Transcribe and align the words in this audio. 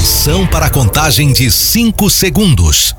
Atenção 0.00 0.46
para 0.46 0.64
a 0.64 0.70
contagem 0.70 1.30
de 1.30 1.50
5 1.50 2.08
segundos. 2.08 2.94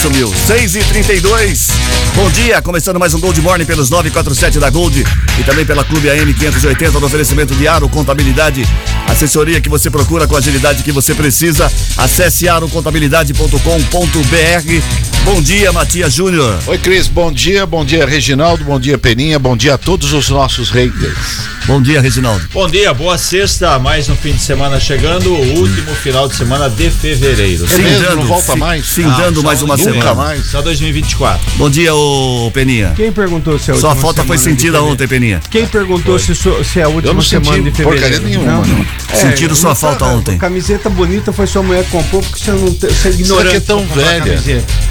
Sumiu. 0.00 0.32
6 0.46 0.76
e 0.76 0.84
32 0.84 1.68
Bom 2.16 2.30
dia, 2.30 2.62
começando 2.62 2.98
mais 2.98 3.12
um 3.12 3.20
Gold 3.20 3.38
Morning 3.42 3.66
pelos 3.66 3.90
947 3.90 4.58
da 4.58 4.70
Gold 4.70 5.04
e 5.38 5.44
também 5.44 5.66
pela 5.66 5.84
Clube 5.84 6.08
AM 6.08 6.32
580 6.32 6.98
no 6.98 7.06
oferecimento 7.06 7.54
de 7.54 7.68
Aro 7.68 7.86
Contabilidade. 7.88 8.66
Assessoria 9.06 9.60
que 9.60 9.68
você 9.68 9.90
procura 9.90 10.26
com 10.26 10.34
a 10.34 10.38
agilidade 10.38 10.82
que 10.82 10.90
você 10.90 11.14
precisa. 11.14 11.70
Acesse 11.98 12.48
arocontabilidade.com.br. 12.48 15.24
Bom 15.24 15.42
dia, 15.42 15.70
Matias 15.70 16.14
Júnior. 16.14 16.58
Oi, 16.66 16.78
Cris, 16.78 17.06
bom 17.06 17.30
dia, 17.30 17.66
bom 17.66 17.84
dia, 17.84 18.06
Reginaldo, 18.06 18.64
bom 18.64 18.80
dia, 18.80 18.96
Peninha, 18.96 19.38
bom 19.38 19.54
dia 19.56 19.74
a 19.74 19.78
todos 19.78 20.14
os 20.14 20.30
nossos 20.30 20.70
haters. 20.70 21.59
Bom 21.70 21.80
dia, 21.80 22.00
Reginaldo. 22.00 22.44
Bom 22.52 22.66
dia, 22.68 22.92
boa 22.92 23.16
sexta, 23.16 23.78
mais 23.78 24.08
um 24.08 24.16
fim 24.16 24.32
de 24.32 24.40
semana 24.42 24.80
chegando, 24.80 25.32
o 25.32 25.58
último 25.60 25.94
final 25.94 26.26
de 26.26 26.34
semana 26.34 26.68
de 26.68 26.90
fevereiro. 26.90 27.64
É 27.72 27.78
mesmo, 27.78 28.16
não 28.16 28.22
volta 28.24 28.56
mais? 28.56 28.84
Findando 28.88 29.38
Ah, 29.38 29.44
mais 29.44 29.60
só 29.60 29.66
uma 29.66 29.76
nunca 29.76 29.92
semana. 29.92 30.14
mais. 30.16 30.46
Só 30.46 30.60
2024. 30.62 31.40
Bom 31.54 31.70
dia, 31.70 31.94
ô 31.94 32.50
Peninha. 32.52 32.92
Quem 32.96 33.12
perguntou 33.12 33.56
se 33.56 33.70
é 33.70 33.74
a 33.74 33.76
Sua 33.78 33.90
última 33.90 34.02
falta 34.02 34.24
foi 34.24 34.36
sentida 34.36 34.82
ontem, 34.82 35.06
Peninha. 35.06 35.40
Quem 35.48 35.64
perguntou 35.64 36.18
se, 36.18 36.34
se 36.34 36.80
é 36.80 36.82
a 36.82 36.88
última 36.88 37.14
não 37.14 37.22
semana 37.22 37.62
de 37.62 37.70
fevereiro? 37.70 38.00
porcaria 38.00 38.18
nenhuma, 38.18 38.66
não. 38.66 38.86
Sentiram 39.14 39.54
sua 39.54 39.68
não 39.70 39.76
falta 39.76 39.98
tá- 40.06 40.06
ontem. 40.06 40.38
Camiseta 40.38 40.90
bonita 40.90 41.32
foi 41.32 41.46
sua 41.46 41.62
mulher 41.62 41.84
que 41.84 41.90
comprou 41.92 42.20
porque 42.20 42.38
você 42.44 42.50
não 42.50 42.66
você 42.66 43.08
é 43.08 43.10
ignorante. 43.12 43.50
que 43.50 43.56
é 43.56 43.60
tão 43.60 43.86
velha. 43.86 44.42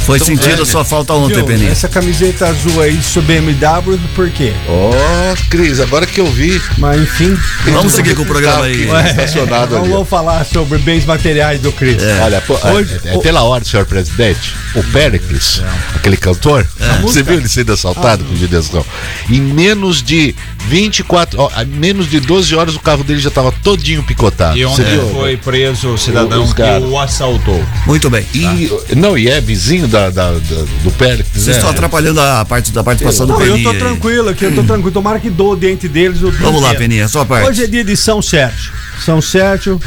Foi 0.05 0.15
Então, 0.15 0.27
sentida 0.27 0.49
velho. 0.55 0.65
sua 0.65 0.85
falta 0.85 1.13
ontem, 1.13 1.35
Viu? 1.35 1.45
Peninha. 1.45 1.71
Essa 1.71 1.89
camiseta 1.89 2.47
azul 2.47 2.81
aí 2.81 2.97
sua 3.03 3.21
BMW, 3.21 3.99
por 4.15 4.29
quê? 4.29 4.53
Ó, 4.69 5.35
Cris, 5.49 5.81
agora 5.81 6.05
que 6.05 6.21
eu 6.21 6.25
vi. 6.31 6.61
Mas 6.77 7.01
enfim. 7.01 7.37
Vamos 7.65 7.93
seguir 7.93 8.15
com 8.15 8.21
o 8.21 8.25
programa 8.25 8.65
aí. 8.65 8.87
Tá 8.87 8.99
aqui, 8.99 9.09
Estacionado 9.09 9.75
Não 9.75 9.81
ali. 9.83 9.91
vou 9.91 10.05
falar 10.05 10.45
sobre 10.45 10.77
bens 10.77 11.05
materiais 11.05 11.59
do 11.61 11.71
Cris. 11.71 12.01
Olha, 12.23 12.39
pô, 12.41 12.57
Hoje- 12.69 12.99
é, 13.05 13.15
é 13.15 13.17
pela 13.19 13.43
ordem, 13.43 13.69
senhor 13.69 13.85
presidente. 13.85 14.53
O 14.75 14.83
Péricles, 14.83 15.61
aquele 15.95 16.15
cantor, 16.15 16.65
você 17.01 17.21
viu 17.23 17.35
ele 17.35 17.49
sendo 17.49 17.73
assaltado 17.73 18.23
com 18.23 18.35
judiação? 18.35 18.85
Em 19.29 19.41
menos 19.41 20.01
de 20.03 20.35
24, 20.67 21.39
ó, 21.41 21.49
em 21.61 21.65
menos 21.65 22.09
de 22.09 22.19
12 22.19 22.55
horas 22.55 22.75
o 22.75 22.79
carro 22.79 23.03
dele 23.03 23.19
já 23.19 23.29
estava 23.29 23.51
todinho 23.51 24.03
picotado. 24.03 24.57
E 24.57 24.63
ontem 24.65 24.83
viu? 24.85 25.09
foi 25.11 25.35
preso 25.37 25.89
o 25.89 25.97
cidadão 25.97 26.43
Os 26.43 26.53
que 26.53 26.61
o 26.61 26.99
assaltou. 26.99 27.63
Muito 27.85 28.09
bem. 28.09 28.25
E, 28.33 28.71
não, 28.95 29.17
e 29.17 29.27
é 29.27 29.41
vizinho 29.41 29.87
da, 29.87 30.09
da- 30.09 30.31
da- 30.33 30.65
do 30.83 30.91
Péricles. 30.91 31.27
Vocês 31.33 31.47
né? 31.47 31.53
estão 31.53 31.69
atrapalhando 31.69 32.21
a 32.21 32.45
parte 32.45 32.71
da 32.71 32.83
participação 32.83 33.25
do 33.25 33.33
Não, 33.33 33.41
eu 33.41 33.53
Peninha. 33.53 33.63
tô 33.63 33.71
aí. 33.71 33.77
tranquilo 33.79 34.29
aqui, 34.29 34.45
eu 34.45 34.53
tô 34.55 34.63
tranquilo. 34.63 34.91
Tomara 34.91 35.19
que 35.19 35.29
dou 35.29 35.53
o 35.53 35.55
dente 35.55 35.87
deles. 35.87 36.21
o 36.21 36.31
Vamos 36.51 36.61
lá. 36.69 36.75
Peninha, 36.75 37.07
sua 37.07 37.25
parte. 37.25 37.47
Hoje 37.47 37.63
é 37.63 37.67
dia 37.67 37.83
de 37.83 37.95
São 37.97 38.21
Sérgio. 38.21 38.71
São 39.05 39.21
Sérgio, 39.21 39.79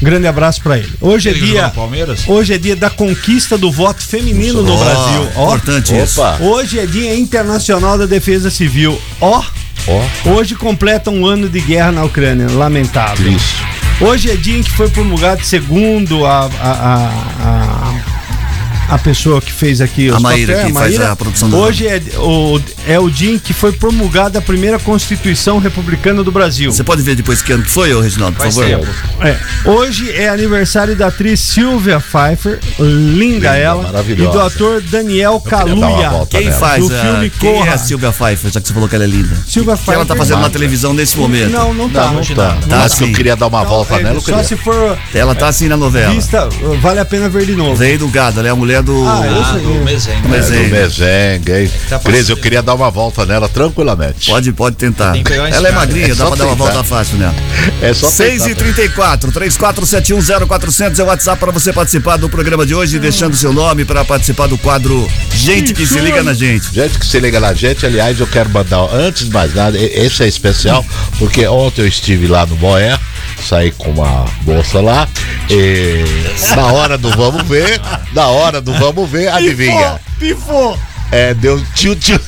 grande 0.00 0.26
abraço 0.26 0.62
pra 0.62 0.78
ele. 0.78 0.90
Hoje 1.00 1.28
é 1.28 1.32
Ele 1.32 1.40
jogou 1.40 1.54
dia. 1.54 1.66
no 1.66 1.72
Palmeiras? 1.74 2.20
Hoje 2.26 2.54
é 2.54 2.58
dia 2.58 2.74
da 2.76 2.88
conquista 2.88 3.58
do 3.58 3.70
voto 3.70 4.02
feminino 4.02 4.62
no 4.62 4.74
Ó, 4.74 4.78
Brasil. 4.84 5.28
Ó, 5.36 5.44
Importante 5.56 5.94
isso. 5.96 6.20
Hoje 6.40 6.78
é 6.78 6.86
dia 6.86 7.14
internacional 7.14 7.98
da 7.98 8.06
defesa 8.06 8.50
civil. 8.50 8.98
Ó, 9.20 9.42
ó, 9.86 10.30
hoje 10.30 10.54
completa 10.54 11.10
um 11.10 11.26
ano 11.26 11.48
de 11.48 11.60
guerra 11.60 11.92
na 11.92 12.04
Ucrânia. 12.04 12.46
Lamentável. 12.50 13.16
triste. 13.16 13.62
Hoje 14.00 14.30
é 14.30 14.34
dia 14.34 14.56
em 14.58 14.62
que 14.62 14.70
foi 14.72 14.88
promulgado, 14.88 15.44
segundo 15.44 16.24
a, 16.26 16.50
a, 16.60 16.70
a, 16.70 16.96
a, 17.40 17.94
a 18.88 18.98
pessoa 18.98 19.40
que 19.40 19.52
fez 19.52 19.80
aqui 19.80 20.08
A 20.10 20.20
Maíra, 20.20 20.54
papéis, 20.54 20.72
que 20.72 20.78
faz 20.78 21.00
a 21.00 21.16
produção 21.16 21.48
do- 21.50 21.56
Hoje 21.56 21.86
é 21.86 22.00
o, 22.18 22.60
é 22.86 22.98
o 22.98 23.08
dia 23.10 23.32
em 23.32 23.38
que 23.38 23.52
foi 23.52 23.72
promulgada 23.72 24.38
a 24.38 24.42
primeira 24.42 24.78
Constituição 24.78 25.58
Republicana 25.58 26.22
do 26.22 26.30
Brasil. 26.30 26.70
Você 26.72 26.84
pode 26.84 27.02
ver 27.02 27.14
depois 27.16 27.42
que 27.42 27.52
ano 27.52 27.62
que 27.62 27.70
foi, 27.70 27.92
ô 27.94 28.00
Reginaldo, 28.00 28.36
por 28.36 28.42
Faz 28.42 28.54
favor? 28.54 28.68
tempo. 28.70 28.86
É. 29.20 29.36
Hoje 29.68 30.10
é 30.12 30.28
aniversário 30.28 30.94
da 30.96 31.06
atriz 31.08 31.40
Silvia 31.40 31.98
Pfeiffer, 32.00 32.58
linda, 32.78 33.56
ela, 33.56 33.82
e 33.82 33.86
maravilhosa. 33.86 34.32
do 34.32 34.40
ator 34.40 34.80
Daniel 34.82 35.40
queria 35.40 35.58
dar 35.58 35.64
uma 35.74 35.86
Kaluuya. 35.86 36.10
volta 36.10 36.38
Quem 36.38 36.46
nela. 36.48 36.58
faz 36.60 36.86
Do 36.88 36.94
a, 36.94 36.98
filme 37.00 37.30
quem 37.30 37.50
é 37.50 37.58
Corra. 37.58 37.74
a 37.74 37.78
Silvia 37.78 38.12
Pfeiffer, 38.12 38.50
já 38.52 38.60
que 38.60 38.68
você 38.68 38.74
falou 38.74 38.88
que 38.88 38.94
ela 38.94 39.04
é 39.04 39.08
linda? 39.08 39.34
Silvia 39.46 39.74
O 39.74 39.76
que 39.76 39.82
Pfeiffer. 39.82 39.94
ela 39.94 40.06
tá 40.06 40.16
fazendo 40.16 40.40
na 40.40 40.50
televisão 40.50 40.92
nesse 40.92 41.16
momento? 41.16 41.50
Não, 41.50 41.72
não 41.74 41.88
tá. 41.88 42.06
Não, 42.06 42.14
não 42.14 42.22
tá. 42.22 42.58
Tá 42.68 42.76
Mas 42.78 42.94
que 42.94 43.04
eu 43.04 43.08
sim. 43.08 43.12
queria 43.12 43.36
dar 43.36 43.46
uma 43.46 43.64
volta 43.64 43.94
É, 43.94 44.02
nela, 44.02 44.16
eu 44.16 44.20
só 44.20 44.26
queria. 44.32 44.44
se 44.44 44.56
for 44.56 44.98
Ela 45.14 45.34
tá 45.34 45.48
assim 45.48 45.68
na 45.68 45.76
novela. 45.76 46.12
vista, 46.12 46.48
vale 46.80 47.00
a 47.00 47.04
pena 47.04 47.28
ver 47.28 47.46
de 47.46 47.54
novo. 47.54 47.74
Veio 47.74 47.98
do 47.98 48.08
gado, 48.08 48.38
ela 48.40 48.48
é 48.48 48.50
a 48.50 48.56
mulher 48.56 48.73
do. 48.82 48.92
Ah, 49.06 49.26
eu 49.26 49.40
Ah, 49.42 49.52
sei. 49.52 49.62
do 49.62 49.84
Mezenga. 49.84 50.36
É, 50.36 50.38
é. 50.38 50.40
do 50.64 50.70
Mezenga, 50.70 51.60
hein? 51.60 51.70
Tá 51.88 51.98
Cris, 51.98 52.28
eu 52.28 52.36
queria 52.36 52.62
dar 52.62 52.74
uma 52.74 52.90
volta 52.90 53.24
nela 53.26 53.48
tranquilamente. 53.48 54.30
Pode, 54.30 54.52
pode 54.52 54.76
tentar. 54.76 55.12
Que 55.12 55.32
Ela 55.32 55.68
é 55.68 55.72
magrinha, 55.72 56.12
É 56.12 56.14
dá 56.14 56.26
pra 56.26 56.36
dar 56.36 56.46
uma 56.46 56.54
volta 56.54 56.82
fácil 56.84 57.16
nela. 57.18 57.34
É 57.82 57.92
só 57.92 58.08
6 58.08 58.42
e 58.42 58.54
tentar. 58.54 58.64
34 58.64 59.32
34710400 59.32 60.98
é 60.98 61.02
o 61.02 61.06
WhatsApp 61.06 61.38
para 61.38 61.50
você 61.52 61.72
participar 61.72 62.16
do 62.16 62.28
programa 62.28 62.64
de 62.66 62.74
hoje, 62.74 62.98
deixando 62.98 63.36
seu 63.36 63.52
nome 63.52 63.84
para 63.84 64.04
participar 64.04 64.46
do 64.46 64.58
quadro 64.58 65.08
Gente 65.34 65.74
que 65.74 65.86
se 65.86 65.98
liga 65.98 66.22
na 66.22 66.32
gente. 66.32 66.72
Gente 66.72 66.98
que 66.98 67.06
se 67.06 67.18
liga 67.20 67.40
na 67.40 67.52
gente, 67.52 67.84
aliás, 67.84 68.18
eu 68.20 68.26
quero 68.26 68.48
mandar, 68.50 68.80
antes 68.92 69.26
de 69.26 69.30
mais 69.32 69.54
nada, 69.54 69.78
esse 69.78 70.22
é 70.22 70.28
especial, 70.28 70.84
porque 71.18 71.46
ontem 71.46 71.82
eu 71.82 71.86
estive 71.86 72.26
lá 72.26 72.46
no 72.46 72.56
Moé, 72.56 72.98
saí 73.42 73.70
com 73.72 73.90
uma 73.90 74.24
moça 74.42 74.80
lá, 74.80 75.08
e 75.50 76.04
na 76.56 76.66
hora 76.72 76.98
do 76.98 77.10
vamos 77.10 77.42
ver, 77.46 77.80
na 78.12 78.28
hora 78.28 78.60
do 78.60 78.72
vamos 78.74 79.08
ver, 79.08 79.28
adivinha? 79.28 80.00
Pifou! 80.18 80.78
É, 81.10 81.34
deu 81.34 81.62
tio 81.74 81.94
tio. 81.94 82.20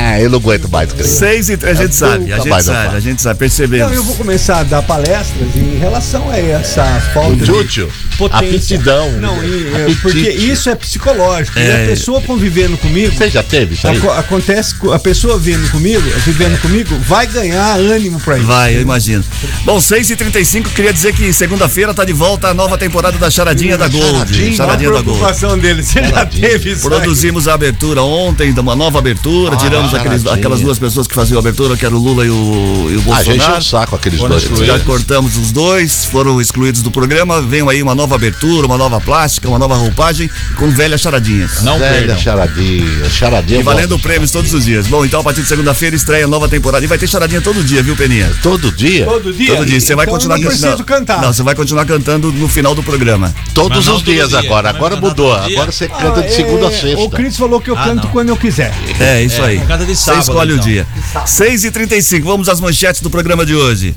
Ah, 0.00 0.20
eu 0.20 0.30
não 0.30 0.38
aguento 0.38 0.68
mais, 0.70 0.92
Cris. 0.92 1.06
6 1.10 1.50
e 1.50 1.56
3, 1.56 1.78
a 1.78 1.82
gente 1.82 1.94
sabe, 1.94 2.32
a 2.32 2.38
gente 2.38 2.62
sabe, 2.62 2.96
a 2.96 3.00
gente 3.00 3.22
sabe, 3.22 3.34
Então 3.34 3.38
percebemos. 3.38 3.92
eu 3.92 4.02
vou 4.04 4.16
começar 4.16 4.60
a 4.60 4.62
dar 4.62 4.82
palestras 4.82 5.54
em 5.56 5.78
relação 5.78 6.28
a 6.30 6.38
essa 6.38 6.84
falta 7.12 7.36
de 7.36 7.44
Júcio, 7.44 7.90
potência. 8.18 8.76
aptidão. 8.76 9.12
Não, 9.12 9.42
e, 9.44 9.66
é, 9.74 9.94
porque 10.02 10.30
isso 10.30 10.68
é 10.70 10.74
psicológico. 10.74 11.58
E 11.58 11.62
É. 11.62 11.84
a 11.84 11.88
pessoa 11.88 12.20
convivendo 12.22 12.76
comigo, 12.78 13.14
Você 13.14 13.28
já 13.30 13.42
teve 13.42 13.74
isso 13.74 13.86
aí? 13.86 13.96
aco- 13.98 14.10
acontece, 14.10 14.74
co- 14.76 14.92
a 14.92 14.98
pessoa 14.98 15.38
vivendo 15.38 15.70
comigo, 15.70 16.02
vivendo 16.24 16.60
comigo, 16.60 16.96
vai 17.06 17.26
ganhar 17.26 17.74
ânimo 17.78 18.18
pra 18.20 18.38
isso. 18.38 18.46
Vai, 18.46 18.76
eu 18.76 18.80
imagino. 18.82 19.24
Bom, 19.64 19.80
6 19.80 20.10
e 20.10 20.16
35 20.16 20.70
queria 20.70 20.92
dizer 20.92 21.12
que 21.14 21.32
segunda-feira 21.32 21.92
tá 21.92 22.04
de 22.04 22.12
volta 22.12 22.48
a 22.48 22.54
nova 22.54 22.76
temporada 22.78 23.18
da 23.18 23.30
Charadinha 23.30 23.76
da 23.76 23.88
Gold. 23.88 24.06
Charadinha, 24.10 24.52
Charadinha 24.52 24.88
a 24.88 24.92
da 24.92 25.00
Gold. 25.02 25.18
preocupação 25.18 25.58
dele, 25.58 25.82
você 25.82 26.02
já 26.02 26.24
teve 26.26 26.72
isso 26.72 26.82
aí? 26.88 26.90
Produzimos 26.90 27.48
a 27.48 27.54
abertura 27.54 28.02
ontem, 28.02 28.50
uma 28.60 28.76
nova 28.76 28.98
abertura, 28.98 29.56
tiramos 29.56 29.89
aqueles- 29.94 30.26
aquelas 30.26 30.60
duas 30.60 30.78
pessoas 30.78 31.06
que 31.06 31.14
faziam 31.14 31.36
a 31.38 31.40
abertura, 31.40 31.76
que 31.76 31.84
era 31.84 31.94
o 31.94 31.98
Lula 31.98 32.24
e 32.26 32.30
o, 32.30 32.88
e 32.90 32.96
o 32.96 33.12
Ah, 33.12 33.16
já 33.16 33.20
encheu 33.22 33.34
Bolsonaro. 33.36 33.58
o 33.58 33.62
saco 33.62 33.96
aqueles 33.96 34.18
Foram 34.18 34.30
dois. 34.30 34.42
excluídos. 34.42 34.66
Já 34.66 34.78
cortamos 34.84 35.36
os 35.36 35.52
dois, 35.52 36.04
foram 36.04 36.40
excluídos 36.40 36.82
do 36.82 36.90
programa. 36.90 37.40
Vem 37.42 37.68
aí 37.68 37.82
uma 37.82 37.94
nova 37.94 38.14
abertura, 38.14 38.66
uma 38.66 38.76
nova 38.78 39.00
plástica, 39.00 39.48
uma 39.48 39.58
nova 39.58 39.74
roupagem 39.76 40.30
com 40.56 40.70
velhas 40.70 41.00
charadinhas. 41.00 41.62
Não 41.62 41.78
Velha 41.78 41.98
perdam. 41.98 42.18
charadinha, 42.18 43.10
charadinha. 43.10 43.58
E 43.58 43.60
eu 43.60 43.64
valendo 43.64 43.98
prêmios 43.98 44.30
todos 44.30 44.52
os 44.52 44.64
dias. 44.64 44.86
Bom, 44.86 45.04
então 45.04 45.20
a 45.20 45.24
partir 45.24 45.42
de 45.42 45.48
segunda-feira 45.48 45.94
estreia 45.96 46.24
a 46.24 46.28
nova 46.28 46.48
temporada. 46.48 46.84
E 46.84 46.88
vai 46.88 46.98
ter 46.98 47.06
charadinha 47.08 47.40
todo 47.40 47.62
dia, 47.62 47.82
viu, 47.82 47.96
Peninha? 47.96 48.30
Todo 48.42 48.70
dia? 48.72 49.04
Todo 49.04 49.32
dia? 49.32 49.54
Todo 49.56 49.66
dia. 49.66 49.80
Você 49.80 49.94
vai 49.94 50.04
Então 50.04 50.14
continuar 50.14 50.36
eu 50.38 50.42
não 50.44 50.50
cantando. 50.50 50.66
preciso 50.66 50.84
cantar. 50.84 51.20
Não, 51.22 51.32
você 51.32 51.42
vai 51.42 51.54
continuar 51.54 51.84
cantando 51.84 52.32
no 52.32 52.48
final 52.48 52.74
do 52.74 52.82
programa. 52.82 53.34
Todos 53.54 53.86
os 53.88 54.02
dias 54.02 54.30
dia. 54.30 54.38
agora. 54.38 54.70
Agora 54.70 54.96
mudou. 54.96 55.32
Agora 55.34 55.70
você 55.72 55.84
Ah, 55.92 55.96
canta 56.00 56.22
de 56.22 56.32
segunda 56.34 56.66
a 56.68 56.72
é, 56.72 56.76
sexta. 56.80 57.00
O 57.02 57.10
Cris 57.10 57.36
falou 57.36 57.60
que 57.60 57.70
eu 57.70 57.76
Ah, 57.78 57.84
canto 57.84 58.08
quando 58.08 58.28
eu 58.28 58.36
quiser. 58.36 58.72
É, 58.98 59.22
isso 59.22 59.40
É, 59.42 59.46
aí. 59.46 59.58
Canta 59.80 59.86
de 59.86 59.96
Você 59.96 60.04
sábado, 60.04 60.22
escolhe 60.22 60.52
o 60.52 60.56
então. 60.56 60.66
dia. 60.66 60.86
6 61.26 61.64
e 61.64 61.70
35 61.70 62.26
vamos 62.26 62.48
às 62.48 62.60
manchetes 62.60 63.00
do 63.00 63.10
programa 63.10 63.46
de 63.46 63.54
hoje. 63.54 63.94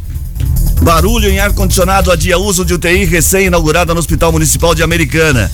Barulho 0.81 1.29
em 1.29 1.39
ar-condicionado 1.39 2.11
adia 2.11 2.37
uso 2.37 2.65
de 2.65 2.73
UTI 2.73 3.05
recém-inaugurada 3.05 3.93
no 3.93 3.99
Hospital 3.99 4.31
Municipal 4.31 4.73
de 4.75 4.83
Americana. 4.83 5.51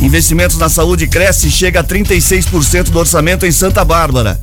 Investimentos 0.00 0.58
na 0.58 0.68
saúde 0.68 1.06
cresce 1.06 1.48
e 1.48 1.50
chega 1.50 1.80
a 1.80 1.84
36% 1.84 2.84
do 2.90 2.98
orçamento 2.98 3.46
em 3.46 3.52
Santa 3.52 3.84
Bárbara. 3.84 4.40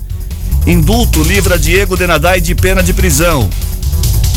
Indulto 0.65 1.21
livra 1.23 1.59
Diego 1.59 1.97
Denadai 1.97 2.39
de 2.39 2.55
pena 2.55 2.81
de 2.81 2.93
prisão. 2.93 3.49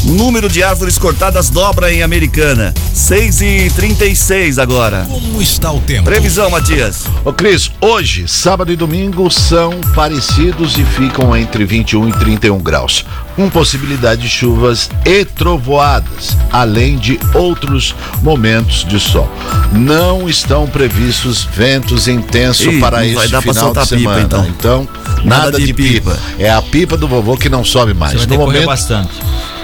Número 0.07 0.49
de 0.49 0.63
árvores 0.63 0.97
cortadas 0.99 1.51
dobra 1.51 1.93
em 1.93 2.01
Americana. 2.03 2.73
6 2.95 3.41
e 3.43 3.73
36 3.75 4.59
agora. 4.59 5.05
Como 5.11 5.43
está 5.43 5.73
o 5.73 5.81
tempo? 5.81 6.05
Previsão, 6.05 6.49
Matias. 6.49 7.03
Ô 7.25 7.33
Cris, 7.33 7.71
hoje, 7.81 8.29
sábado 8.29 8.73
e 8.73 8.77
domingo 8.77 9.29
são 9.31 9.73
parecidos 9.95 10.79
e 10.79 10.85
ficam 10.85 11.37
entre 11.37 11.65
21 11.65 12.09
e 12.09 12.13
31 12.13 12.59
graus, 12.59 13.05
com 13.35 13.51
possibilidade 13.51 14.23
de 14.23 14.29
chuvas 14.29 14.89
e 15.05 15.25
trovoadas, 15.25 16.37
além 16.53 16.97
de 16.97 17.19
outros 17.35 17.95
momentos 18.23 18.85
de 18.85 19.01
sol. 19.01 19.29
Não 19.73 20.29
estão 20.29 20.69
previstos 20.69 21.43
ventos 21.45 22.07
intensos 22.07 22.67
Ih, 22.75 22.79
para 22.81 23.05
esse 23.05 23.15
vai 23.17 23.29
dar 23.29 23.43
pra 23.43 23.53
final 23.53 23.65
soltar 23.67 23.85
de 23.85 23.97
pipa, 23.97 24.15
semana. 24.15 24.49
então. 24.57 24.89
nada, 25.25 25.45
Nada 25.47 25.59
de, 25.59 25.67
de 25.67 25.75
pipa. 25.75 26.13
pipa. 26.13 26.19
É 26.39 26.49
a 26.51 26.63
pipa 26.63 26.97
do 26.97 27.09
vovô 27.09 27.37
que 27.37 27.49
não 27.49 27.65
sobe 27.65 27.93
mais. 27.93 28.13
Você 28.13 28.27
vai 28.27 28.39
No 28.39 28.45
momento, 28.47 28.67
bastante. 28.67 29.11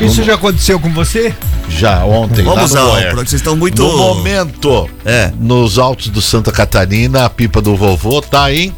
Isso 0.07 0.23
já 0.23 0.35
aconteceu 0.35 0.79
com 0.81 0.93
você? 0.93 1.35
já 1.69 2.05
ontem, 2.05 2.43
Vamos 2.45 2.71
lá 2.73 2.91
porque 2.93 3.15
vocês 3.15 3.33
estão 3.35 3.57
muito. 3.57 3.83
No 3.83 3.97
momento, 3.97 4.89
É. 5.05 5.33
nos 5.41 5.79
altos 5.79 6.09
do 6.09 6.21
Santa 6.21 6.53
Catarina, 6.53 7.25
a 7.25 7.31
pipa 7.31 7.63
do 7.63 7.75
vovô 7.77 8.21
tá 8.21 8.53
em 8.53 8.73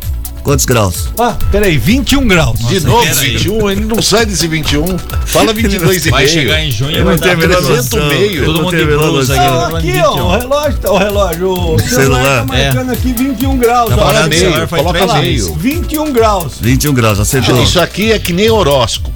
Quantos 0.45 0.67
graus? 0.67 1.09
Ah, 1.19 1.35
peraí, 1.51 1.79
21 1.79 2.29
graus. 2.29 2.59
De 2.69 2.79
novo, 2.81 3.03
peraí. 3.03 3.31
21, 3.39 3.71
ele 3.71 3.85
não 3.87 4.03
sai 4.03 4.27
desse 4.27 4.47
21. 4.47 4.99
Fala 5.25 5.55
22 5.55 6.05
e 6.05 6.11
Vai 6.11 6.25
meio. 6.25 6.35
chegar 6.35 6.61
em 6.63 6.71
junho 6.71 6.91
e 6.99 7.03
vai 7.03 7.17
não 7.17 7.19
300 7.39 7.69
noção. 7.71 8.09
meio. 8.09 8.45
Todo 8.45 8.57
não 8.59 8.65
mundo 8.65 8.77
menor 8.77 9.11
blusa 9.11 9.35
aqui. 9.35 9.43
Ah, 9.43 9.79
aqui, 9.79 9.93
ó, 10.05 10.13
o 10.23 10.37
relógio, 10.39 10.79
tá- 10.81 10.93
o 10.93 10.99
relógio, 10.99 11.49
o 11.51 11.79
celular, 11.81 11.89
Celular. 11.89 12.39
tá 12.41 12.45
marcando 12.45 12.93
aqui 12.93 13.13
21 13.15 13.57
graus. 13.57 13.89
Tá 13.89 13.97
ó. 13.97 14.05
parado 14.05 14.29
meio, 14.29 14.41
celular 14.43 14.69
coloca 14.69 15.07
meio. 15.07 15.23
meses. 15.23 15.53
21 15.57 16.13
graus. 16.13 16.53
21 16.61 16.93
graus, 16.93 17.19
acertou. 17.21 17.63
Isso 17.63 17.81
aqui 17.81 18.13
é 18.13 18.19
que 18.19 18.35
nem 18.35 18.51
horóscopo. 18.51 19.14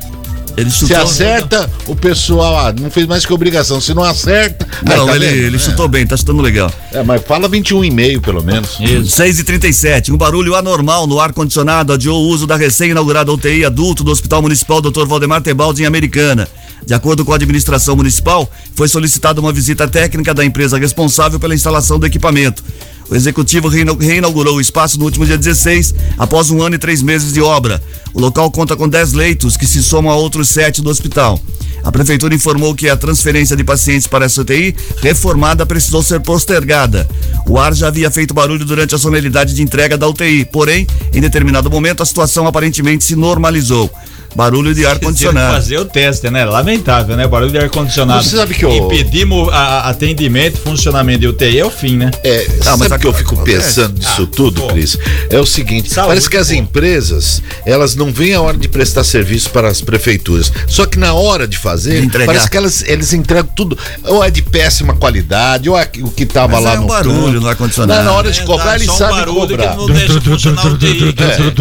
Ele 0.59 0.71
Se 0.71 0.79
chutou. 0.81 0.97
acerta, 1.03 1.71
o 1.87 1.95
pessoal 1.95 2.67
ah, 2.67 2.75
não 2.79 2.91
fez 2.91 3.07
mais 3.07 3.25
que 3.25 3.33
obrigação. 3.33 3.81
Se 3.81 3.95
não 3.95 4.03
acerta. 4.03 4.67
Não, 4.85 5.07
tá 5.07 5.15
ele, 5.15 5.27
ele 5.27 5.59
chutou 5.59 5.87
bem, 5.87 6.05
tá 6.05 6.17
chutando 6.17 6.43
legal. 6.43 6.73
É, 6.93 7.03
mas 7.03 7.23
fala 7.23 7.49
21 7.49 7.85
e 7.85 7.91
meio, 7.91 8.21
pelo 8.21 8.43
menos. 8.43 8.77
6 9.07 9.39
e 9.39 9.45
37 9.45 10.13
um 10.13 10.17
barulho 10.17 10.57
anormal 10.57 11.07
no 11.07 11.21
ar-condicionado 11.21 11.93
adiou 11.93 12.25
o 12.25 12.29
uso 12.29 12.47
da 12.47 12.57
recém-inaugurada 12.57 13.33
UTI 13.33 13.65
adulto 13.65 14.03
do 14.03 14.11
Hospital 14.11 14.43
Municipal 14.43 14.81
Dr. 14.81 15.07
Valdemar 15.07 15.43
Tebaldi 15.43 15.83
em 15.83 15.87
Americana. 15.87 16.49
De 16.87 16.95
acordo 16.95 17.25
com 17.25 17.33
a 17.33 17.37
administração 17.37 17.95
municipal, 17.97 18.51
foi 18.75 18.89
solicitada 18.89 19.41
uma 19.41 19.53
visita 19.53 19.87
técnica 19.87 20.33
da 20.33 20.45
empresa 20.45 20.79
responsável 20.79 21.39
pela 21.39 21.55
instalação 21.55 21.99
do 21.99 22.07
equipamento. 22.07 22.63
O 23.11 23.15
executivo 23.15 23.69
reina- 23.69 23.97
reinaugurou 23.99 24.57
o 24.57 24.61
espaço 24.61 24.99
no 24.99 25.05
último 25.07 25.25
dia 25.25 25.39
16, 25.39 25.95
após 26.19 26.51
um 26.51 26.63
ano 26.63 26.75
e 26.75 26.79
três 26.79 27.01
meses 27.03 27.33
de 27.33 27.41
obra. 27.41 27.83
O 28.13 28.21
local 28.21 28.51
conta 28.51 28.77
com 28.77 28.87
10 28.89 29.13
leitos, 29.15 29.57
que 29.57 29.67
se 29.67 29.83
somam 29.83 30.13
a 30.13 30.17
outros 30.17 30.49
sete 30.51 30.83
do 30.83 30.91
hospital. 30.91 31.41
A 31.85 31.91
prefeitura 31.93 32.35
informou 32.35 32.75
que 32.75 32.89
a 32.89 32.97
transferência 32.97 33.57
de 33.57 33.65
pacientes 33.65 34.07
para 34.07 34.27
essa 34.27 34.43
UTI 34.43 34.75
reformada 35.01 35.65
precisou 35.65 36.03
ser 36.03 36.21
postergada. 36.21 37.09
O 37.47 37.59
ar 37.59 37.73
já 37.75 37.89
havia 37.89 38.11
feito 38.11 38.35
barulho 38.35 38.65
durante 38.65 38.95
a 38.95 38.99
solenidade 38.99 39.55
de 39.55 39.63
entrega 39.63 39.97
da 39.97 40.07
UTI, 40.07 40.45
porém, 40.45 40.87
em 41.15 41.21
determinado 41.21 41.71
momento, 41.71 42.03
a 42.03 42.07
situação 42.07 42.47
aparentemente 42.47 43.05
se 43.05 43.17
normalizou. 43.17 43.91
Barulho 44.35 44.75
de 44.75 44.87
ar-condicionado. 44.87 45.55
fazer 45.55 45.79
o 45.79 45.85
teste, 45.85 46.31
né? 46.31 46.45
Lamentável, 46.45 47.17
né? 47.17 47.27
Barulho 47.27 47.51
de 47.51 47.59
ar-condicionado. 47.59 48.23
Você 48.23 48.37
sabe 48.37 48.55
que 48.55 48.65
eu- 48.65 48.71
Impedimos 48.73 49.49
a- 49.53 49.57
a- 49.57 49.89
atendimento, 49.91 50.59
funcionamento 50.59 51.21
de 51.21 51.29
UTI 51.29 51.59
é 51.61 51.65
o 51.65 51.71
fim, 51.71 51.97
né? 51.97 52.11
É, 52.23 52.47
Ah, 52.67 52.77
mas 52.77 52.89
sabe 52.89 52.95
o 52.95 52.99
que 53.01 53.07
eu 53.07 53.13
fico 53.15 53.37
pensando 53.43 53.99
disso 53.99 54.27
tudo, 54.27 54.61
pô. 54.63 54.69
Cris? 54.69 54.99
É 55.31 55.39
o 55.39 55.47
seguinte, 55.47 55.91
Saúde, 55.93 56.09
parece 56.11 56.31
que 56.31 56.37
as 56.37 56.49
pô. 56.49 56.55
empresas, 56.55 57.43
elas 57.67 57.95
não 57.97 58.13
veem 58.13 58.35
a 58.35 58.41
hora 58.41 58.57
de 58.57 58.69
prestar 58.69 59.03
serviço 59.05 59.51
para 59.51 59.69
as 59.69 59.81
prefeituras. 59.81 60.53
Só 60.67 60.87
que 60.87 60.99
na 60.99 61.15
hora 61.15 61.47
de 61.49 61.57
fazer, 61.59 62.01
De 62.07 62.27
parece 62.27 62.51
que 62.51 62.57
elas, 62.57 62.83
eles 62.87 63.13
entregam 63.13 63.49
tudo, 63.57 63.77
ou 64.05 64.23
é 64.23 64.31
de 64.31 64.43
péssima 64.43 64.95
qualidade, 64.95 65.69
ou 65.69 65.77
é 65.79 65.89
o 66.03 66.11
que 66.11 66.25
tava 66.27 66.55
Mas 66.55 66.65
lá 66.65 66.75
é 66.75 66.79
um 66.79 66.83
no 66.83 66.89
barulho 66.89 67.41
no 67.41 67.49
ar-condicionado. 67.49 68.05
Na 68.05 68.13
hora 68.13 68.31
de 68.31 68.41
É, 68.41 68.45
cobrar, 68.45 68.65
dá 68.67 68.75
eles 68.77 68.89
um 68.89 68.93
sabem 68.97 69.17
barulho 69.17 69.41
cobrar. 69.41 69.69
Que 69.71 69.77
não 69.77 69.87
deixa 69.87 70.21
funcionar 70.21 70.67
o 70.67 70.73
UTI. 70.75 71.13
quer 71.13 71.31
dizer, 71.31 71.55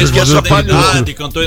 Fez 0.00 0.10
Que 0.10 0.20
atrapalhou. 0.20 0.76
solenidade, 0.80 1.14
cantou 1.14 1.42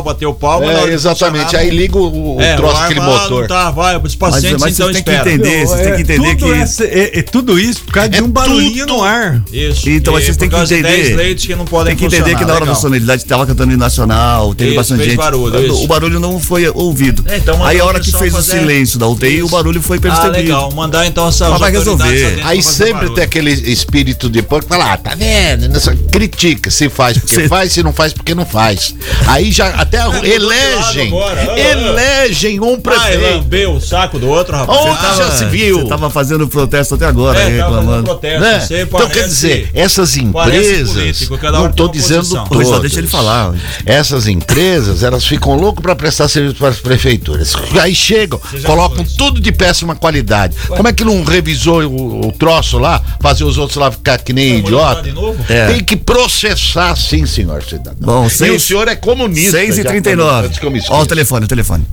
nacional, 0.00 0.02
bateu 0.02 0.34
palma. 0.34 0.72
É, 0.72 0.86
de 0.86 0.92
exatamente. 0.92 1.56
Aí 1.56 1.70
liga 1.70 1.96
o, 1.96 2.36
o 2.36 2.40
é, 2.40 2.56
troço, 2.56 2.74
o 2.74 2.78
aquele 2.78 3.00
ah, 3.00 3.04
motor. 3.04 3.46
Tá, 3.46 3.70
vai, 3.70 3.96
os 3.96 4.02
Mas, 4.02 4.14
pacientes 4.16 4.60
mas 4.60 4.74
então 4.74 4.86
vocês 4.86 5.02
têm 5.02 5.14
que 5.14 5.20
entender, 5.20 5.66
vocês 5.66 5.80
têm 5.82 5.94
que 5.96 6.02
entender 6.02 6.36
tudo 6.36 6.52
que. 6.52 6.58
essa- 6.58 6.84
é, 6.84 7.18
é 7.18 7.22
tudo 7.22 7.58
isso 7.58 7.82
por 7.82 7.92
causa 7.92 8.08
de 8.08 8.18
É 8.18 8.22
um 8.22 8.28
barulhinho 8.28 8.86
tudo. 8.86 8.96
no 8.98 9.02
ar. 9.04 9.42
Isso. 9.52 9.88
Então, 9.88 10.14
mas 10.14 10.24
vocês 10.24 10.36
têm 10.36 10.48
que 10.48 10.56
de 10.56 10.74
entender. 10.74 11.02
10 11.04 11.16
leitos 11.16 11.46
que 11.46 11.54
não 11.54 11.64
podem 11.64 11.94
Tem 11.96 12.08
que 12.08 12.16
entender 12.16 12.36
que 12.36 12.44
na 12.44 12.54
hora 12.54 12.66
da 12.66 12.74
funcionar, 12.74 12.80
solenidade 12.80 13.24
tava 13.24 13.46
cantando 13.46 13.76
nacional, 13.76 14.54
teve 14.54 14.70
Isso, 14.70 14.76
bastante 14.78 15.04
gente. 15.04 15.16
barulho, 15.16 15.74
o, 15.74 15.84
o 15.84 15.86
barulho 15.86 16.20
não 16.20 16.38
foi 16.40 16.68
ouvido. 16.68 17.24
É, 17.26 17.36
então 17.36 17.64
Aí 17.64 17.80
a 17.80 17.84
hora 17.84 17.98
o 17.98 18.00
que 18.00 18.12
fez 18.12 18.34
o 18.34 18.42
silêncio 18.42 18.98
da 18.98 19.06
UTI, 19.06 19.42
o 19.42 19.48
barulho 19.48 19.80
foi 19.82 19.98
Ah, 19.98 20.00
percebido. 20.00 20.32
legal. 20.32 20.70
Mandar 20.72 21.06
então 21.06 21.28
essa 21.28 21.48
Mas 21.50 21.60
vai 21.60 21.70
resolver. 21.70 22.40
Aí 22.44 22.62
sempre 22.62 23.10
tem 23.10 23.24
aquele 23.24 23.50
espírito 23.50 24.28
de 24.28 24.42
porco 24.42 24.66
que 24.66 24.68
fala, 24.74 24.92
ah, 24.92 24.96
tá 24.96 25.14
vendo? 25.14 25.68
Nessa- 25.68 25.94
Critica, 26.10 26.70
se 26.70 26.88
faz 26.88 27.18
porque 27.18 27.40
faz, 27.48 27.72
se 27.72 27.82
não 27.82 27.92
faz 27.92 28.12
porque 28.12 28.34
não 28.34 28.46
faz. 28.46 28.94
Aí 29.26 29.50
já 29.52 29.68
até 29.90 29.98
a 29.98 30.04
rua. 30.04 30.26
Elegem. 30.26 31.12
Ah, 31.12 31.58
elegem 31.58 32.60
um 32.60 32.74
ah, 32.74 32.78
prefeito. 32.78 33.24
Ah, 33.24 33.30
lambeu 33.36 33.74
o 33.74 33.80
saco 33.80 34.18
do 34.18 34.28
outro, 34.28 34.56
rapaz. 34.56 34.78
Onde 34.78 35.00
tava, 35.00 35.16
já 35.16 35.30
se 35.32 35.44
viu? 35.46 35.80
Você 35.80 35.88
tava 35.88 36.08
fazendo 36.08 36.46
protesto 36.46 36.94
até 36.94 37.06
agora, 37.06 37.40
é, 37.40 37.48
reclamando. 37.48 38.04
Protesto, 38.04 38.40
né? 38.40 38.50
Parece, 38.52 38.82
então, 38.82 39.08
quer 39.08 39.24
dizer, 39.24 39.70
essas 39.74 40.16
empresas. 40.16 40.92
Político, 40.92 41.38
não 41.50 41.66
estou 41.66 41.88
dizendo 41.88 42.44
todas. 42.48 42.68
Só 42.68 42.78
deixa 42.78 42.98
ele 42.98 43.08
falar. 43.08 43.52
Essas 43.84 44.28
empresas, 44.28 45.02
elas 45.02 45.26
ficam 45.26 45.56
loucas 45.56 45.82
para 45.82 45.96
prestar 45.96 46.28
serviço 46.28 46.56
para 46.56 46.68
as 46.68 46.78
prefeituras. 46.78 47.54
Aí 47.80 47.94
chegam, 47.94 48.40
colocam 48.64 49.04
foi. 49.04 49.16
tudo 49.16 49.40
de 49.40 49.50
péssima 49.50 49.96
qualidade. 49.96 50.56
Ué. 50.68 50.76
Como 50.76 50.88
é 50.88 50.92
que 50.92 51.04
não 51.04 51.24
revisou 51.24 51.82
o, 51.82 52.28
o, 52.28 52.32
troço 52.32 52.78
lá, 52.78 53.02
fazer 53.20 53.44
os 53.44 53.58
outros 53.58 53.76
lá 53.76 53.90
ficar 53.90 54.18
que 54.18 54.32
nem 54.32 54.58
idiota? 54.58 55.08
É. 55.48 55.66
Tem 55.68 55.84
que 55.84 55.96
processar, 55.96 56.94
sim, 56.96 57.26
senhor 57.26 57.62
cidadão. 57.62 57.94
Bom, 58.00 58.28
seis, 58.28 58.52
e 58.52 58.56
o 58.56 58.60
senhor 58.60 58.88
é 58.88 58.94
comunista. 58.94 59.52
Seis 59.52 59.79
39 59.84 60.50
Olha 60.90 61.02
o 61.02 61.06
telefone, 61.06 61.44
o 61.44 61.48
telefone. 61.48 61.86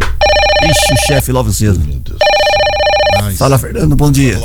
Ixi, 0.64 1.08
chefe 1.08 1.32
logo 1.32 1.52
cedo. 1.52 1.80
Meu 1.80 2.00
Deus. 2.00 2.20
Ai, 3.22 3.36
Fala, 3.36 3.58
Fernando, 3.58 3.96
bom 3.96 4.12
dia. 4.12 4.38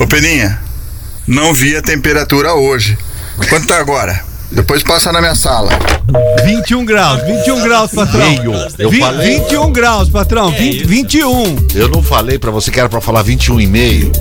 Ô, 0.00 0.06
Peninha, 0.06 0.60
não 1.26 1.54
vi 1.54 1.76
a 1.76 1.82
temperatura 1.82 2.54
hoje. 2.54 2.98
Quanto 3.48 3.66
tá 3.66 3.78
agora? 3.78 4.31
Depois 4.52 4.82
passa 4.82 5.10
na 5.12 5.20
minha 5.20 5.34
sala. 5.34 5.70
21 6.44 6.84
graus, 6.84 7.22
21 7.22 7.62
graus, 7.62 7.90
patrão. 7.90 8.28
Meio. 8.30 8.52
Eu 8.78 8.90
Vi- 8.90 8.98
falei, 9.00 9.40
21 9.40 9.72
graus, 9.72 10.08
patrão. 10.10 10.52
Que 10.52 10.62
20, 10.62 10.76
isso? 10.80 10.88
21. 10.88 11.66
eu 11.74 11.88
não 11.88 12.02
falei 12.02 12.38
pra 12.38 12.50
você 12.50 12.70
que 12.70 12.78
era 12.78 12.88
pra 12.88 13.00
falar 13.00 13.22
21 13.22 13.60
e 13.60 13.66
meio. 13.66 14.12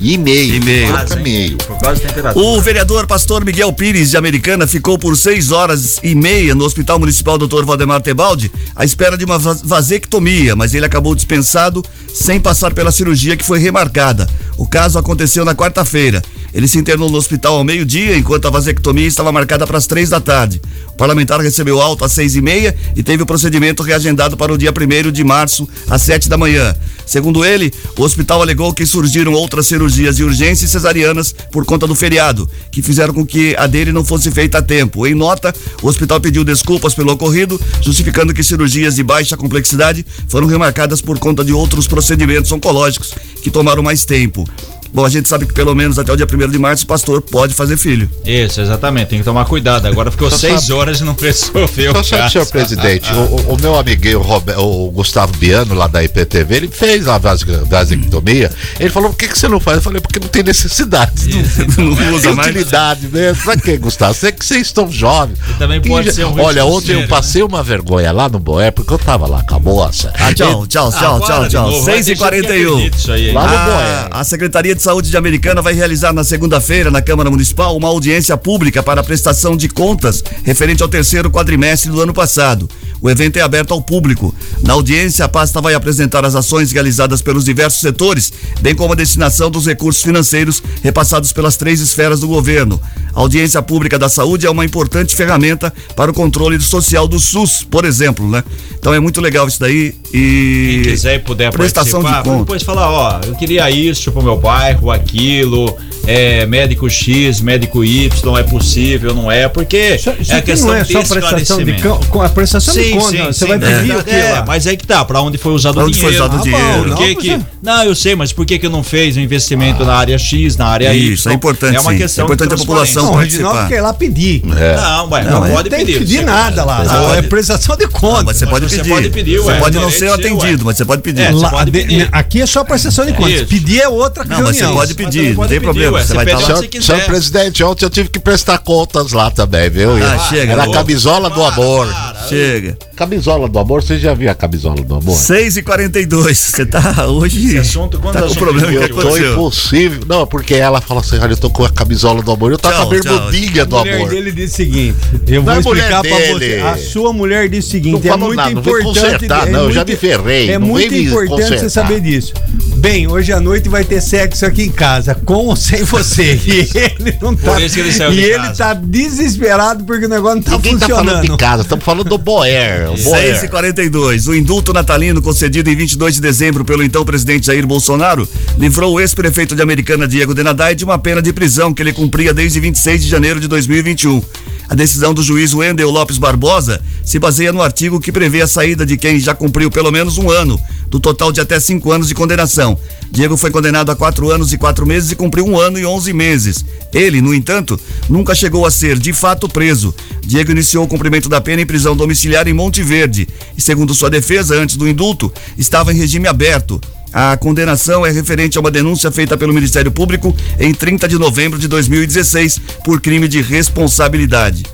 E 0.00 0.16
meio. 0.16 0.54
E 0.54 0.60
meio. 0.60 0.88
Meio. 1.22 1.56
Causa 1.82 2.00
da 2.00 2.08
temperatura. 2.08 2.44
O 2.46 2.60
vereador 2.60 3.06
pastor 3.06 3.44
Miguel 3.44 3.72
Pires 3.72 4.10
de 4.10 4.16
Americana 4.16 4.64
ficou 4.66 4.96
por 4.96 5.16
seis 5.16 5.50
horas 5.50 5.98
e 6.04 6.14
meia 6.14 6.54
no 6.54 6.64
Hospital 6.64 7.00
Municipal 7.00 7.36
Dr. 7.36 7.64
Valdemar 7.64 8.00
Tebaldi 8.00 8.50
à 8.76 8.84
espera 8.84 9.16
de 9.18 9.24
uma 9.24 9.38
vas- 9.38 9.60
vasectomia, 9.62 10.54
mas 10.54 10.72
ele 10.72 10.86
acabou 10.86 11.14
dispensado 11.16 11.84
sem 12.14 12.38
passar 12.38 12.72
pela 12.74 12.92
cirurgia 12.92 13.36
que 13.36 13.44
foi 13.44 13.58
remarcada. 13.58 14.28
O 14.56 14.68
caso 14.68 14.98
aconteceu 14.98 15.44
na 15.44 15.54
quarta-feira. 15.54 16.22
Ele 16.52 16.66
se 16.66 16.78
internou 16.78 17.10
no 17.10 17.18
hospital 17.18 17.56
ao 17.56 17.64
meio-dia, 17.64 18.16
enquanto 18.16 18.46
a 18.46 18.50
vasectomia 18.50 19.06
estava 19.06 19.30
marcada 19.30 19.66
para 19.66 19.76
as 19.76 19.86
três 19.86 20.08
da 20.08 20.20
tarde. 20.20 20.60
O 20.88 20.96
parlamentar 20.96 21.40
recebeu 21.40 21.80
alta 21.80 22.06
às 22.06 22.12
seis 22.12 22.34
e 22.34 22.40
meia 22.40 22.74
e 22.96 23.02
teve 23.02 23.22
o 23.22 23.26
procedimento 23.26 23.82
reagendado 23.82 24.36
para 24.36 24.52
o 24.52 24.58
dia 24.58 24.72
1 24.72 25.12
de 25.12 25.22
março, 25.22 25.68
às 25.88 26.02
sete 26.02 26.28
da 26.28 26.36
manhã. 26.36 26.74
Segundo 27.06 27.44
ele, 27.44 27.72
o 27.96 28.02
hospital 28.02 28.42
alegou 28.42 28.72
que 28.72 28.84
surgiram 28.84 29.32
outras 29.32 29.66
cirurgias 29.66 30.16
de 30.16 30.24
urgência 30.24 30.64
e 30.64 30.68
cesarianas 30.68 31.34
por 31.52 31.64
conta 31.64 31.86
do 31.86 31.94
feriado, 31.94 32.48
que 32.70 32.82
fizeram 32.82 33.14
com 33.14 33.24
que 33.24 33.54
a 33.56 33.66
dele 33.66 33.92
não 33.92 34.04
fosse 34.04 34.30
feita 34.30 34.58
a 34.58 34.62
tempo. 34.62 35.06
Em 35.06 35.14
nota, 35.14 35.54
o 35.82 35.88
hospital 35.88 36.20
pediu 36.20 36.44
desculpas 36.44 36.94
pelo 36.94 37.12
ocorrido, 37.12 37.60
justificando 37.80 38.34
que 38.34 38.42
cirurgias 38.42 38.96
de 38.96 39.02
baixa 39.02 39.36
complexidade 39.36 40.04
foram 40.28 40.46
remarcadas 40.46 41.00
por 41.00 41.18
conta 41.18 41.44
de 41.44 41.52
outros 41.52 41.86
procedimentos 41.86 42.50
oncológicos 42.52 43.14
que 43.42 43.50
tomaram 43.50 43.82
mais 43.82 44.04
tempo. 44.04 44.46
Bom, 44.92 45.04
a 45.04 45.08
gente 45.08 45.28
sabe 45.28 45.46
que 45.46 45.52
pelo 45.52 45.74
menos 45.74 45.98
até 45.98 46.12
o 46.12 46.16
dia 46.16 46.26
1 46.26 46.48
de 46.50 46.58
março 46.58 46.84
o 46.84 46.86
pastor 46.86 47.20
pode 47.20 47.54
fazer 47.54 47.76
filho. 47.76 48.08
Isso, 48.24 48.60
exatamente. 48.60 49.08
Tem 49.08 49.18
que 49.18 49.24
tomar 49.24 49.44
cuidado. 49.44 49.86
Agora 49.86 50.10
ficou 50.10 50.30
seis 50.30 50.62
sabe- 50.62 50.72
horas 50.72 51.00
e 51.00 51.04
não 51.04 51.14
resolveu. 51.14 51.92
Só 51.94 52.00
o 52.00 52.04
sabe, 52.04 52.32
senhor 52.32 52.46
presidente, 52.46 53.12
o, 53.12 53.52
o- 53.54 53.58
meu 53.60 53.76
amiguinho 53.78 54.20
Robe- 54.20 54.54
o 54.56 54.90
Gustavo 54.90 55.32
Biano, 55.36 55.74
lá 55.74 55.86
da 55.86 56.02
IPTV, 56.02 56.54
ele 56.56 56.68
fez 56.68 57.06
a 57.08 57.18
vas- 57.18 57.42
vasectomia. 57.82 58.50
Ele 58.78 58.90
falou: 58.90 59.10
por 59.10 59.16
que, 59.18 59.28
que 59.28 59.38
você 59.38 59.48
não 59.48 59.60
faz? 59.60 59.78
Eu 59.78 59.82
falei: 59.82 60.00
porque 60.00 60.18
não 60.18 60.28
tem 60.28 60.42
necessidade. 60.42 61.28
Não, 61.76 61.84
Não 62.08 62.14
usa 62.14 62.32
mais. 62.32 62.48
utilidade 62.48 63.08
mesmo. 63.08 63.42
Pra 63.42 63.56
que, 63.56 63.76
Gustavo? 63.76 64.14
Você 64.14 64.32
que 64.32 64.44
vocês 64.44 64.62
estão 64.66 64.90
jovens. 64.90 65.38
E 65.50 65.58
também 65.58 65.80
Que 65.80 65.88
pode 65.88 66.12
ser 66.12 66.24
um 66.24 66.38
Olha, 66.40 66.64
ontem 66.64 66.92
eu 67.00 67.06
passei 67.08 67.42
uma 67.42 67.62
vergonha 67.62 68.10
lá 68.12 68.28
no 68.28 68.38
Boé, 68.38 68.70
porque 68.70 68.92
eu 68.92 68.98
tava 68.98 69.26
lá 69.26 69.42
com 69.42 69.54
a 69.56 69.58
moça. 69.60 70.12
Ah, 70.14 70.32
tchau, 70.32 70.66
tchau, 70.66 70.88
Ah, 70.88 70.98
tchau, 70.98 71.20
tchau, 71.20 71.48
tchau. 71.48 71.70
novo, 71.70 71.84
vai, 71.84 71.94
6 72.02 72.08
e 72.08 72.14
tem 72.16 72.16
gente 72.16 72.16
que 72.16 72.18
41 72.18 72.72
acredita 72.74 72.96
isso 72.96 73.12
aí, 73.12 73.28
hein? 73.28 73.34
Lá 73.34 73.46
no 73.46 73.54
a, 73.56 73.64
Boé. 73.64 74.08
a 74.12 74.24
Secretaria 74.24 74.74
de 74.78 74.82
de 74.82 74.84
Saúde 74.84 75.10
de 75.10 75.16
Americana 75.16 75.60
vai 75.60 75.74
realizar 75.74 76.12
na 76.12 76.22
segunda-feira, 76.22 76.88
na 76.88 77.02
Câmara 77.02 77.28
Municipal, 77.28 77.76
uma 77.76 77.88
audiência 77.88 78.36
pública 78.36 78.80
para 78.80 79.00
a 79.00 79.04
prestação 79.04 79.56
de 79.56 79.68
contas 79.68 80.22
referente 80.44 80.82
ao 80.82 80.88
terceiro 80.88 81.30
quadrimestre 81.30 81.90
do 81.90 82.00
ano 82.00 82.14
passado. 82.14 82.68
O 83.00 83.10
evento 83.10 83.36
é 83.36 83.40
aberto 83.40 83.72
ao 83.72 83.82
público. 83.82 84.34
Na 84.62 84.74
audiência, 84.74 85.24
a 85.24 85.28
pasta 85.28 85.60
vai 85.60 85.74
apresentar 85.74 86.24
as 86.24 86.34
ações 86.34 86.72
realizadas 86.72 87.20
pelos 87.22 87.44
diversos 87.44 87.80
setores, 87.80 88.32
bem 88.60 88.74
como 88.74 88.92
a 88.92 88.96
destinação 88.96 89.50
dos 89.50 89.66
recursos 89.66 90.02
financeiros 90.02 90.62
repassados 90.82 91.32
pelas 91.32 91.56
três 91.56 91.80
esferas 91.80 92.20
do 92.20 92.28
governo. 92.28 92.80
A 93.14 93.20
audiência 93.20 93.60
pública 93.62 93.98
da 93.98 94.08
saúde 94.08 94.46
é 94.46 94.50
uma 94.50 94.64
importante 94.64 95.14
ferramenta 95.14 95.72
para 95.96 96.10
o 96.10 96.14
controle 96.14 96.60
social 96.60 97.08
do 97.08 97.18
SUS, 97.18 97.66
por 97.68 97.84
exemplo, 97.84 98.28
né? 98.28 98.44
Então 98.78 98.94
é 98.94 99.00
muito 99.00 99.20
legal 99.20 99.48
isso 99.48 99.58
daí 99.58 99.94
e 100.12 100.80
Quem 100.84 100.92
quiser 100.92 101.14
e 101.16 101.18
puder 101.18 101.50
prestação 101.50 102.00
de 102.00 102.12
contas. 102.22 102.38
depois 102.40 102.62
falar, 102.62 102.88
ó, 102.88 103.20
eu 103.26 103.34
queria 103.34 103.68
isso 103.70 104.12
pro 104.12 104.22
meu 104.22 104.38
bairro, 104.68 104.90
aquilo, 104.90 105.76
é, 106.08 106.46
médico 106.46 106.88
X, 106.88 107.40
médico 107.42 107.84
Y, 107.84 108.38
é 108.38 108.42
possível, 108.42 109.14
não 109.14 109.30
é, 109.30 109.46
porque 109.46 109.96
Isso, 109.96 110.10
isso 110.18 110.32
é 110.32 110.40
questão 110.40 110.68
não 110.68 110.76
é 110.76 110.82
de 110.82 110.92
só 110.92 110.98
prestação 111.00 111.36
de 111.36 111.42
esclarecimento. 111.72 111.82
con- 111.82 112.06
com 112.06 112.22
a 112.22 112.28
prestação 112.30 112.74
de 112.74 112.82
Sim, 112.84 112.92
conta. 112.98 113.10
sim, 113.10 113.22
você 113.24 113.32
sim, 113.34 113.46
vai 113.46 113.58
pedir 113.58 113.90
é, 113.90 113.96
o 113.96 114.04
quê 114.04 114.10
é, 114.10 114.32
lá? 114.32 114.44
Mas 114.46 114.66
aí 114.66 114.76
que 114.78 114.86
tá, 114.86 115.04
pra 115.04 115.20
onde 115.20 115.36
foi 115.36 115.52
usado 115.52 115.74
Pra 115.74 115.84
o 115.84 115.86
onde 115.88 116.00
foi 116.00 116.10
dinheiro. 116.12 116.24
usado 116.24 116.36
o 116.36 116.40
Ah, 116.40 116.42
dinheiro. 116.42 116.78
Por 116.78 116.88
Não, 116.88 116.96
que 116.96 117.14
mas 117.14 117.22
que, 117.22 117.30
é- 117.32 117.40
não, 117.62 117.84
eu 117.84 117.94
sei, 117.94 118.14
mas 118.16 118.32
por 118.32 118.46
que 118.46 118.58
que 118.58 118.68
não 118.70 118.82
fez 118.82 119.16
um 119.16 119.20
investimento 119.20 119.84
na 119.84 119.94
área 119.94 120.16
X, 120.18 120.56
na 120.56 120.66
área 120.66 120.94
Y? 120.94 121.12
Isso, 121.12 121.28
é 121.28 121.34
importante, 121.34 121.76
É 121.76 121.80
uma 121.80 121.92
sim. 121.92 121.98
questão 121.98 122.22
É 122.22 122.26
importante 122.26 122.48
de 122.48 122.54
a 122.54 122.58
população 122.58 123.02
Não, 123.04 123.10
o 123.10 123.14
participar. 123.14 123.42
Reginaldo 123.44 123.68
quer 123.68 123.76
ir 123.76 123.80
lá 123.82 123.92
pedir. 123.92 124.42
Não, 124.46 125.10
ué, 125.10 125.24
não, 125.24 125.30
Não, 125.40 125.46
é. 125.46 125.50
pode 125.50 125.68
tem 125.70 125.78
pedir. 125.80 125.92
que 125.92 125.98
pedir 126.00 126.18
você- 126.20 126.24
nada 126.24 126.64
lá. 126.64 126.84
Você 126.84 126.92
Não, 126.94 127.14
é 127.14 127.22
prestação 127.22 127.76
de 127.76 127.84
Não, 127.84 127.90
conta. 127.92 128.22
mas 128.24 128.36
você 128.38 128.44
Mas 128.46 128.54
pode 128.54 128.70
você 128.70 128.76
pedir. 128.78 128.88
pode 128.90 129.10
pedir, 129.10 129.38
Você 129.38 129.54
pode 129.58 129.76
não 129.78 129.90
ser 129.90 130.10
atendido, 130.10 130.64
mas 130.64 130.76
você 130.78 130.84
pode 130.86 131.02
pedir. 131.02 131.22
É, 131.22 131.32
você 131.32 131.82
de- 131.82 132.08
aqui 132.10 132.40
é 132.40 132.46
só 132.46 132.64
prestação 132.64 133.04
de 133.04 133.12
contas. 133.12 133.42
Pedir 133.42 133.80
é 133.82 133.88
outra 133.88 134.24
Não, 134.24 134.40
mas 134.42 134.56
você 134.56 134.64
pode 134.64 134.76
Mas 134.76 134.92
pedir, 134.94 135.36
não 135.36 135.46
tem 135.46 135.60
problema. 135.60 135.97
Ué, 135.98 136.02
Você 136.02 136.08
você 136.08 136.14
vai 136.14 136.24
estar 136.24 136.52
lá. 136.52 136.58
onde 136.58 136.82
Senhor, 136.82 137.00
presidente, 137.02 137.64
ontem 137.64 137.84
eu 137.84 137.90
tive 137.90 138.08
que 138.08 138.18
prestar 138.18 138.58
contas 138.58 139.12
lá 139.12 139.30
também, 139.30 139.68
viu? 139.70 139.90
Ah, 140.04 140.18
chega, 140.28 140.52
Era 140.52 140.64
a 140.64 140.70
camisola 140.70 141.28
do 141.30 141.42
amor. 141.44 141.88
Chega. 142.28 142.76
Camisola 142.96 143.48
do 143.48 143.58
amor, 143.58 143.82
você 143.82 143.98
já 143.98 144.12
viu 144.12 144.28
a 144.30 144.34
camisola 144.34 144.82
do 144.82 144.94
amor? 144.96 145.16
6 145.16 145.56
e 145.56 145.62
42 145.62 146.36
Você 146.38 146.66
tá 146.66 147.06
hoje. 147.06 147.46
Esse 147.48 147.58
assunto, 147.58 147.98
quando 148.00 148.14
tá 148.14 148.24
assunto 148.24 148.38
problema. 148.38 148.66
O 148.68 148.70
que 148.88 148.92
Eu 148.92 148.96
tô 148.96 149.16
impossível. 149.16 150.00
Não, 150.06 150.26
porque 150.26 150.54
ela 150.54 150.80
fala 150.80 151.00
assim: 151.00 151.18
olha, 151.18 151.32
eu 151.32 151.36
tô 151.36 151.48
com 151.50 151.64
a 151.64 151.70
camisola 151.70 152.22
do 152.22 152.32
amor. 152.32 152.50
Eu 152.52 152.58
tô 152.58 152.68
Tchau, 152.68 152.88
com 152.88 152.94
a 152.94 152.98
bermudinha 153.00 153.64
do 153.64 153.76
A 153.76 153.80
mulher 153.80 153.96
amor. 153.96 154.08
dele 154.10 154.32
disse 154.32 154.54
o 154.54 154.56
seguinte: 154.56 154.96
eu 155.28 155.42
vou 155.42 155.52
é 155.54 155.60
mulher 155.60 155.84
explicar 155.84 156.02
pra 156.02 156.38
você. 156.38 156.62
A 156.64 156.76
sua 156.76 157.12
mulher 157.12 157.48
disse 157.48 157.68
o 157.68 157.70
seguinte: 157.70 158.04
Não 158.06 158.14
é 158.14 158.16
muito 158.16 158.36
nada, 158.36 158.50
não 158.50 158.62
vem 158.62 158.74
importante. 158.80 159.24
é 159.24 159.28
não, 159.28 159.58
eu 159.60 159.62
muito- 159.64 159.74
já 159.74 159.84
me 159.84 159.96
ferrei, 159.96 160.50
É 160.50 160.58
muito 160.58 160.94
importante 160.94 161.58
você 161.60 161.70
saber 161.70 162.00
disso. 162.00 162.32
Bem, 162.78 163.08
hoje 163.08 163.32
à 163.32 163.40
noite 163.40 163.68
vai 163.68 163.84
ter 163.84 164.00
sexo 164.00 164.46
aqui 164.46 164.62
em 164.62 164.70
casa, 164.70 165.14
com 165.24 165.46
ou 165.46 165.56
sem 165.56 165.82
você. 165.82 166.38
E 166.46 166.60
ele 166.76 167.16
não 167.20 167.34
tá. 167.34 167.52
Por 167.52 167.62
isso 167.62 167.74
que 167.74 167.80
ele 167.80 167.92
saiu 167.92 168.12
e 168.12 168.16
de 168.16 168.22
ele 168.22 168.34
casa. 168.36 168.54
tá 168.54 168.74
desesperado 168.74 169.84
porque 169.84 170.06
o 170.06 170.08
negócio 170.08 170.36
não 170.36 170.42
tá 170.42 170.52
Ninguém 170.52 170.78
tá 170.78 170.86
falando 170.88 171.04
funcionando. 171.06 171.30
de 171.32 171.36
casa, 171.36 171.62
estamos 171.62 171.84
falando 171.84 172.08
do 172.08 172.18
Boer. 172.18 172.90
o 172.92 172.96
6 172.96 173.04
Boer. 173.04 173.44
e 173.44 173.48
42 173.48 174.28
O 174.28 174.34
indulto 174.34 174.72
natalino 174.72 175.20
concedido 175.20 175.68
em 175.68 175.76
22 175.76 176.14
de 176.14 176.20
dezembro 176.20 176.64
pelo 176.64 176.82
então 176.84 177.04
presidente 177.04 177.46
Jair 177.46 177.66
Bolsonaro 177.66 178.28
livrou 178.56 178.94
o 178.94 179.00
ex-prefeito 179.00 179.56
de 179.56 179.62
Americana 179.62 180.06
Diego 180.06 180.32
Denadai 180.34 180.74
de 180.74 180.84
uma 180.84 180.98
pena 180.98 181.20
de 181.20 181.32
prisão 181.32 181.74
que 181.74 181.82
ele 181.82 181.92
cumpria 181.92 182.32
desde 182.32 182.60
26 182.60 183.02
de 183.02 183.08
janeiro 183.08 183.40
de 183.40 183.48
2021. 183.48 184.22
A 184.68 184.74
decisão 184.74 185.14
do 185.14 185.22
juiz 185.22 185.54
Wendel 185.54 185.90
Lopes 185.90 186.18
Barbosa 186.18 186.80
se 187.02 187.18
baseia 187.18 187.52
no 187.52 187.62
artigo 187.62 187.98
que 188.00 188.12
prevê 188.12 188.42
a 188.42 188.46
saída 188.46 188.84
de 188.84 188.98
quem 188.98 189.18
já 189.18 189.34
cumpriu 189.34 189.70
pelo 189.70 189.90
menos 189.90 190.18
um 190.18 190.30
ano, 190.30 190.60
do 190.90 191.00
total 191.00 191.32
de 191.32 191.40
até 191.40 191.58
cinco 191.60 191.92
anos 191.92 192.08
de 192.08 192.14
condenação. 192.14 192.78
Diego 193.10 193.36
foi 193.36 193.50
condenado 193.50 193.90
a 193.90 193.96
quatro 193.96 194.30
anos 194.30 194.52
e 194.52 194.58
quatro 194.58 194.86
meses 194.86 195.10
e 195.10 195.16
cumpriu 195.16 195.46
um 195.46 195.58
ano 195.58 195.78
e 195.78 195.86
onze 195.86 196.12
meses. 196.12 196.64
Ele, 196.92 197.20
no 197.20 197.34
entanto, 197.34 197.78
nunca 198.08 198.34
chegou 198.34 198.66
a 198.66 198.70
ser 198.70 198.98
de 198.98 199.12
fato 199.12 199.48
preso. 199.48 199.94
Diego 200.22 200.50
iniciou 200.50 200.84
o 200.84 200.88
cumprimento 200.88 201.28
da 201.28 201.40
pena 201.40 201.62
em 201.62 201.66
prisão 201.66 201.96
domiciliar 201.96 202.46
em 202.48 202.52
Monte 202.52 202.82
Verde 202.82 203.28
e, 203.56 203.62
segundo 203.62 203.94
sua 203.94 204.10
defesa, 204.10 204.54
antes 204.54 204.76
do 204.76 204.88
indulto, 204.88 205.32
estava 205.56 205.92
em 205.92 205.96
regime 205.96 206.28
aberto. 206.28 206.80
A 207.12 207.36
condenação 207.36 208.04
é 208.04 208.10
referente 208.10 208.58
a 208.58 208.60
uma 208.60 208.70
denúncia 208.70 209.10
feita 209.10 209.36
pelo 209.36 209.54
Ministério 209.54 209.90
Público 209.90 210.34
em 210.60 210.74
30 210.74 211.08
de 211.08 211.18
novembro 211.18 211.58
de 211.58 211.66
2016 211.66 212.60
por 212.84 213.00
crime 213.00 213.26
de 213.26 213.40
responsabilidade. 213.40 214.64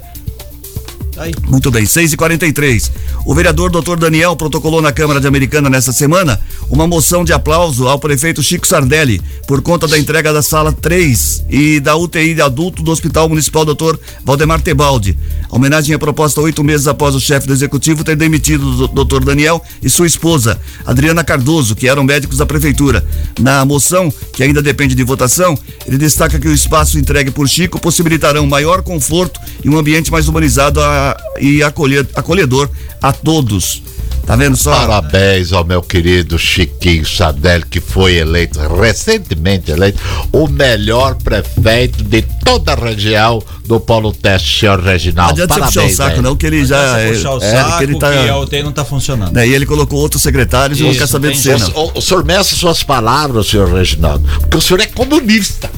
Aí. 1.17 1.33
Muito 1.47 1.71
bem, 1.71 1.87
6 1.87 2.13
e 2.13 2.17
43 2.17 2.91
O 3.25 3.35
vereador 3.35 3.71
Dr. 3.71 3.97
Daniel 3.97 4.35
protocolou 4.35 4.83
na 4.83 4.93
Câmara 4.93 5.21
de 5.21 5.27
Americana 5.27 5.71
nesta 5.71 5.93
semana 5.93 6.41
uma 6.69 6.87
moção 6.87 7.25
de 7.25 7.33
aplauso 7.33 7.87
ao 7.87 7.99
prefeito 7.99 8.43
Chico 8.43 8.67
Sardelli 8.67 9.21
por 9.47 9.63
conta 9.63 9.87
da 9.87 9.99
entrega 9.99 10.33
da 10.33 10.43
sala 10.43 10.73
3 10.73 11.45
e 11.49 11.79
da 11.79 11.95
UTI 11.95 12.35
de 12.35 12.43
adulto 12.43 12.83
do 12.83 12.91
Hospital 12.91 13.29
Municipal 13.29 13.65
Dr. 13.65 13.97
Valdemar 14.25 14.61
Tebaldi. 14.61 15.17
A 15.51 15.57
homenagem 15.57 15.95
é 15.95 15.99
proposta 15.99 16.41
oito 16.41 16.65
meses 16.65 16.89
após 16.89 17.15
o 17.15 17.21
chefe 17.21 17.47
do 17.47 17.53
executivo 17.53 18.03
ter 18.03 18.17
demitido 18.17 18.85
o 18.85 18.89
Dr. 18.89 19.25
Daniel 19.25 19.63
e 19.83 19.89
sua 19.89 20.07
esposa, 20.07 20.61
Adriana 20.85 21.23
Cardoso, 21.23 21.77
que 21.77 21.89
eram 21.89 22.03
médicos 22.03 22.39
da 22.39 22.47
prefeitura. 22.47 23.07
Na 23.39 23.65
moção, 23.65 24.13
que 24.33 24.43
ainda 24.43 24.61
depende 24.61 24.95
de 24.95 25.05
votação, 25.05 25.57
ele 25.87 25.99
destaca 25.99 26.41
que 26.41 26.49
o 26.49 26.53
espaço 26.53 26.99
entregue 26.99 27.31
por 27.31 27.49
Chico 27.49 27.79
possibilitarão 27.79 28.47
maior 28.47 28.83
conforto 28.83 29.39
e 29.63 29.69
um 29.69 29.79
ambiente 29.79 30.11
mais 30.11 30.29
humanizado 30.29 30.81
a- 31.11 31.17
e 31.41 31.63
acolher- 31.63 32.07
acolhedor 32.15 32.69
a 33.03 33.13
todos. 33.13 33.83
Tá 34.27 34.37
vendo 34.37 34.57
só? 34.57 34.75
Parabéns 34.75 35.53
ao 35.53 35.67
meu 35.67 35.83
querido 35.83 36.39
Chiquinho 36.39 37.05
Sardelli, 37.05 37.63
que 37.69 37.79
foi 37.79 38.15
eleito, 38.17 38.59
recentemente 38.81 39.71
eleito, 39.71 40.01
o 40.33 40.49
melhor 40.49 41.15
prefeito 41.17 42.03
de 42.03 42.23
toda 42.43 42.73
a 42.73 42.75
região 42.75 43.43
do 43.67 43.79
Polo 43.79 44.13
Teste, 44.15 44.61
senhor 44.61 44.79
Não 44.79 44.85
Reginaldo. 44.85 45.33
adianta 45.33 45.53
você 45.55 45.61
puxar 45.61 45.71
o 45.71 45.75
Parabéns, 45.75 45.97
saco, 45.97 46.23
não, 46.23 46.37
que 46.37 46.47
ele 46.47 46.65
já. 46.65 46.99
Você 46.99 47.13
puxar 47.17 47.35
o 47.35 47.37
é, 47.37 47.51
saco, 47.51 47.77
que 47.79 47.85
ele 47.85 47.99
tá. 47.99 48.11
que 48.13 48.29
a 48.31 48.39
UTI 48.39 48.63
não 48.63 48.73
tá 48.73 48.83
funcionando. 48.85 49.33
né, 49.35 49.47
e 49.47 49.53
ele 49.53 49.67
colocou 49.67 49.99
outros 50.01 50.23
secretários 50.23 50.81
e 50.81 50.85
não 50.85 50.95
quer 50.95 51.07
saber 51.07 51.33
de 51.33 51.39
você, 51.39 51.57
não. 51.59 51.71
O, 51.75 51.99
o 51.99 52.01
senhor 52.01 52.25
meça 52.25 52.57
suas 52.57 52.83
palavras, 52.83 53.47
senhor 53.47 53.69
Reginaldo, 53.75 54.27
porque 54.41 54.57
o 54.57 54.61
senhor 54.63 54.81
é 54.81 54.87
comunista. 54.87 55.71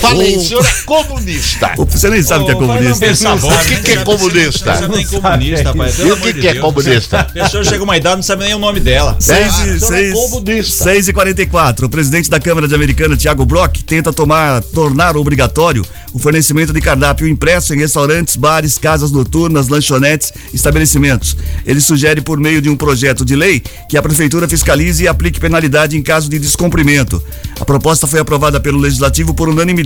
Falei, 0.00 0.36
o 0.36 0.40
senhor 0.40 0.64
é 0.64 0.82
comunista. 0.84 1.72
Você 1.76 2.10
nem 2.10 2.22
sabe 2.22 2.44
o 2.44 2.46
que 2.46 2.52
é 2.52 2.54
comunista. 2.54 3.34
O 3.34 3.64
que 3.64 3.76
que 3.80 3.92
é 3.92 4.04
comunista? 4.04 4.74
Você 4.74 4.88
nem 4.88 5.06
comunista, 5.06 5.74
pai. 5.74 5.92
E 5.98 6.12
o 6.12 6.16
que, 6.16 6.48
é 6.48 6.54
comunista? 6.56 7.20
A 7.20 7.24
pessoa 7.24 7.64
chega 7.64 7.82
uma 7.82 7.96
idade 7.96 8.14
e 8.14 8.16
não 8.16 8.22
sabe 8.22 8.44
nem 8.44 8.54
o 8.54 8.58
nome 8.58 8.80
dela. 8.80 9.16
Seis 9.18 9.54
Ah, 9.54 9.66
e, 9.66 9.70
o 9.70 9.80
senhor 9.80 9.94
é 9.94 9.98
seis, 9.98 10.14
comunista. 10.14 10.84
6 10.84 11.08
e 11.08 11.12
44 11.12 11.86
O 11.86 11.88
presidente 11.88 12.28
da 12.28 12.40
Câmara 12.40 12.68
de 12.68 12.74
Americana, 12.74 13.16
Tiago 13.16 13.44
Brock, 13.44 13.82
tenta 13.82 14.12
tomar, 14.12 14.62
tornar 14.62 15.16
obrigatório 15.16 15.84
o 16.12 16.18
fornecimento 16.18 16.72
de 16.72 16.80
cardápio 16.80 17.26
impresso 17.26 17.74
em 17.74 17.78
restaurantes, 17.78 18.36
bares, 18.36 18.78
casas 18.78 19.10
noturnas, 19.10 19.68
lanchonetes, 19.68 20.32
estabelecimentos. 20.52 21.36
Ele 21.66 21.80
sugere, 21.80 22.20
por 22.20 22.38
meio 22.38 22.62
de 22.62 22.70
um 22.70 22.76
projeto 22.76 23.24
de 23.24 23.34
lei, 23.34 23.60
que 23.88 23.96
a 23.96 24.02
prefeitura 24.02 24.48
fiscalize 24.48 25.02
e 25.02 25.08
aplique 25.08 25.40
penalidade 25.40 25.96
em 25.96 26.02
caso 26.02 26.28
de 26.28 26.38
descumprimento. 26.38 27.20
A 27.60 27.64
proposta 27.64 28.06
foi 28.06 28.20
aprovada 28.20 28.60
pelo 28.60 28.78
Legislativo 28.78 29.34
por 29.34 29.48
unanimidade. 29.48 29.83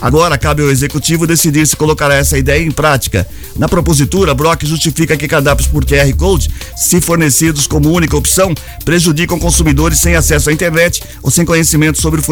Agora 0.00 0.38
cabe 0.38 0.62
ao 0.62 0.70
Executivo 0.70 1.26
decidir 1.26 1.66
se 1.66 1.76
colocará 1.76 2.14
essa 2.14 2.38
ideia 2.38 2.62
em 2.62 2.70
prática. 2.70 3.26
Na 3.56 3.68
propositura, 3.68 4.34
Brock 4.34 4.64
justifica 4.64 5.16
que 5.16 5.28
cardápios 5.28 5.68
por 5.68 5.84
QR 5.84 6.12
Code, 6.16 6.50
se 6.76 7.00
fornecidos 7.00 7.66
como 7.66 7.90
única 7.90 8.16
opção, 8.16 8.54
prejudicam 8.84 9.38
consumidores 9.38 9.98
sem 9.98 10.14
acesso 10.14 10.50
à 10.50 10.52
internet 10.52 11.02
ou 11.22 11.30
sem 11.30 11.44
conhecimento 11.44 12.00
sobre 12.00 12.20
o 12.20 12.24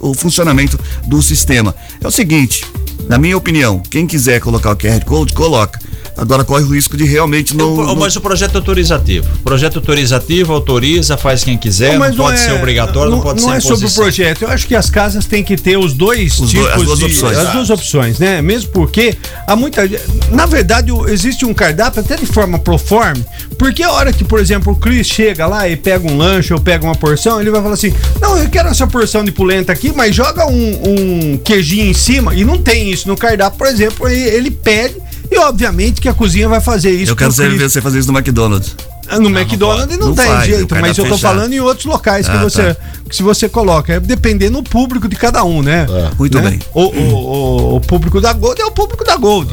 o 0.00 0.14
funcionamento 0.14 0.78
do 1.06 1.22
sistema. 1.22 1.74
É 2.00 2.06
o 2.06 2.10
seguinte, 2.10 2.64
na 3.08 3.18
minha 3.18 3.36
opinião, 3.36 3.80
quem 3.80 4.06
quiser 4.06 4.40
colocar 4.40 4.72
o 4.72 4.76
QR 4.76 5.04
Code, 5.04 5.32
coloca. 5.32 5.78
Agora 6.16 6.44
corre 6.44 6.62
o 6.64 6.74
risco 6.74 6.96
de 6.96 7.04
realmente 7.04 7.56
não. 7.56 7.72
O- 7.74 7.86
não- 7.86 7.96
Mas 7.96 8.14
o 8.16 8.20
projeto 8.20 8.54
é 8.54 8.58
autorizativo. 8.58 9.26
O 9.36 9.42
projeto 9.42 9.76
autorizativo 9.78 10.52
autoriza, 10.52 11.16
faz 11.16 11.42
quem 11.42 11.56
quiser, 11.56 11.92
não, 11.94 12.00
mas 12.00 12.14
pode 12.14 12.38
ser 12.38 12.52
obrigatório, 12.52 13.10
não, 13.10 13.20
pode 13.20 13.40
ser 13.40 13.46
Não 13.46 13.54
é 13.54 13.60
sobre 13.60 13.86
o 13.86 13.90
projeto. 13.90 14.42
Eu 14.42 14.48
acho 14.50 14.66
que 14.66 14.74
as 14.74 14.90
casas 14.90 15.24
têm 15.26 15.42
que 15.42 15.56
ter 15.56 15.76
os 15.78 15.94
dois 15.94 16.38
Os 16.38 16.50
tipos 16.50 16.66
dois- 16.66 16.74
as 16.76 16.82
duas 16.84 16.98
de, 16.98 17.04
opções. 17.06 17.38
as 17.38 17.52
duas 17.52 17.70
opções, 17.70 18.18
né? 18.18 18.42
Mesmo 18.42 18.70
porque 18.70 19.16
há 19.46 19.56
muita 19.56 19.88
gente- 19.88 20.02
na 20.30 20.46
verdade 20.46 20.92
existe 21.08 21.44
um 21.44 21.54
cardápio 21.54 22.00
até 22.00 22.16
de 22.16 22.26
forma 22.26 22.58
proforme, 22.58 23.24
porque 23.58 23.82
a 23.82 23.90
hora 23.92 24.12
que, 24.12 24.22
por 24.24 24.38
exemplo, 24.38 24.72
o 24.72 24.76
Chris 24.76 25.06
chega 25.06 25.46
lá 25.46 25.68
e 25.68 25.76
pega 25.76 26.06
um 26.06 26.16
lanche 26.16 26.52
ou 26.52 26.60
pega 26.60 26.84
uma 26.84 26.94
porção, 26.94 27.40
ele 27.40 27.50
vai 27.50 27.62
falar 27.62 27.74
assim: 27.74 27.92
"Não, 28.20 28.36
eu 28.36 28.48
quero 28.50 28.68
essa 28.68 28.86
porção 28.86 29.24
de 29.24 29.32
polenta 29.32 29.72
aqui, 29.72 29.92
mas 29.94 30.14
joga 30.14 30.46
um, 30.46 31.32
um 31.32 31.38
queijinho 31.38 31.86
em 31.86 31.94
cima" 31.94 32.34
e 32.34 32.44
não 32.44 32.58
tem 32.58 32.90
isso 32.90 33.08
no 33.08 33.16
cardápio, 33.16 33.58
por 33.58 33.66
exemplo, 33.66 34.06
ele, 34.08 34.20
ele 34.28 34.50
pede 34.50 34.96
e 35.32 35.38
obviamente 35.38 36.00
que 36.00 36.08
a 36.08 36.14
cozinha 36.14 36.48
vai 36.48 36.60
fazer 36.60 36.90
isso. 36.90 37.12
Eu 37.12 37.16
quero 37.16 37.32
ver 37.32 37.70
você 37.70 37.80
fazer 37.80 37.98
isso 37.98 38.12
no 38.12 38.18
McDonald's. 38.18 38.76
No 39.18 39.28
McDonald's 39.28 39.98
não, 39.98 40.08
Não 40.08 40.14
tem 40.14 40.26
faz, 40.26 40.44
jeito, 40.46 40.74
mas 40.80 40.96
eu 40.96 41.04
tô 41.04 41.14
fechado. 41.16 41.34
falando 41.34 41.52
em 41.52 41.60
outros 41.60 41.84
locais 41.86 42.26
que 42.28 42.36
Ah, 42.36 42.42
você 42.42 42.74
tá. 42.74 42.80
que 43.08 43.16
se 43.16 43.22
você 43.22 43.48
coloca, 43.48 43.92
é 43.94 44.00
dependendo 44.00 44.62
do 44.62 44.70
público 44.70 45.08
de 45.08 45.16
cada 45.16 45.44
um, 45.44 45.60
né? 45.62 45.86
Muito 46.18 46.38
Né? 46.40 46.50
bem. 46.50 46.58
O, 46.72 46.82
o, 46.82 47.14
o, 47.14 47.76
o 47.76 47.80
público 47.80 48.20
da 48.20 48.32
Gold 48.32 48.60
é 48.60 48.64
o 48.64 48.70
público 48.70 49.04
da 49.04 49.16
Gold. 49.16 49.50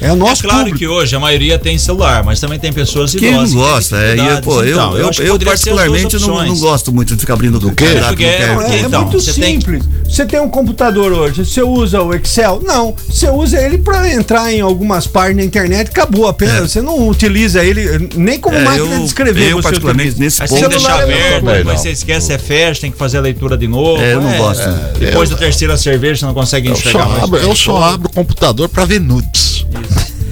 É 0.00 0.10
o 0.10 0.16
nosso 0.16 0.42
é 0.44 0.48
claro 0.48 0.58
público. 0.64 0.78
que 0.78 0.88
hoje 0.88 1.14
a 1.14 1.20
maioria 1.20 1.56
tem 1.60 1.78
celular, 1.78 2.24
mas 2.24 2.40
também 2.40 2.58
tem 2.58 2.72
pessoas 2.72 3.14
não 3.14 3.20
que 3.20 3.30
têm 3.30 3.52
gosta, 3.54 3.96
é, 3.98 4.16
e 4.16 4.26
eu, 4.26 4.40
pô, 4.40 4.60
eu, 4.64 4.72
Então, 4.72 4.96
eu, 4.98 5.10
que 5.10 5.22
eu 5.22 5.38
duas 5.38 5.44
particularmente 5.60 6.18
não, 6.20 6.44
não 6.44 6.58
gosto 6.58 6.90
muito 6.92 7.14
de 7.14 7.20
ficar 7.20 7.34
abrindo 7.34 7.60
do 7.60 7.70
quê? 7.72 7.84
Porque 8.08 8.24
é- 8.24 8.52
Não, 8.54 8.62
é, 8.62 8.74
é 8.74 8.80
Então, 8.80 9.02
muito 9.02 9.20
você 9.20 9.32
tem- 9.40 9.60
simples. 9.60 9.84
Você 10.08 10.26
tem 10.26 10.40
um 10.40 10.48
computador 10.48 11.12
hoje, 11.12 11.44
você 11.46 11.62
usa 11.62 12.02
o 12.02 12.12
Excel? 12.14 12.60
Não, 12.64 12.94
você 13.08 13.30
usa 13.30 13.60
ele 13.62 13.78
para 13.78 14.12
entrar 14.12 14.52
em 14.52 14.60
algumas 14.60 15.06
páginas 15.06 15.36
na 15.36 15.44
internet, 15.44 15.88
acabou 15.88 16.26
apenas. 16.26 16.72
Você 16.72 16.82
não 16.82 17.08
utiliza 17.08 17.62
ele 17.64 18.10
nem 18.16 18.40
como 18.40 18.56
É, 18.56 18.64
máquina 18.64 18.91
eu- 18.92 18.98
de 19.00 19.04
escrever. 19.06 19.50
eu 19.50 19.60
particularmente, 19.62 20.18
nesse 20.20 20.42
Aí 20.42 20.48
ponto- 20.48 20.70
você 20.70 20.86
é 20.86 20.90
aberto, 20.92 21.64
não. 21.64 21.76
você 21.76 21.90
esquece, 21.90 22.32
é 22.32 22.38
fecha, 22.38 22.80
tem 22.82 22.90
que 22.92 22.98
fazer 22.98 23.18
a 23.18 23.20
leitura 23.20 23.56
de 23.56 23.66
novo. 23.68 24.02
É, 24.02 24.14
eu 24.14 24.20
não 24.20 24.36
gosto. 24.36 24.62
Depois 24.98 25.28
da 25.30 25.36
terceira 25.36 25.76
cerveja 25.76 26.20
você 26.20 26.26
não 26.26 26.34
consegue 26.34 26.70
enxergar 26.70 27.06
mais. 27.06 27.22
abro, 27.24 27.38
eu 27.40 27.54
só 27.56 27.82
abro 27.82 28.08
o 28.08 28.12
computador 28.12 28.68
pra 28.68 28.84
ver 28.84 29.00
nudes. 29.00 29.66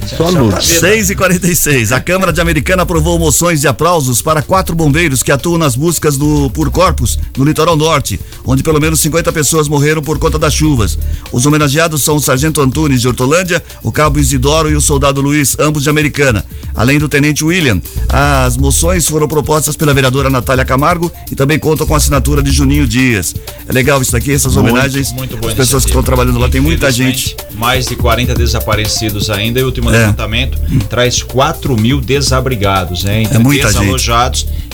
Só 0.07 0.31
nudes. 0.31 0.79
6 0.79 1.11
e 1.11 1.15
46 1.15 1.91
A 1.91 1.99
Câmara 1.99 2.33
de 2.33 2.41
Americana 2.41 2.83
aprovou 2.83 3.17
moções 3.19 3.61
de 3.61 3.67
aplausos 3.67 4.21
para 4.21 4.41
quatro 4.41 4.75
bombeiros 4.75 5.23
que 5.23 5.31
atuam 5.31 5.57
nas 5.57 5.75
buscas 5.75 6.17
do 6.17 6.49
por 6.51 6.69
corpos 6.69 7.17
no 7.37 7.43
litoral 7.43 7.75
norte, 7.75 8.19
onde 8.45 8.63
pelo 8.63 8.79
menos 8.79 8.99
50 8.99 9.31
pessoas 9.31 9.67
morreram 9.67 10.01
por 10.01 10.19
conta 10.19 10.37
das 10.37 10.53
chuvas. 10.53 10.97
Os 11.31 11.45
homenageados 11.45 12.03
são 12.03 12.15
o 12.15 12.21
Sargento 12.21 12.61
Antunes 12.61 13.01
de 13.01 13.07
Hortolândia, 13.07 13.63
o 13.83 13.91
Cabo 13.91 14.19
Isidoro 14.19 14.69
e 14.69 14.75
o 14.75 14.81
Soldado 14.81 15.21
Luiz, 15.21 15.55
ambos 15.59 15.83
de 15.83 15.89
Americana, 15.89 16.45
além 16.75 16.99
do 16.99 17.07
Tenente 17.07 17.43
William. 17.43 17.81
As 18.09 18.57
moções 18.57 19.07
foram 19.07 19.27
propostas 19.27 19.75
pela 19.75 19.93
vereadora 19.93 20.29
Natália 20.29 20.65
Camargo 20.65 21.11
e 21.31 21.35
também 21.35 21.59
contam 21.59 21.87
com 21.87 21.93
a 21.93 21.97
assinatura 21.97 22.41
de 22.43 22.51
Juninho 22.51 22.87
Dias. 22.87 23.35
É 23.67 23.71
legal 23.71 24.01
isso 24.01 24.11
daqui, 24.11 24.31
essas 24.31 24.57
homenagens. 24.57 25.11
Muito 25.13 25.37
boa 25.37 25.51
As 25.51 25.57
pessoas 25.57 25.83
que 25.83 25.89
estão 25.89 26.03
trabalhando 26.03 26.39
lá, 26.39 26.49
tem 26.49 26.61
muita 26.61 26.91
gente. 26.91 27.35
Mais 27.55 27.87
de 27.87 27.95
40 27.95 28.33
desaparecidos 28.33 29.29
ainda 29.29 29.59
e 29.59 29.63
o 29.63 29.71
É. 29.93 29.99
levantamento 29.99 30.57
traz 30.89 31.21
4 31.23 31.75
mil 31.77 32.01
desabrigados, 32.01 33.05
hein? 33.05 33.27
É 33.31 33.37
muita 33.37 33.71
gente. 33.71 33.85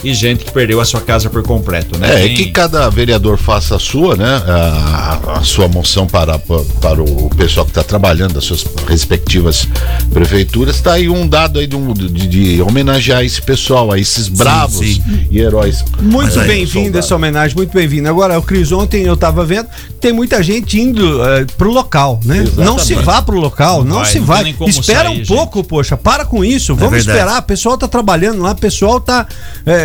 E 0.04 0.14
gente 0.14 0.44
que 0.44 0.52
perdeu 0.52 0.80
a 0.80 0.84
sua 0.84 1.00
casa 1.00 1.28
por 1.28 1.42
completo, 1.42 1.98
né? 1.98 2.08
É, 2.08 2.22
Tem- 2.22 2.32
e 2.32 2.36
que 2.36 2.50
cada 2.50 2.88
vereador 2.88 3.36
faça 3.36 3.76
a 3.76 3.78
sua, 3.78 4.16
né? 4.16 4.42
A, 4.46 5.38
a 5.38 5.42
sua 5.42 5.68
moção 5.68 6.06
para, 6.06 6.38
para 6.38 7.02
o 7.02 7.28
pessoal 7.36 7.66
que 7.66 7.70
está 7.72 7.82
trabalhando 7.82 8.34
das 8.34 8.44
suas 8.44 8.64
respectivas 8.86 9.68
prefeituras. 10.12 10.76
Está 10.76 10.92
aí 10.94 11.08
um 11.08 11.26
dado 11.26 11.58
aí 11.58 11.66
de, 11.66 11.76
um- 11.76 11.92
de- 11.92 12.26
de 12.26 12.62
homenagear 12.62 13.24
esse 13.24 13.40
pessoal, 13.42 13.90
a 13.92 13.98
esses 13.98 14.28
bravos 14.28 14.78
sim. 14.86 15.02
e 15.30 15.38
heróis. 15.40 15.84
Muito 16.00 16.38
aí, 16.40 16.46
bem-vindo 16.46 16.98
essa 16.98 17.14
homenagem, 17.14 17.56
muito 17.56 17.72
bem-vindo. 17.72 18.08
Agora, 18.08 18.38
o 18.38 18.42
Cris, 18.42 18.70
ontem 18.72 19.02
eu 19.04 19.16
tava 19.16 19.44
vendo, 19.44 19.68
tem 20.00 20.12
muita 20.12 20.42
gente 20.42 20.80
indo 20.80 21.22
eh, 21.24 21.46
pro 21.56 21.70
local, 21.72 22.20
né? 22.24 22.38
Exatamente. 22.38 22.64
Não 22.66 22.78
se 22.78 22.94
vá 22.94 23.20
pro 23.22 23.38
local, 23.38 23.84
não, 23.84 24.04
se 24.04 24.18
não 24.18 24.26
vai. 24.26 24.44
nem 24.44 24.54
como 24.54 24.70
Espera 24.70 25.08
sair, 25.08 25.22
um 25.22 25.26
pouco, 25.26 25.64
poxa, 25.64 25.96
para 25.96 26.24
com 26.24 26.44
isso. 26.44 26.74
Vamos 26.74 26.92
verdade. 26.92 27.18
esperar. 27.18 27.38
O 27.40 27.42
pessoal 27.44 27.76
tá 27.76 27.88
trabalhando 27.88 28.42
lá, 28.42 28.52
o 28.52 28.56
pessoal 28.56 29.00
tá, 29.00 29.26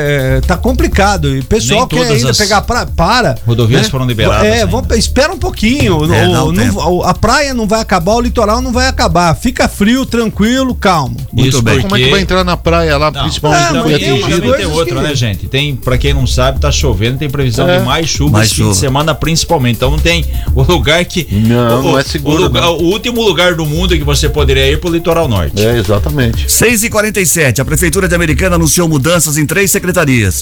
eh, 0.03 0.41
tá 0.41 0.57
complicado. 0.57 1.35
E 1.35 1.39
o 1.39 1.43
pessoal 1.45 1.87
Nem 1.91 1.99
quer 2.03 2.11
ainda 2.13 2.31
as 2.31 2.37
pegar 2.37 2.61
pra, 2.61 2.85
para. 2.85 3.35
rodovias 3.45 3.87
foram 3.89 4.05
liberadas 4.05 4.45
É, 4.47 4.65
vamos, 4.65 4.95
espera 4.97 5.31
um 5.33 5.37
pouquinho. 5.37 5.93
É, 6.13 6.27
O- 6.39 6.51
não- 6.51 7.03
a 7.03 7.13
praia 7.13 7.53
não 7.53 7.67
vai 7.67 7.79
acabar, 7.81 8.13
o 8.13 8.21
litoral 8.21 8.61
não 8.61 8.71
vai 8.71 8.87
acabar. 8.87 9.33
Fica 9.35 9.67
frio, 9.67 10.05
tranquilo, 10.05 10.75
calmo. 10.75 11.15
Muito 11.31 11.49
Isso 11.49 11.61
bem. 11.61 11.75
porque... 11.75 11.87
Como 11.87 11.95
é 11.95 12.03
que 12.05 12.11
vai 12.11 12.21
entrar 12.21 12.43
na 12.43 12.57
praia 12.57 12.97
lá, 12.97 13.11
Não, 13.11 13.21
principalmente 13.23 13.67
no 13.69 13.73
mas 13.75 13.83
fui 13.83 13.99
tem 13.99 14.21
coisas 14.21 14.57
tem 14.57 14.65
outra, 14.65 14.95
que- 14.95 15.01
né, 15.07 15.15
gente? 15.15 15.47
Tem, 15.47 15.75
pra 15.75 15.97
quem 15.97 16.13
não 16.13 16.25
sabe, 16.27 16.59
tá 16.59 16.71
chovendo, 16.71 17.17
tem 17.17 17.29
previsão 17.29 17.67
É. 17.69 17.79
de 17.79 17.85
mais 17.85 18.07
chuva 18.09 18.33
Mais 18.33 18.47
esse 18.47 18.55
fim 18.55 18.61
chuva. 18.63 18.73
de 18.73 18.79
semana, 18.79 19.15
principalmente. 19.15 19.75
Então 19.77 19.91
não 19.91 19.99
tem 19.99 20.25
o 20.55 20.61
lugar 20.63 21.03
que. 21.05 21.27
Não, 21.31 21.79
o, 21.79 21.83
não 21.83 21.99
é 21.99 22.03
seguro, 22.03 22.37
O, 22.37 22.41
lugar- 22.43 22.61
não. 22.63 22.77
o 22.77 22.83
último 22.85 23.21
lugar 23.21 23.55
do 23.55 23.65
mundo 23.65 23.97
que 23.97 24.03
você 24.03 24.29
poderia 24.29 24.69
ir 24.71 24.79
pro 24.79 24.89
litoral 24.91 25.27
norte. 25.27 25.61
É, 25.63 25.77
exatamente. 25.77 26.51
6 26.51 26.83
e 26.83 26.89
47 26.89 27.61
a 27.61 27.65
Prefeitura 27.65 28.07
de 28.07 28.15
Americana 28.15 28.55
anunciou 28.55 28.87
mudanças 28.87 29.37
em 29.37 29.45
três 29.45 29.71
secretarias. 29.71 29.92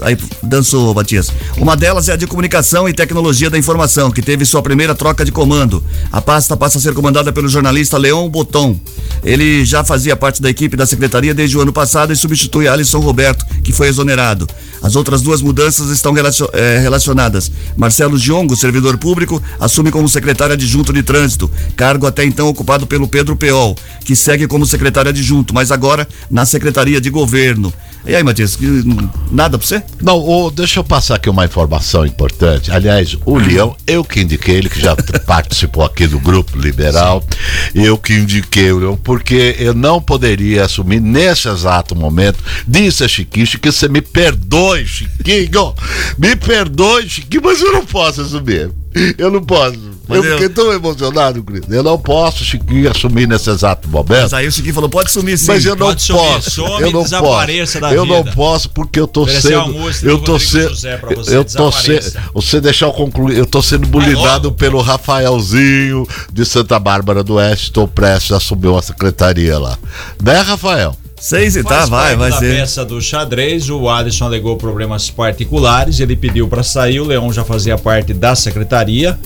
Aí 0.01 0.17
dançou, 0.41 0.93
Matias. 0.93 1.31
Uma 1.57 1.75
delas 1.75 2.07
é 2.09 2.13
a 2.13 2.15
de 2.15 2.27
Comunicação 2.27 2.87
e 2.87 2.93
Tecnologia 2.93 3.49
da 3.49 3.57
Informação, 3.57 4.09
que 4.09 4.21
teve 4.21 4.45
sua 4.45 4.61
primeira 4.61 4.95
troca 4.95 5.25
de 5.25 5.31
comando. 5.31 5.83
A 6.11 6.21
pasta 6.21 6.55
passa 6.55 6.77
a 6.77 6.81
ser 6.81 6.93
comandada 6.93 7.33
pelo 7.33 7.49
jornalista 7.49 7.97
Leon 7.97 8.29
Boton. 8.29 8.79
Ele 9.23 9.63
já 9.65 9.83
fazia 9.83 10.15
parte 10.15 10.41
da 10.41 10.49
equipe 10.49 10.75
da 10.75 10.85
secretaria 10.85 11.33
desde 11.33 11.57
o 11.57 11.61
ano 11.61 11.73
passado 11.73 12.11
e 12.11 12.15
substitui 12.15 12.67
Alisson 12.67 12.99
Roberto, 12.99 13.45
que 13.63 13.71
foi 13.71 13.87
exonerado. 13.87 14.47
As 14.81 14.95
outras 14.95 15.21
duas 15.21 15.41
mudanças 15.41 15.89
estão 15.89 16.13
eh, 16.17 16.79
relacionadas. 16.79 17.51
Marcelo 17.77 18.17
Giongo, 18.17 18.55
servidor 18.55 18.97
público, 18.97 19.41
assume 19.59 19.91
como 19.91 20.09
secretário 20.09 20.53
adjunto 20.53 20.91
de 20.91 21.03
trânsito, 21.03 21.51
cargo 21.75 22.07
até 22.07 22.25
então 22.25 22.47
ocupado 22.47 22.87
pelo 22.87 23.07
Pedro 23.07 23.35
Peol, 23.35 23.77
que 24.03 24.15
segue 24.15 24.47
como 24.47 24.65
secretário 24.65 25.09
adjunto, 25.09 25.53
mas 25.53 25.71
agora 25.71 26.07
na 26.29 26.45
Secretaria 26.45 26.99
de 26.99 27.09
Governo. 27.09 27.71
E 28.05 28.15
aí, 28.15 28.23
Matias, 28.23 28.57
hum, 28.59 29.09
nada 29.31 29.57
pra 29.57 29.67
você? 29.67 29.83
Não, 30.01 30.51
deixa 30.51 30.79
eu 30.79 30.83
passar 30.83 31.15
aqui 31.15 31.29
uma 31.29 31.45
informação 31.45 32.05
importante. 32.05 32.71
Aliás, 32.71 33.15
o 33.25 33.37
Leão, 33.37 33.75
eu 33.85 34.03
que 34.03 34.21
indiquei 34.21 34.55
ele, 34.55 34.69
que 34.69 34.79
já 34.79 34.95
participou 35.25 35.83
aqui 35.83 36.07
do 36.07 36.19
grupo 36.19 36.57
liberal, 36.57 37.23
eu 37.75 37.97
que 37.97 38.13
indiquei 38.13 38.71
o 38.71 38.79
Leão, 38.79 38.97
porque 38.97 39.55
eu 39.59 39.73
não 39.73 40.01
poderia 40.01 40.65
assumir 40.65 40.99
nesse 40.99 41.47
exato 41.47 41.95
momento. 41.95 42.39
Disse 42.67 43.03
a 43.03 43.07
Chiquinho, 43.07 43.45
Chiquinho, 43.45 43.71
você 43.71 43.87
me 43.87 44.01
perdoe, 44.01 44.85
Chiquinho, 44.85 45.75
me 46.17 46.35
perdoe, 46.35 47.07
Chiquinho, 47.07 47.43
mas 47.43 47.61
eu 47.61 47.71
não 47.71 47.85
posso 47.85 48.21
assumir. 48.21 48.71
Eu 49.17 49.31
não 49.31 49.43
posso. 49.43 49.79
Mas 50.17 50.25
eu 50.25 50.31
fiquei 50.33 50.49
tão 50.49 50.71
emocionado, 50.71 51.43
Cris. 51.43 51.61
Eu 51.69 51.83
não 51.83 51.97
posso, 51.97 52.43
Chiquinho, 52.43 52.89
assumir 52.91 53.27
nesse 53.27 53.49
exato 53.49 53.87
momento. 53.89 54.21
Mas 54.21 54.33
aí 54.33 54.47
o 54.47 54.51
Chiquinho 54.51 54.73
falou, 54.73 54.89
pode 54.89 55.11
sumir 55.11 55.37
sim. 55.37 55.47
Mas 55.47 55.65
eu 55.65 55.75
não 55.75 55.87
Pode 55.87 56.01
sumir, 56.01 56.19
posso. 56.19 56.51
some 56.51 56.81
eu 56.81 56.89
e 56.89 56.93
não 56.93 57.03
desapareça 57.03 57.79
posso. 57.79 57.91
da 57.93 57.95
eu 57.97 58.05
não 58.05 58.23
posso 58.23 58.69
porque 58.69 58.99
eu 58.99 59.07
tô 59.07 59.23
Oferecer 59.23 59.47
sendo. 59.49 59.59
almoço 59.61 60.05
Eu 60.05 60.19
tô 60.19 60.37
sendo. 60.39 60.69
José 60.69 60.97
pra 60.97 61.15
você, 61.15 61.35
Eu 61.35 61.45
tô 61.45 61.71
sendo. 61.71 62.11
Você 62.33 62.61
deixar 62.61 62.85
eu 62.87 62.93
concluir. 62.93 63.37
Eu 63.37 63.45
tô 63.45 63.61
sendo 63.61 63.87
bulinado 63.87 64.51
pelo 64.51 64.81
Rafaelzinho 64.81 66.07
de 66.31 66.45
Santa 66.45 66.79
Bárbara 66.79 67.23
do 67.23 67.35
Oeste. 67.35 67.65
Estou 67.65 67.87
prestes 67.87 68.31
a 68.31 68.37
assumir 68.37 68.67
uma 68.67 68.81
secretaria 68.81 69.57
lá. 69.57 69.77
Né, 70.21 70.39
Rafael? 70.41 70.95
Seis 71.19 71.55
e 71.55 71.61
tá, 71.61 71.69
Faz 71.69 71.89
vai, 71.89 72.15
vai 72.15 72.31
ser. 72.31 72.55
peça 72.57 72.83
do 72.83 72.99
xadrez, 72.99 73.69
o 73.69 73.87
Alisson 73.87 74.25
alegou 74.25 74.57
problemas 74.57 75.07
particulares, 75.11 75.99
ele 75.99 76.15
pediu 76.15 76.47
para 76.47 76.63
sair, 76.63 76.99
o 76.99 77.05
Leão 77.05 77.31
já 77.31 77.43
fazia 77.45 77.77
parte 77.77 78.11
da 78.11 78.35
secretaria 78.35 79.19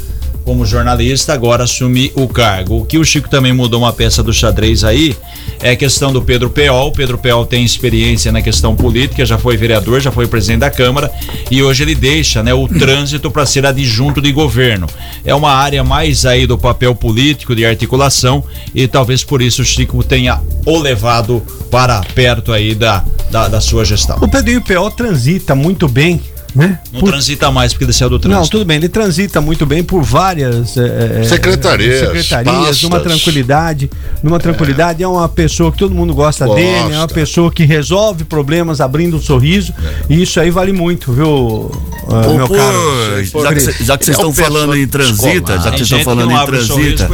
como 0.46 0.66
jornalista, 0.66 1.34
agora 1.34 1.64
assume 1.64 2.12
o 2.16 2.28
cargo. 2.28 2.82
O 2.82 2.86
que 2.86 3.00
o 3.00 3.04
Chico 3.04 3.28
também 3.28 3.52
mudou 3.52 3.82
uma 3.82 3.92
peça 3.92 4.22
do 4.22 4.32
xadrez 4.32 4.84
aí 4.84 5.18
é 5.60 5.72
a 5.72 5.76
questão 5.76 6.14
do 6.14 6.22
Pedro 6.22 6.52
Peol. 6.52 6.90
O 6.90 6.92
Pedro 6.92 7.18
Peol 7.18 7.46
tem 7.46 7.66
experiência 7.66 8.32
na 8.32 8.44
questão 8.44 8.76
política, 8.76 9.26
já 9.26 9.40
foi 9.40 9.58
vereador, 9.58 10.00
já 10.00 10.12
foi 10.12 10.28
presidente 10.28 10.60
da 10.60 10.70
Câmara 10.70 11.12
e 11.50 11.64
hoje 11.64 11.84
ele 11.84 11.96
deixa, 11.96 12.44
né, 12.44 12.54
o 12.54 12.68
trânsito 12.70 13.32
para 13.32 13.46
ser 13.46 13.66
adjunto 13.66 14.22
de 14.22 14.32
governo. 14.32 14.88
É 15.26 15.34
uma 15.34 15.52
área 15.52 15.84
mais 15.84 16.26
aí 16.26 16.46
do 16.46 16.58
papel 16.58 16.94
político 16.94 17.56
de 17.56 17.66
articulação 17.66 18.44
e 18.74 18.88
talvez 18.88 19.24
por 19.24 19.42
isso 19.42 19.64
o 19.64 19.66
Chico 19.66 20.04
tenha 20.04 20.40
o 20.66 20.78
levado 20.78 21.42
para 21.72 22.02
perto 22.14 22.54
aí 22.54 22.76
da, 22.76 23.04
da, 23.32 23.48
da 23.48 23.60
sua 23.60 23.84
gestão. 23.84 24.18
O 24.22 24.28
Pedrinho 24.28 24.62
P.O. 24.62 24.92
transita 24.92 25.56
muito 25.56 25.88
bem, 25.88 26.22
né? 26.56 26.80
Não 26.92 27.02
Por- 27.02 27.10
transita 27.12 27.52
mais 27.52 27.74
porque 27.74 27.84
ele 27.86 27.94
saiu 27.94 28.10
do 28.10 28.14
Não, 28.16 28.22
trânsito. 28.22 28.58
tudo 28.58 28.66
bem, 28.66 28.78
ele 28.78 28.88
transita 28.90 29.42
muito 29.42 29.66
bem 29.66 29.84
por 29.84 30.02
várias 30.02 30.78
eh, 30.78 31.24
Secretarias, 31.28 32.00
secretarias, 32.00 32.56
pastas. 32.56 32.82
numa 32.84 33.00
tranquilidade, 33.02 33.90
numa 34.24 34.40
tranquilidade, 34.40 35.04
é 35.04 35.08
uma 35.08 35.28
pessoa 35.28 35.72
que 35.72 35.78
todo 35.78 35.94
mundo 35.94 36.14
gosta 36.16 36.46
Gosta. 36.46 36.62
dele, 36.62 36.94
é 36.94 36.98
uma 36.98 37.08
pessoa 37.08 37.52
que 37.52 37.66
resolve 37.66 38.24
problemas 38.24 38.80
abrindo 38.80 39.18
um 39.18 39.22
sorriso, 39.22 39.74
e 40.10 40.22
isso 40.22 40.40
aí 40.40 40.50
vale 40.50 40.72
muito, 40.72 41.12
viu, 41.12 41.28
Ô, 41.28 42.34
meu 42.38 42.48
caro? 42.48 43.24
já 43.44 43.54
que 43.54 43.60
cê- 43.60 43.84
já 43.84 43.98
que 43.98 44.06
vocês 44.06 44.18
É 44.18 44.20
estão 44.22 44.34
falando 44.34 44.70
pessoa 44.72 44.80
em 44.80 44.88
transita, 44.88 45.54
já 45.60 45.72
que 45.72 45.78
vocês 45.78 45.82
estão 45.82 46.04
falando 46.04 46.30
não 46.30 46.42
em 46.44 46.46
transita. 46.46 47.10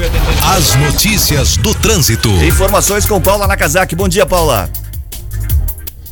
As 0.55 0.75
notícias 0.75 1.57
do 1.57 1.73
trânsito. 1.73 2.29
Informações 2.43 3.05
com 3.05 3.19
Paula 3.19 3.47
Nakazaki. 3.47 3.95
Bom 3.95 4.07
dia, 4.07 4.25
Paula. 4.25 4.69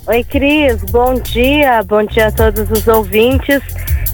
Oi, 0.09 0.23
Cris. 0.23 0.81
Bom 0.89 1.13
dia. 1.13 1.83
Bom 1.83 2.03
dia 2.03 2.29
a 2.29 2.31
todos 2.31 2.71
os 2.71 2.87
ouvintes. 2.87 3.61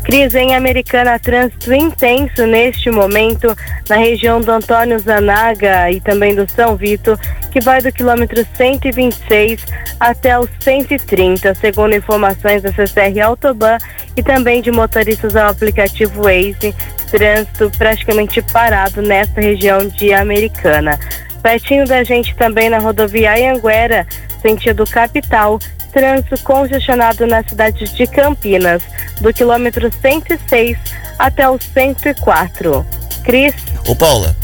Cris, 0.03 0.36
em 0.36 0.53
Americana, 0.53 1.17
trânsito 1.17 1.73
intenso 1.73 2.45
neste 2.45 2.91
momento 2.91 3.55
na 3.88 3.95
região 3.95 4.41
do 4.41 4.51
Antônio 4.51 4.99
Zanaga 4.99 5.89
e 5.89 6.01
também 6.01 6.36
do 6.36 6.51
São 6.51 6.75
Vito, 6.75 7.17
que 7.49 7.62
vai 7.62 7.81
do 7.81 7.93
quilômetro 7.93 8.45
126 8.58 9.63
até 9.97 10.38
o 10.38 10.45
130, 10.60 11.55
segundo 11.55 11.95
informações 11.95 12.62
da 12.62 12.73
CCR 12.73 13.21
Autoban 13.23 13.77
e 14.17 14.21
também 14.21 14.62
de 14.62 14.73
motoristas 14.73 15.34
ao 15.38 15.47
aplicativo 15.47 16.23
Waze. 16.23 16.75
Trânsito 17.10 17.71
praticamente 17.77 18.41
parado 18.51 19.01
nesta 19.01 19.39
região 19.39 19.88
de 19.88 20.12
Americana. 20.12 20.99
Pertinho 21.41 21.86
da 21.86 22.03
gente 22.03 22.36
também 22.36 22.69
na 22.69 22.79
rodovia 22.79 23.31
Anhanguera, 23.31 24.05
sentido 24.41 24.84
capital, 24.86 25.58
trânsito 25.95 26.38
congestionado 26.43 27.25
na 27.25 27.41
cidade 27.47 27.86
de 27.95 28.05
Campinas, 28.05 28.81
do 29.21 29.34
quilômetro 29.34 29.89
106 30.01 30.77
até 31.17 31.49
o 31.49 31.58
104. 31.73 32.86
Cris, 33.23 33.53
Ô, 33.88 33.95
Paula. 33.95 34.36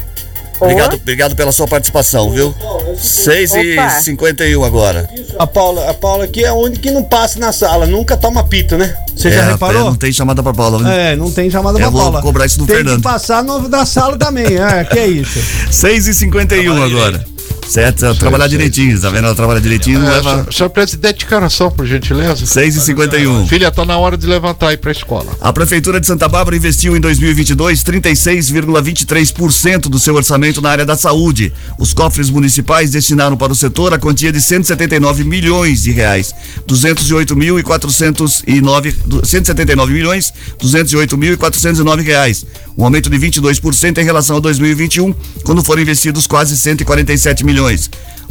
Obrigado, 0.61 0.93
obrigado 0.93 1.35
pela 1.35 1.51
sua 1.51 1.67
participação, 1.67 2.29
viu? 2.29 2.53
6 2.95 3.55
e 3.55 3.73
Opa. 3.79 3.89
51 3.89 4.63
agora. 4.63 5.09
A 5.39 5.47
Paula, 5.47 5.89
a 5.89 5.93
Paula 5.93 6.25
aqui 6.25 6.43
é 6.45 6.49
a 6.49 6.53
única 6.53 6.81
que 6.83 6.91
não 6.91 7.03
passa 7.03 7.39
na 7.39 7.51
sala, 7.51 7.87
nunca 7.87 8.15
toma 8.15 8.43
pito, 8.47 8.77
né? 8.77 8.95
Você 9.15 9.29
É, 9.29 9.31
já 9.31 9.43
reparou? 9.51 9.85
Não 9.85 9.95
tem 9.95 10.13
chamada 10.13 10.43
pra 10.43 10.53
Paula, 10.53 10.77
né? 10.79 11.13
É, 11.13 11.15
não 11.15 11.31
tem 11.31 11.49
chamada 11.49 11.77
Eu 11.79 11.81
pra 11.81 11.89
vou 11.89 12.01
Paula. 12.01 12.21
cobrar 12.21 12.45
isso 12.45 12.59
do 12.59 12.67
tem 12.67 12.75
Fernando. 12.77 12.97
que 12.97 13.01
passar 13.01 13.43
no, 13.43 13.67
da 13.67 13.87
sala 13.87 14.17
também, 14.19 14.45
é, 14.55 14.83
que 14.85 14.99
é 14.99 15.07
isso. 15.07 15.39
6 15.71 16.07
e 16.07 16.13
51 16.13 16.83
agora. 16.83 17.25
Certo? 17.71 18.05
Ela 18.05 18.15
trabalhar 18.15 18.47
direitinho, 18.47 18.99
tá 18.99 19.09
vendo? 19.09 19.25
Ela 19.25 19.35
trabalha 19.35 19.61
direitinho, 19.61 20.03
É, 20.05 20.09
leva. 20.15 20.45
senhor, 20.51 20.69
presidente 20.69 21.19
de 21.19 21.25
coração, 21.25 21.71
por 21.71 21.85
gentileza. 21.87 22.45
6 22.45 22.75
e 22.75 22.81
51 22.81 23.47
Filha, 23.47 23.71
tá 23.71 23.85
na 23.85 23.97
hora 23.97 24.17
de 24.17 24.27
levantar 24.27 24.69
aí 24.69 24.77
pra 24.77 24.91
escola. 24.91 25.31
A 25.39 25.53
Prefeitura 25.53 25.99
de 25.99 26.05
Santa 26.07 26.27
Bárbara 26.27 26.55
investiu 26.55 26.97
em 26.97 26.99
2022 26.99 27.81
36,23% 27.83 29.81
do 29.89 29.99
seu 29.99 30.15
orçamento 30.15 30.61
na 30.61 30.69
área 30.69 30.85
da 30.85 30.97
saúde. 30.97 31.53
Os 31.79 31.93
cofres 31.93 32.29
municipais 32.29 32.91
destinaram 32.91 33.37
para 33.37 33.51
o 33.51 33.55
setor 33.55 33.93
a 33.93 33.97
quantia 33.97 34.31
de 34.31 34.41
179 34.41 35.23
milhões 35.23 35.81
de 35.83 35.91
reais. 35.91 36.33
208 36.67 37.35
mil 37.35 37.59
e 37.59 37.63
409 37.63 38.91
du- 39.05 39.25
179 39.25 39.93
milhões 39.93 40.33
208 40.59 41.17
mil 41.17 41.33
e 41.33 41.37
409 41.37 42.03
reais. 42.03 42.45
Um 42.77 42.83
aumento 42.85 43.09
de 43.09 43.17
22% 43.17 43.97
em 43.99 44.03
relação 44.03 44.37
a 44.37 44.39
2021, 44.39 45.13
quando 45.43 45.63
foram 45.63 45.81
investidos 45.81 46.25
quase 46.25 46.57
147 46.57 47.45
milhões. 47.45 47.60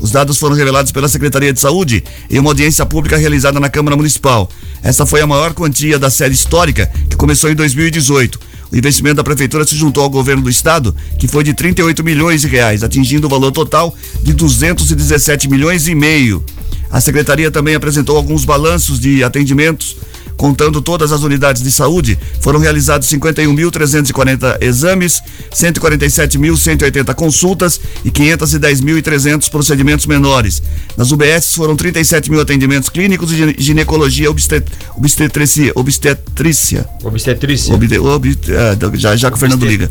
Os 0.00 0.10
dados 0.10 0.38
foram 0.38 0.56
revelados 0.56 0.92
pela 0.92 1.08
Secretaria 1.08 1.52
de 1.52 1.60
Saúde 1.60 2.02
em 2.30 2.38
uma 2.38 2.50
audiência 2.50 2.86
pública 2.86 3.16
realizada 3.16 3.60
na 3.60 3.68
Câmara 3.68 3.96
Municipal. 3.96 4.50
Essa 4.82 5.04
foi 5.04 5.20
a 5.20 5.26
maior 5.26 5.52
quantia 5.52 5.98
da 5.98 6.10
série 6.10 6.32
histórica, 6.32 6.90
que 7.08 7.16
começou 7.16 7.50
em 7.50 7.54
2018. 7.54 8.40
O 8.72 8.76
investimento 8.76 9.16
da 9.16 9.24
prefeitura 9.24 9.66
se 9.66 9.76
juntou 9.76 10.02
ao 10.02 10.10
governo 10.10 10.42
do 10.42 10.50
estado, 10.50 10.96
que 11.18 11.28
foi 11.28 11.44
de 11.44 11.52
38 11.52 12.02
milhões 12.02 12.40
de 12.40 12.46
reais, 12.46 12.82
atingindo 12.82 13.26
o 13.26 13.30
valor 13.30 13.52
total 13.52 13.94
de 14.22 14.32
217 14.32 15.48
milhões 15.48 15.86
e 15.86 15.94
meio. 15.94 16.42
A 16.90 17.00
secretaria 17.00 17.50
também 17.50 17.74
apresentou 17.74 18.16
alguns 18.16 18.44
balanços 18.44 18.98
de 18.98 19.22
atendimentos 19.22 19.96
Contando 20.44 20.80
todas 20.80 21.12
as 21.12 21.20
unidades 21.22 21.60
de 21.62 21.70
saúde, 21.70 22.18
foram 22.40 22.58
realizados 22.58 23.06
51.340 23.08 24.56
exames, 24.62 25.20
147.180 25.54 27.14
consultas 27.14 27.78
e 28.02 28.10
510.300 28.10 29.50
procedimentos 29.50 30.06
menores. 30.06 30.62
Nas 30.96 31.12
UBS 31.12 31.54
foram 31.54 31.76
37 31.76 32.30
mil 32.30 32.40
atendimentos 32.40 32.88
clínicos 32.88 33.30
e 33.32 33.36
gine- 33.36 33.54
ginecologia 33.58 34.30
obstet, 34.30 34.64
obstetrícia, 34.96 35.72
obstetrícia. 35.74 36.86
Obstetrícia. 37.74 38.00
Obte- 38.02 38.50
ah, 38.54 38.78
já, 38.94 39.16
já 39.16 39.30
que 39.30 39.36
o 39.36 39.38
Fernando 39.38 39.66
liga. 39.66 39.84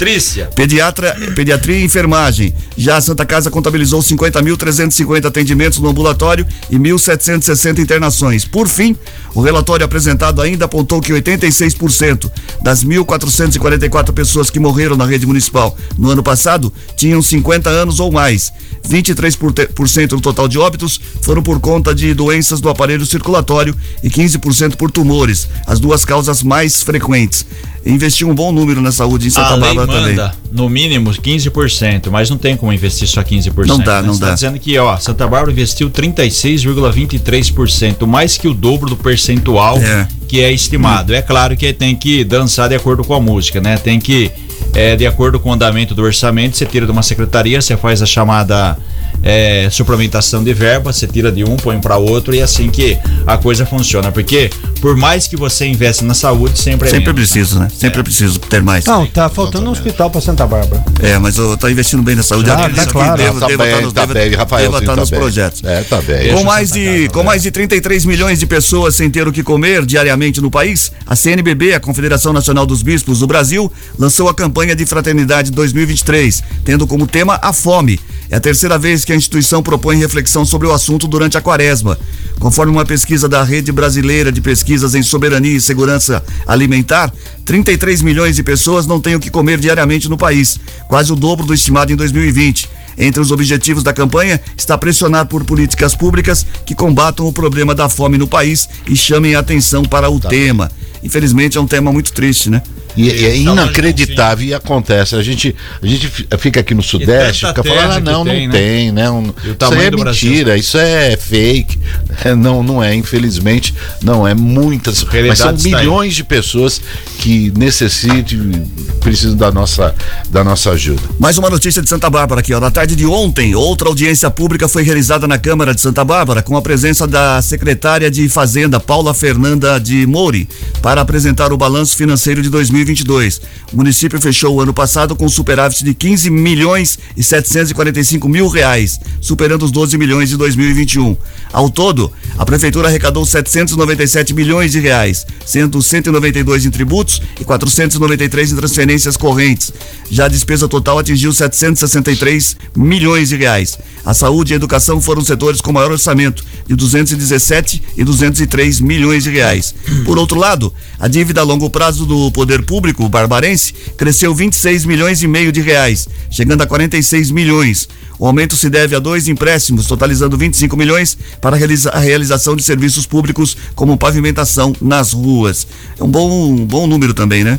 Pediatra, 0.55 1.15
pediatria 1.35 1.77
e 1.77 1.83
enfermagem. 1.83 2.55
Já 2.75 2.97
a 2.97 3.01
Santa 3.01 3.23
Casa 3.23 3.51
contabilizou 3.51 4.01
50.350 4.01 5.25
atendimentos 5.27 5.77
no 5.77 5.89
ambulatório 5.89 6.43
e 6.71 6.75
1.760 6.79 7.77
internações. 7.77 8.45
Por 8.45 8.67
fim, 8.67 8.95
o 9.35 9.41
relatório 9.41 9.85
apresentado 9.85 10.38
ainda 10.41 10.65
apontou 10.65 11.01
que 11.01 11.13
86% 11.13 12.29
das 12.61 12.83
1.444 12.83 14.11
pessoas 14.11 14.49
que 14.49 14.59
morreram 14.59 14.95
na 14.95 15.05
rede 15.05 15.25
municipal 15.25 15.75
no 15.97 16.09
ano 16.09 16.23
passado 16.23 16.71
tinham 16.95 17.21
50 17.21 17.69
anos 17.69 17.99
ou 17.99 18.11
mais. 18.11 18.51
23% 18.87 20.07
do 20.07 20.21
total 20.21 20.47
de 20.47 20.57
óbitos 20.57 20.99
foram 21.21 21.43
por 21.43 21.59
conta 21.59 21.93
de 21.93 22.13
doenças 22.13 22.61
do 22.61 22.69
aparelho 22.69 23.05
circulatório 23.05 23.75
e 24.03 24.09
15% 24.09 24.75
por 24.75 24.91
tumores, 24.91 25.47
as 25.67 25.79
duas 25.79 26.05
causas 26.05 26.41
mais 26.41 26.81
frequentes. 26.81 27.45
Investiu 27.85 28.29
um 28.29 28.35
bom 28.35 28.51
número 28.51 28.81
na 28.81 28.91
saúde 28.91 29.27
em 29.27 29.29
Santa 29.29 29.55
Bárbara 29.57 29.87
também. 29.87 30.17
no 30.51 30.69
mínimo 30.69 31.11
15%, 31.11 32.09
mas 32.11 32.29
não 32.29 32.37
tem 32.37 32.57
como 32.57 32.73
investir 32.73 33.07
só 33.07 33.23
15%. 33.23 33.67
Não 33.67 33.79
dá, 33.79 34.01
né? 34.01 34.07
não 34.07 34.13
Você 34.13 34.19
dá. 34.19 34.27
Tá 34.27 34.33
dizendo 34.33 34.59
que, 34.59 34.77
ó, 34.77 34.97
Santa 34.97 35.25
Bárbara 35.27 35.51
investiu 35.51 35.89
36,23%, 35.89 38.05
mais 38.05 38.37
que 38.37 38.47
o 38.47 38.53
dobro 38.53 38.89
do 38.89 38.97
percentual 38.97 39.79
É. 39.79 40.07
que 40.29 40.41
é 40.41 40.51
estimado. 40.51 41.13
É 41.13 41.23
claro 41.23 41.57
que 41.57 41.73
tem 41.73 41.95
que 41.95 42.23
dançar 42.23 42.69
de 42.69 42.75
acordo 42.75 43.03
com 43.03 43.15
a 43.15 43.19
música, 43.19 43.59
né? 43.59 43.77
Tem 43.77 43.99
que, 43.99 44.31
é, 44.75 44.95
de 44.95 45.07
acordo 45.07 45.39
com 45.39 45.49
o 45.49 45.53
andamento 45.53 45.95
do 45.95 46.03
orçamento, 46.03 46.55
você 46.55 46.67
tira 46.67 46.85
de 46.85 46.91
uma 46.91 47.01
secretaria, 47.01 47.59
você 47.59 47.75
faz 47.75 47.99
a 48.03 48.05
chamada 48.05 48.77
é, 49.23 49.69
suplementação 49.71 50.43
de 50.43 50.53
verba, 50.53 50.93
você 50.93 51.07
tira 51.07 51.31
de 51.31 51.43
um, 51.43 51.55
põe 51.57 51.79
para 51.79 51.97
outro 51.97 52.33
e 52.33 52.39
é 52.39 52.43
assim 52.43 52.69
que 52.69 52.97
a 53.25 53.37
coisa 53.37 53.65
funciona. 53.65 54.11
Porque 54.11 54.49
por 54.81 54.95
mais 54.95 55.27
que 55.27 55.35
você 55.35 55.65
investe 55.65 56.03
na 56.03 56.13
saúde, 56.13 56.57
sempre 56.57 56.87
é 56.87 56.91
Sempre 56.91 57.09
é 57.09 57.13
menos, 57.13 57.29
né? 57.29 57.33
preciso, 57.33 57.59
né? 57.59 57.67
Sempre 57.73 57.99
é 57.99 58.03
preciso 58.03 58.39
ter 58.39 58.61
mais. 58.61 58.85
Não, 58.85 59.05
tá 59.05 59.29
faltando 59.29 59.67
um 59.67 59.71
hospital 59.71 60.09
pra 60.09 60.21
Santa 60.21 60.45
Bárbara. 60.47 60.83
É, 61.01 61.17
mas 61.17 61.37
eu 61.37 61.57
tô 61.57 61.67
investindo 61.67 62.01
bem 62.01 62.15
na 62.15 62.23
saúde. 62.23 62.49
Ah, 62.49 62.69
tá 62.69 62.85
claro. 62.85 63.17
Devo, 63.17 63.39
tá 63.39 63.47
bem, 63.47 63.55
estar 63.55 63.81
nos, 63.81 63.93
tá 63.93 64.05
bem, 64.05 64.33
Rafael. 64.33 64.71
estar 64.71 64.85
tá 64.85 64.95
nos 64.95 65.09
bem. 65.09 65.19
projetos. 65.19 65.63
É, 65.63 65.81
tá 65.83 66.01
bem. 66.01 66.33
Com 66.33 66.43
mais, 66.43 66.71
de, 66.71 66.85
Casa, 66.85 67.09
com 67.09 67.19
né? 67.19 67.25
mais 67.25 67.43
de 67.43 67.51
33 67.51 68.05
milhões 68.05 68.39
de 68.39 68.45
pessoas 68.47 68.95
sem 68.95 69.09
ter 69.09 69.27
o 69.27 69.31
que 69.31 69.43
comer 69.43 69.85
diariamente 69.85 70.41
no 70.41 70.49
país, 70.49 70.91
a 71.05 71.15
CNBB, 71.15 71.73
a 71.73 71.79
Confederação 71.79 72.31
Nacional 72.31 72.65
dos 72.65 72.81
Bispos 72.81 73.19
do 73.19 73.27
Brasil, 73.27 73.71
lançou 73.97 74.29
a 74.29 74.33
campanha 74.33 74.75
de 74.75 74.85
Fraternidade 74.85 75.51
2023, 75.51 76.43
tendo 76.63 76.87
como 76.87 77.05
tema 77.05 77.39
a 77.41 77.51
fome. 77.51 77.99
É 78.31 78.35
a 78.35 78.39
terceira 78.39 78.77
vez 78.77 79.03
que 79.03 79.11
a 79.11 79.15
instituição 79.15 79.63
propõe 79.63 79.97
reflexão 79.97 80.45
sobre 80.45 80.67
o 80.67 80.71
assunto 80.71 81.07
durante 81.07 81.37
a 81.37 81.41
quaresma. 81.41 81.97
Conforme 82.39 82.71
uma 82.71 82.85
pesquisa 82.85 83.27
da 83.27 83.43
Rede 83.43 83.71
Brasileira 83.71 84.31
de 84.31 84.39
Pesquisas 84.39 84.93
em 84.93 85.01
Soberania 85.01 85.57
e 85.57 85.61
Segurança 85.61 86.23
Alimentar, 86.45 87.11
33 87.43 88.03
milhões 88.03 88.35
de 88.35 88.43
pessoas 88.43 88.85
não 88.85 89.01
têm 89.01 89.15
o 89.15 89.19
que 89.19 89.31
comer 89.31 89.59
diariamente 89.59 90.07
no 90.07 90.17
país, 90.17 90.59
quase 90.87 91.11
o 91.11 91.15
dobro 91.15 91.45
do 91.45 91.53
estimado 91.55 91.91
em 91.91 91.95
2020. 91.95 92.69
Entre 92.99 93.21
os 93.21 93.31
objetivos 93.31 93.81
da 93.81 93.93
campanha 93.93 94.39
está 94.55 94.77
pressionar 94.77 95.25
por 95.25 95.43
políticas 95.43 95.95
públicas 95.95 96.45
que 96.65 96.75
combatam 96.75 97.25
o 97.25 97.33
problema 97.33 97.73
da 97.73 97.89
fome 97.89 98.17
no 98.17 98.27
país 98.27 98.69
e 98.87 98.95
chamem 98.95 99.35
a 99.35 99.39
atenção 99.39 99.83
para 99.83 100.09
o 100.09 100.19
tema. 100.19 100.69
Infelizmente 101.01 101.57
é 101.57 101.61
um 101.61 101.67
tema 101.67 101.91
muito 101.91 102.11
triste, 102.11 102.49
né? 102.49 102.61
E, 102.99 103.07
e 103.07 103.25
é 103.25 103.37
inacreditável 103.37 104.45
e 104.45 104.53
acontece. 104.53 105.15
A 105.15 105.21
gente, 105.23 105.55
a 105.81 105.85
gente 105.87 106.07
fi- 106.09 106.27
fica 106.37 106.59
aqui 106.59 106.75
no 106.75 106.83
Sudeste, 106.83 107.47
fica 107.47 107.63
falando, 107.63 107.91
ah, 107.93 107.99
não, 108.01 108.25
tem, 108.25 108.47
não 108.47 108.53
né? 108.53 108.59
tem, 108.59 108.91
né? 108.91 109.09
Um- 109.09 109.33
isso 109.43 109.73
é 109.73 109.91
mentira, 109.91 110.57
isso 110.57 110.77
é 110.77 111.15
fake. 111.15 111.79
É, 112.25 112.35
não, 112.35 112.61
não 112.61 112.83
é, 112.83 112.93
infelizmente, 112.93 113.73
não 114.03 114.27
é 114.27 114.33
muitas. 114.33 115.05
Mas 115.25 115.39
são 115.39 115.53
milhões 115.53 116.13
de 116.15 116.23
pessoas 116.25 116.81
que 117.19 117.49
necessitam 117.55 118.37
e 118.37 118.97
precisam 118.99 119.37
da 119.37 119.49
nossa, 119.51 119.95
da 120.29 120.43
nossa 120.43 120.71
ajuda. 120.71 121.01
Mais 121.17 121.37
uma 121.37 121.49
notícia 121.49 121.81
de 121.81 121.87
Santa 121.87 122.09
Bárbara 122.09 122.41
aqui, 122.41 122.53
ó. 122.53 122.59
Na 122.59 122.69
tarde 122.71 122.93
de 122.97 123.05
ontem, 123.05 123.55
outra 123.55 123.87
audiência 123.87 124.29
pública 124.29 124.67
foi 124.67 124.83
realizada 124.83 125.27
na 125.29 125.37
Câmara 125.37 125.73
de 125.73 125.79
Santa 125.79 126.03
Bárbara 126.03 126.41
com 126.41 126.57
a 126.57 126.61
presença 126.61 127.07
da 127.07 127.41
secretária 127.41 128.11
de 128.11 128.27
Fazenda, 128.27 128.81
Paula 128.81 129.13
Fernanda 129.13 129.79
de 129.79 130.05
Mouri, 130.05 130.49
para 130.81 130.99
apresentar 130.99 131.53
o 131.53 131.57
balanço 131.57 131.95
financeiro 131.95 132.41
de 132.41 132.49
2022. 132.89 133.41
O 133.71 133.77
município 133.77 134.19
fechou 134.19 134.55
o 134.55 134.61
ano 134.61 134.73
passado 134.73 135.15
com 135.15 135.27
superávit 135.29 135.83
de 135.83 135.93
15 135.93 136.29
milhões 136.29 136.97
e 137.15 137.23
745 137.23 138.27
mil 138.27 138.47
reais, 138.47 138.99
superando 139.21 139.63
os 139.63 139.71
12 139.71 139.97
milhões 139.97 140.29
de 140.29 140.37
2021. 140.37 141.15
Ao 141.51 141.69
todo, 141.69 142.11
a 142.37 142.45
prefeitura 142.45 142.87
arrecadou 142.87 143.25
797 143.25 144.33
milhões 144.33 144.71
de 144.71 144.79
reais, 144.79 145.25
sendo 145.45 145.81
192 145.81 146.65
em 146.65 146.71
tributos 146.71 147.21
e 147.39 147.43
493 147.43 148.51
em 148.51 148.55
transferências 148.55 149.17
correntes. 149.17 149.71
Já 150.09 150.25
a 150.25 150.29
despesa 150.29 150.67
total 150.67 150.99
atingiu 150.99 151.31
763 151.31 152.57
milhões 152.75 153.29
de 153.29 153.35
reais. 153.35 153.77
A 154.05 154.13
saúde 154.13 154.53
e 154.53 154.55
a 154.55 154.55
educação 154.55 154.99
foram 155.01 155.23
setores 155.23 155.61
com 155.61 155.71
maior 155.71 155.91
orçamento, 155.91 156.43
de 156.67 156.75
217 156.75 157.81
e 157.97 158.03
203 158.03 158.79
milhões 158.79 159.23
de 159.23 159.29
reais. 159.29 159.75
Por 160.05 160.17
outro 160.17 160.39
lado, 160.39 160.73
a 160.99 161.07
dívida 161.07 161.41
a 161.41 161.43
longo 161.43 161.69
prazo 161.69 162.05
do 162.05 162.31
poder 162.31 162.63
público 162.63 162.78
barbarense 163.09 163.73
cresceu 163.97 164.33
26 164.33 164.85
milhões 164.85 165.21
e 165.21 165.27
meio 165.27 165.51
de 165.51 165.61
reais, 165.61 166.07
chegando 166.29 166.61
a 166.61 166.67
46 166.67 167.31
milhões. 167.31 167.87
O 168.17 168.25
aumento 168.25 168.55
se 168.55 168.69
deve 168.69 168.95
a 168.95 168.99
dois 168.99 169.27
empréstimos, 169.27 169.87
totalizando 169.87 170.37
25 170.37 170.75
milhões 170.75 171.17
para 171.39 171.55
a 171.55 171.99
realização 171.99 172.55
de 172.55 172.63
serviços 172.63 173.05
públicos 173.05 173.55
como 173.75 173.97
pavimentação 173.97 174.75
nas 174.81 175.13
ruas. 175.13 175.65
É 175.97 176.03
um 176.03 176.09
bom, 176.09 176.29
um 176.51 176.65
bom 176.65 176.85
número 176.85 177.13
também, 177.13 177.43
né? 177.43 177.57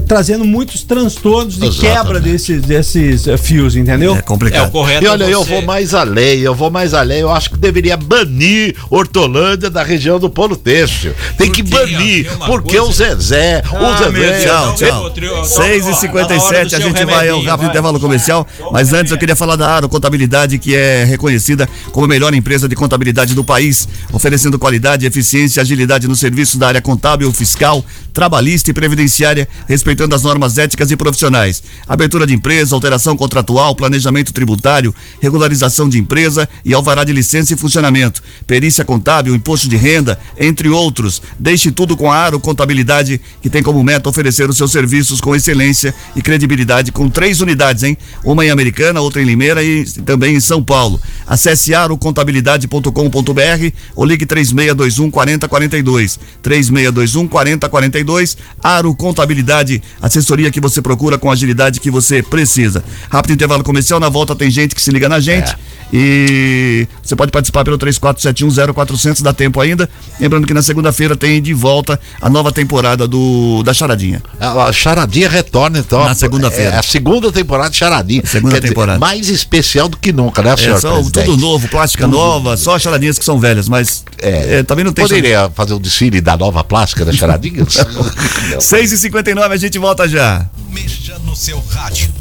trazendo 0.08 0.46
muitos 0.46 0.84
transtornos 0.84 1.56
de 1.58 1.66
Exatamente. 1.68 1.98
quebra 1.98 2.20
desses, 2.20 2.62
desses 2.62 3.28
eh, 3.28 3.38
fios, 3.38 3.76
entendeu? 3.76 4.16
É 4.16 4.20
É, 4.20 4.22
complicado. 4.22 4.68
o 4.70 4.72
correto 4.72 5.04
E 5.04 5.08
olha, 5.08 5.26
é 5.26 5.34
eu 5.34 5.44
você- 5.44 5.50
vou 5.52 5.62
mais 5.62 5.94
além, 5.94 6.40
eu 6.40 6.56
vou 6.56 6.72
mais 6.72 6.94
além. 6.94 7.20
Eu 7.20 7.32
acho 7.32 7.50
que 7.52 7.58
deveria 7.58 7.98
banir 7.98 8.76
Hortolândia 8.90 9.70
da 9.70 9.84
região 9.84 10.20
do 10.20 10.30
Polo 10.30 10.56
Têxtil. 10.56 11.14
Tem 11.38 11.52
que 11.52 11.62
banir, 11.64 12.30
porque 12.46 12.78
coisa- 12.78 12.84
o 12.90 12.92
Zezé, 12.94 13.62
Ah, 13.66 14.02
o 14.02 14.12
Zezé. 14.12 14.46
Tchau, 14.46 14.76
tchau. 14.76 15.14
eu- 15.16 15.24
eu- 15.24 15.36
eu- 15.38 15.44
6 15.46 15.86
ó, 15.86 15.90
e 15.90 15.92
tá 15.94 16.00
57 16.00 16.42
na 16.42 16.46
hora 16.48 16.60
a 16.62 16.64
do 16.64 16.70
seu 16.70 16.80
gente 16.82 17.06
vai 17.06 17.30
ao 17.30 17.42
rápido 17.42 17.58
vai. 17.62 17.70
intervalo 17.70 18.00
comercial. 18.00 18.48
Mas 18.72 18.94
antes 18.94 19.12
eu 19.12 19.18
queria 19.18 19.36
falar 19.36 19.56
da 19.56 19.68
Aro 19.70 19.90
Contabilidade, 19.90 20.58
que 20.58 20.76
é 20.76 21.04
reconhecida 21.04 21.68
como 21.92 22.06
a 22.06 22.10
melhor 22.10 22.34
empresa 22.34 22.68
de 22.68 22.76
contabilidade 22.76 23.34
do 23.36 23.44
país, 23.44 23.88
oferecendo 24.12 24.58
qualidade, 24.58 25.06
eficiência 25.06 25.60
e 25.60 25.62
agilidade 25.62 26.08
no 26.08 26.16
serviço 26.16 26.58
da 26.58 26.68
área 26.68 26.82
contábil, 26.82 27.32
fiscal, 27.34 27.84
trabalhista 28.14 28.70
e 28.70 28.74
previdenciária, 28.74 29.48
respeitando 29.74 30.14
as 30.14 30.22
normas 30.22 30.60
éticas 30.60 30.92
e 30.92 30.96
profissionais. 30.96 31.64
Abertura 31.88 32.28
de 32.28 32.34
empresa, 32.34 32.76
alteração 32.76 33.18
contratual, 33.18 33.76
planejamento 33.76 34.32
tributário, 34.32 34.94
regularização 35.20 35.90
de 35.90 35.98
empresa 35.98 36.48
e 36.64 36.76
alvará 36.76 37.04
de 37.04 37.12
licença 37.12 37.54
e 37.54 37.58
funcionamento, 37.58 38.22
perícia 38.46 38.86
contábil, 38.86 39.34
imposto 39.34 39.68
de 39.68 39.76
renda, 39.76 40.20
entre 40.40 40.70
outros. 40.70 41.22
Deixe 41.40 41.72
tudo 41.72 41.98
com 41.98 42.12
a 42.12 42.16
Aro 42.16 42.40
Contabilidade, 42.40 43.20
que 43.42 43.50
tem 43.50 43.64
como 43.64 43.84
meta 43.84 44.08
oferecer 44.08 44.48
os 44.48 44.58
seus 44.58 44.72
serviços 44.72 45.20
com 45.20 45.36
excelência 45.36 45.94
e 46.16 46.22
credibilidade 46.22 46.92
com 46.92 47.10
três 47.10 47.42
unidades, 47.42 47.82
hein? 47.82 47.98
Uma 48.24 48.46
em 48.46 48.52
Americana, 48.52 49.02
outra 49.02 49.24
em 49.24 49.26
Limeira 49.26 49.64
e 49.64 49.86
também 50.06 50.36
em 50.36 50.40
São 50.40 50.64
Paulo. 50.64 51.02
Acesse 51.26 51.74
arocontabilidade.com.br 51.74 53.72
ou 53.96 54.06
ligue 54.06 54.26
3621 54.26 55.10
4042. 55.10 56.20
3621 56.44 57.28
4042. 57.28 58.38
Aro 58.62 58.94
Contabilidade, 58.96 59.63
assessoria 60.02 60.52
que 60.52 60.60
você 60.60 60.82
procura 60.82 61.18
com 61.18 61.30
a 61.30 61.34
agilidade 61.34 61.80
que 61.80 61.90
você 61.92 62.22
precisa. 62.22 62.84
Rápido 63.10 63.34
intervalo 63.34 63.64
comercial, 63.64 64.00
na 64.00 64.10
volta 64.10 64.36
tem 64.36 64.50
gente 64.50 64.74
que 64.76 64.82
se 64.82 64.92
liga 64.92 65.08
na 65.10 65.20
gente. 65.20 65.56
E 65.96 66.88
você 67.04 67.16
pode 67.16 67.32
participar 67.32 67.64
pelo 67.64 67.78
34710400, 67.78 69.22
dá 69.22 69.32
tempo 69.32 69.62
ainda. 69.62 69.88
Lembrando 70.20 70.48
que 70.48 70.54
na 70.54 70.64
segunda-feira 70.64 71.16
tem 71.16 71.40
de 71.40 71.54
volta 71.54 72.00
a 72.20 72.30
nova 72.30 72.52
temporada 72.52 73.08
do 73.08 73.62
da 73.64 73.74
Charadinha. 73.74 74.22
A 74.40 74.64
a 74.64 74.74
Charadinha 74.74 75.30
retorna, 75.30 75.80
então. 75.80 76.04
Na 76.04 76.16
segunda-feira. 76.16 76.72
É 76.72 76.78
a 76.80 76.84
segunda 76.84 77.32
temporada 77.32 77.70
de 77.70 77.78
Charadinha. 77.78 78.24
Segunda 78.26 78.56
Quer 78.56 78.62
dizer, 78.62 78.70
temporada. 78.74 79.00
mais 79.00 79.30
especial 79.30 79.88
do 79.88 79.98
que 79.98 80.12
nunca, 80.12 80.42
né, 80.42 80.54
É 80.54 80.58
senhor? 80.58 80.80
só 80.80 80.94
presidente? 80.96 81.26
tudo 81.26 81.38
novo, 81.42 81.68
plástica 81.68 82.08
nova, 82.08 82.58
só 82.58 82.80
charadinhas 82.80 83.20
que 83.20 83.26
são 83.26 83.40
velhas, 83.40 83.70
mas 83.70 84.04
é, 84.20 84.64
também 84.64 84.84
não 84.84 84.92
tem 84.94 85.04
Poderia 85.04 85.52
fazer 85.54 85.74
um 85.74 85.80
desfile 85.80 86.22
da 86.22 86.36
nova 86.36 86.64
plástica 86.64 87.06
da 87.06 87.12
Charadinha? 87.14 87.66
6 88.60 88.92
e 88.92 88.98
59 88.98 89.53
a 89.54 89.58
gente 89.58 89.78
volta 89.78 90.10
já. 90.10 90.50
Mexa 90.72 91.20
no 91.20 91.36
seu 91.36 91.64
rádio. 91.70 92.12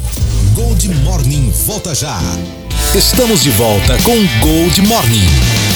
Gold 0.53 0.87
Morning 1.03 1.51
volta 1.65 1.95
já. 1.95 2.19
Estamos 2.93 3.41
de 3.41 3.49
volta 3.49 3.97
com 4.03 4.15
Gold 4.39 4.79
Morning. 4.83 5.72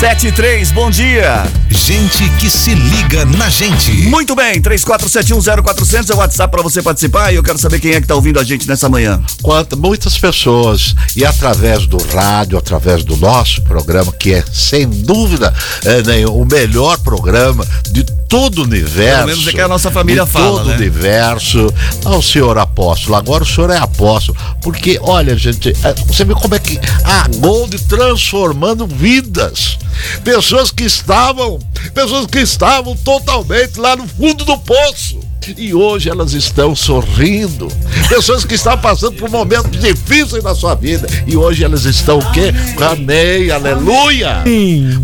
7 0.00 0.28
e 0.28 0.32
3, 0.32 0.72
bom 0.72 0.90
dia. 0.90 1.46
Gente 1.68 2.26
que 2.38 2.48
se 2.48 2.74
liga 2.74 3.26
na 3.26 3.50
gente. 3.50 3.92
Muito 4.08 4.34
bem, 4.34 4.58
34710400 4.62 6.08
é 6.08 6.14
o 6.14 6.16
WhatsApp 6.16 6.50
para 6.50 6.62
você 6.62 6.80
participar 6.80 7.30
e 7.30 7.36
eu 7.36 7.42
quero 7.42 7.58
saber 7.58 7.80
quem 7.80 7.92
é 7.92 8.00
que 8.00 8.06
tá 8.06 8.14
ouvindo 8.14 8.40
a 8.40 8.42
gente 8.42 8.66
nessa 8.66 8.88
manhã. 8.88 9.20
Quanto, 9.42 9.76
muitas 9.76 10.16
pessoas, 10.16 10.94
e 11.14 11.22
através 11.22 11.86
do 11.86 11.98
rádio, 12.14 12.56
através 12.56 13.04
do 13.04 13.14
nosso 13.18 13.60
programa, 13.60 14.10
que 14.10 14.32
é 14.32 14.42
sem 14.50 14.88
dúvida 14.88 15.52
é, 15.84 16.02
né, 16.02 16.26
o 16.26 16.46
melhor 16.46 16.96
programa 17.00 17.66
de 17.90 18.02
todo 18.02 18.60
o 18.60 18.64
universo. 18.64 19.16
Pelo 19.16 19.26
menos 19.26 19.48
é 19.48 19.52
que 19.52 19.60
a 19.60 19.68
nossa 19.68 19.90
família 19.90 20.24
de 20.24 20.30
fala, 20.30 20.60
todo 20.60 20.68
né? 20.68 20.72
o 20.72 20.76
universo. 20.76 21.74
Não, 22.02 22.22
senhor 22.22 22.56
apóstolo, 22.56 23.16
agora 23.16 23.42
o 23.42 23.46
senhor 23.46 23.68
é 23.68 23.76
apóstolo. 23.76 24.38
Porque, 24.62 24.98
olha, 25.02 25.36
gente, 25.36 25.74
é, 25.84 25.92
você 26.06 26.24
vê 26.24 26.32
como 26.32 26.54
é 26.54 26.58
que 26.58 26.80
a 27.04 27.28
Gold 27.36 27.76
transformando 27.80 28.86
vidas. 28.86 29.76
Pessoas 30.24 30.70
que 30.70 30.84
estavam, 30.84 31.58
pessoas 31.94 32.26
que 32.26 32.38
estavam 32.40 32.96
totalmente 32.96 33.78
lá 33.78 33.96
no 33.96 34.06
fundo 34.06 34.44
do 34.44 34.58
poço. 34.58 35.20
E 35.56 35.72
hoje 35.74 36.08
elas 36.10 36.32
estão 36.32 36.76
sorrindo. 36.76 37.68
Pessoas 38.08 38.44
que 38.44 38.54
estavam 38.54 38.80
passando 38.80 39.16
por 39.16 39.30
momentos 39.30 39.80
difíceis 39.80 40.44
na 40.44 40.54
sua 40.54 40.74
vida. 40.74 41.08
E 41.26 41.36
hoje 41.36 41.64
elas 41.64 41.84
estão 41.84 42.18
o 42.18 42.32
quê? 42.32 42.52
Amém, 42.80 43.50
aleluia. 43.50 44.44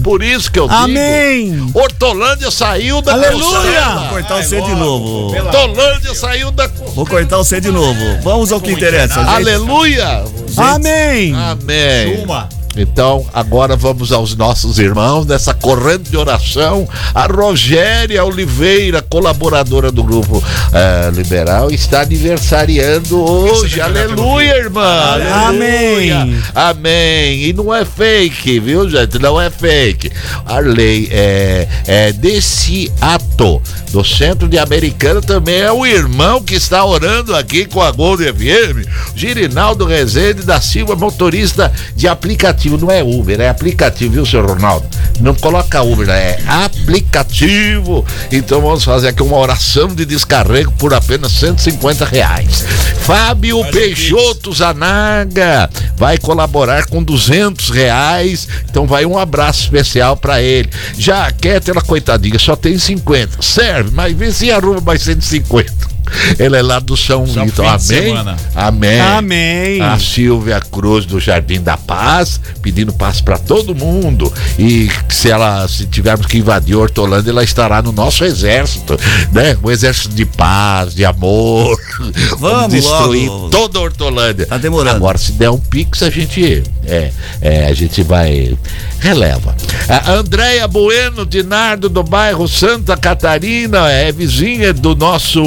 Por 0.05 0.23
isso 0.23 0.53
que 0.53 0.59
eu 0.59 0.69
digo. 0.69 0.79
Amém. 0.79 1.71
Hortolândia 1.73 2.51
saiu 2.51 3.01
da 3.01 3.13
Aleluia. 3.15 3.89
Vou 3.95 4.09
cortar 4.11 4.37
o 4.41 4.43
C 4.43 4.61
de 4.61 4.75
novo. 4.75 5.35
Hortolândia 5.35 6.15
saiu 6.15 6.51
da 6.51 6.67
Vou 6.95 7.07
cortar 7.07 7.39
o 7.39 7.45
C 7.45 7.61
de 7.61 7.71
novo. 7.71 8.01
Vamos 8.23 8.53
ao 8.53 8.61
que 8.61 8.71
interessa. 8.73 9.15
gente. 9.21 9.29
Aleluia. 9.29 10.25
Amém. 10.57 11.35
Amém. 11.35 12.23
Uma. 12.25 12.49
Então, 12.81 13.27
agora 13.33 13.77
vamos 13.77 14.13
aos 14.13 14.37
nossos 14.37 14.79
irmãos 14.79 15.27
nessa 15.27 15.55
corrente 15.55 16.11
de 16.11 16.17
oração. 16.17 16.89
A 17.15 17.27
Rogéria 17.27 18.25
Oliveira, 18.25 19.03
colaboradora 19.03 19.91
do 19.91 20.03
grupo 20.03 20.43
eh, 20.73 21.11
liberal, 21.15 21.71
está 21.71 22.03
aniversariando 22.03 23.19
hoje. 23.21 23.81
Aleluia, 23.81 24.57
irmã. 24.57 24.83
Aleluia. 24.83 26.21
Amém. 26.21 26.43
Amém. 26.55 27.45
E 27.45 27.53
não 27.53 27.75
é 27.75 27.85
fake, 27.85 28.61
viu, 28.61 28.89
gente? 28.89 29.19
Não 29.19 29.41
é 29.41 29.51
fake. 29.51 30.11
Arley 30.45 31.09
é, 31.11 31.69
é 31.87 32.13
desse 32.13 32.93
ato 33.01 33.63
do 33.93 34.05
Centro 34.05 34.49
de 34.49 34.59
Americana 34.59 35.21
também 35.23 35.61
é 35.61 35.73
o 35.73 35.87
irmão 35.87 36.43
que 36.43 36.55
está 36.55 36.85
orando 36.85 37.35
aqui 37.35 37.65
com 37.65 37.81
a 37.81 37.91
Gold 37.91 38.23
FM. 38.25 38.87
Girinaldo 39.15 39.87
Rezende 39.87 40.43
da 40.43 40.61
Silva, 40.61 40.95
motorista 40.95 41.73
de 41.95 42.07
aplicativo 42.07 42.66
aplicativo, 42.67 42.79
não 42.79 42.91
é 42.91 43.03
Uber, 43.03 43.41
é 43.41 43.49
aplicativo, 43.49 44.15
viu, 44.15 44.27
seu 44.27 44.45
Ronaldo? 44.45 44.87
Não 45.21 45.35
coloca 45.35 45.83
Uber, 45.83 46.09
é 46.11 46.39
aplicativo. 46.47 48.05
Então 48.31 48.61
vamos 48.61 48.85
fazer 48.85 49.09
aqui 49.09 49.23
uma 49.23 49.37
oração 49.37 49.89
de 49.89 50.05
descarrego 50.05 50.73
por 50.73 50.93
apenas 50.93 51.33
150 51.33 52.05
reais. 52.05 52.65
Fábio 53.01 53.65
Peixoto 53.71 54.53
Zanaga 54.53 55.71
vai 55.97 56.19
colaborar 56.19 56.87
com 56.87 57.03
200 57.03 57.71
reais. 57.71 58.49
Então 58.69 58.87
vai 58.87 59.07
um 59.07 59.17
abraço 59.17 59.63
especial 59.63 60.17
para 60.17 60.43
ele. 60.43 60.69
Já 60.99 61.27
a 61.27 61.33
Kétela, 61.33 61.81
coitadinha, 61.81 62.39
só 62.39 62.57
tem 62.57 62.79
50. 62.79 63.41
Serve, 63.41 63.91
mas 63.93 64.17
vê 64.17 64.33
se 64.33 64.51
arruma 64.51 64.81
mais 64.81 65.03
150. 65.03 65.96
Ela 66.39 66.59
é 66.59 66.63
lá 66.63 66.79
do 66.79 66.97
São 66.97 67.27
Só 67.27 67.45
Vitor. 67.45 67.67
Amém? 67.67 68.15
Amém. 68.55 69.01
Amém. 69.01 69.81
A 69.81 69.99
Silvia 69.99 70.61
Cruz 70.61 71.07
do 71.07 71.21
Jardim 71.21 71.61
da 71.61 71.77
Paz, 71.77 72.41
pedindo 72.63 72.93
paz 72.93 73.21
para 73.21 73.39
todo 73.39 73.75
mundo. 73.75 74.33
E 74.59 74.91
se 75.09 75.31
ela 75.31 75.67
se 75.69 75.87
tivermos 75.87 76.27
que 76.27 76.39
invadir 76.39 76.77
Hortolândia, 76.77 77.31
ela 77.31 77.45
estará 77.45 77.83
no 77.83 77.93
nosso 77.93 78.25
exército, 78.25 78.99
né? 79.33 79.57
O 79.63 79.71
exército 79.71 80.15
de 80.15 80.25
paz, 80.25 80.95
de 80.95 81.05
amor. 81.05 81.79
Vamos 82.39 82.73
destruir 82.73 83.29
logo. 83.29 83.51
toda 83.51 83.79
a 83.79 83.83
Hortolândia. 83.83 84.47
Tá 84.47 84.59
demorando. 84.59 84.97
Agora, 84.97 85.19
se 85.19 85.33
der 85.33 85.51
um 85.51 85.59
pix, 85.59 86.03
a 86.03 86.11
gente 86.11 86.63
é, 86.87 87.11
é, 87.41 87.67
a 87.67 87.75
gente 87.75 88.03
vai 88.03 88.57
releva. 89.01 89.55
A 89.89 90.13
Andréia 90.13 90.67
Bueno 90.67 91.27
de 91.27 91.43
Nardo 91.43 91.89
do 91.89 92.03
bairro 92.03 92.49
Santa 92.49 92.97
Catarina 92.97 93.91
é 93.91 94.11
vizinha 94.11 94.73
do 94.73 94.95
nosso 94.95 95.43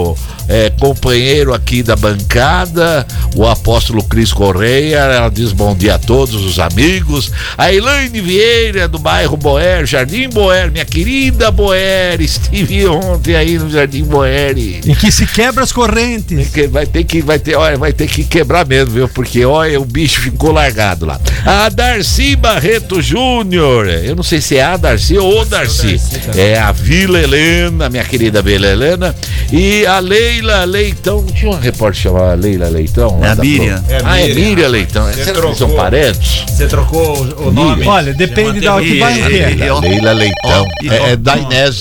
Show. 0.00 0.39
É, 0.50 0.68
companheiro 0.68 1.54
aqui 1.54 1.80
da 1.80 1.94
bancada, 1.94 3.06
o 3.36 3.46
apóstolo 3.46 4.02
Cris 4.02 4.32
Correia. 4.32 4.98
Ela 4.98 5.28
diz 5.28 5.52
bom 5.52 5.76
dia 5.76 5.94
a 5.94 5.98
todos 5.98 6.34
os 6.44 6.58
amigos. 6.58 7.30
A 7.56 7.72
Elaine 7.72 8.20
Vieira 8.20 8.88
do 8.88 8.98
bairro 8.98 9.36
Boer, 9.36 9.86
Jardim 9.86 10.28
Boer, 10.28 10.72
minha 10.72 10.84
querida 10.84 11.52
Boer, 11.52 12.20
estive 12.20 12.84
ontem 12.88 13.36
aí 13.36 13.58
no 13.58 13.70
Jardim 13.70 14.02
Boer. 14.02 14.58
e- 14.58 14.80
que 15.00 15.12
se 15.12 15.24
quebra 15.24 15.62
as 15.62 15.70
correntes. 15.70 16.48
que 16.48 16.66
vai 16.66 16.84
ter 16.84 17.04
que 17.04 17.22
vai 17.22 17.38
ter, 17.38 17.54
olha, 17.54 17.76
vai 17.76 17.92
ter 17.92 18.08
que 18.08 18.24
quebrar 18.24 18.66
mesmo, 18.66 18.90
viu? 18.94 19.08
Porque 19.08 19.44
olha, 19.44 19.80
o 19.80 19.84
bicho 19.84 20.20
ficou 20.20 20.50
largado 20.50 21.06
lá. 21.06 21.20
A 21.46 21.68
Darcy 21.68 22.34
Barreto 22.34 23.00
Júnior, 23.00 23.86
eu 23.88 24.16
não 24.16 24.22
sei 24.24 24.40
se 24.40 24.56
é 24.56 24.62
a 24.64 24.76
Darcy 24.76 25.16
ou 25.16 25.42
o 25.42 25.44
Darcy. 25.44 26.00
É 26.36 26.58
a 26.58 26.72
Vila 26.72 27.20
Helena, 27.20 27.88
minha 27.88 28.04
querida 28.04 28.42
Vila 28.42 28.66
Helena, 28.66 29.14
e 29.52 29.86
a 29.86 30.00
Leila 30.40 30.64
Leitão, 30.64 31.22
tinha 31.26 31.50
uma 31.50 31.60
repórter 31.60 32.02
chamada 32.02 32.34
Leila 32.34 32.68
Leitão? 32.68 33.20
É 33.22 33.28
a 33.28 33.34
Miriam. 33.36 33.84
É 33.88 33.96
a 33.96 34.00
ah, 34.04 34.20
é 34.20 34.34
Miriam. 34.34 34.68
Leitão. 34.68 35.04
Você 35.06 35.24
Será 35.24 35.38
eles 35.38 35.58
são 35.58 35.68
trocou. 35.68 35.76
parentes? 35.76 36.44
Você 36.48 36.66
trocou 36.66 37.18
o, 37.18 37.48
o 37.48 37.52
nome? 37.52 37.86
Olha, 37.86 38.14
depende 38.14 38.60
da 38.60 38.80
que 38.80 38.98
vai 38.98 39.70
ó, 39.70 39.80
Leila 39.80 40.12
Leitão. 40.12 40.66
é, 40.84 41.12
é 41.12 41.16
da 41.16 41.36
Inés. 41.36 41.80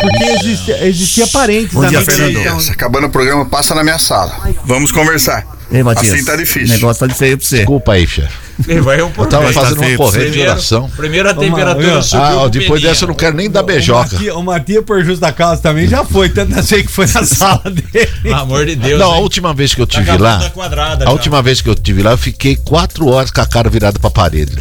Porque 0.00 0.24
existia, 0.24 0.86
existia 0.86 1.26
parentes 1.26 1.74
Bom 1.74 1.82
da 1.82 1.88
dia, 1.88 2.00
minha 2.00 2.10
Fernando. 2.10 2.40
então, 2.40 2.58
Acabando 2.72 3.06
o 3.06 3.10
programa, 3.10 3.44
passa 3.44 3.74
na 3.74 3.82
minha 3.84 3.98
sala. 3.98 4.32
Vamos 4.64 4.90
conversar. 4.92 5.46
Ei, 5.70 5.82
Matias. 5.82 6.14
Assim 6.14 6.24
tá 6.24 6.34
O 6.34 6.36
difícil. 6.38 6.74
negócio 6.74 7.06
tá 7.06 7.14
feio 7.14 7.36
pra 7.36 7.46
você. 7.46 7.56
Desculpa 7.58 7.92
aí, 7.92 8.06
chefe. 8.06 8.49
Vai 8.82 9.02
um 9.02 9.10
por 9.10 9.24
Eu 9.24 9.28
tava 9.28 9.52
fazendo 9.52 9.80
uma 9.82 9.96
corrente 9.96 10.24
de 10.24 10.30
Primeiro- 10.30 10.50
oração. 10.52 10.90
Primeiro 10.96 11.28
a 11.28 11.32
Ô, 11.32 11.34
temperatura 11.36 11.86
Maria. 11.86 12.02
subiu. 12.02 12.40
Ah, 12.44 12.48
depois 12.48 12.82
dessa 12.82 13.04
eu 13.04 13.08
não 13.08 13.14
quero 13.14 13.36
nem 13.36 13.50
dar 13.50 13.62
beijoca. 13.62 14.16
O 14.34 14.42
Matias 14.42 14.84
por 14.84 15.02
justa 15.04 15.32
causa 15.32 15.60
também 15.60 15.86
já 15.88 16.04
foi, 16.04 16.28
tanto 16.28 16.58
assim 16.58 16.82
que 16.82 16.88
foi 16.88 17.06
na 17.06 17.24
sala 17.24 17.62
dele. 17.70 18.08
Pelo 18.22 18.34
amor 18.34 18.66
de 18.66 18.76
Deus. 18.76 18.98
Não, 19.00 19.12
a 19.12 19.18
última 19.18 19.52
vez 19.54 19.74
que 19.74 19.80
eu 19.82 19.86
Tá 19.86 19.98
tive 19.98 20.16
lá. 20.18 20.38
a 20.46 20.50
quadrada 20.50 21.04
A 21.04 21.06
já. 21.08 21.12
última 21.12 21.42
vez 21.42 21.60
que 21.60 21.68
eu 21.68 21.74
tive 21.74 22.02
lá, 22.02 22.12
eu 22.12 22.18
fiquei 22.18 22.56
quatro 22.56 23.08
horas 23.08 23.30
com 23.30 23.40
a 23.40 23.46
cara 23.46 23.68
virada 23.70 23.98
pra 23.98 24.10
parede. 24.10 24.52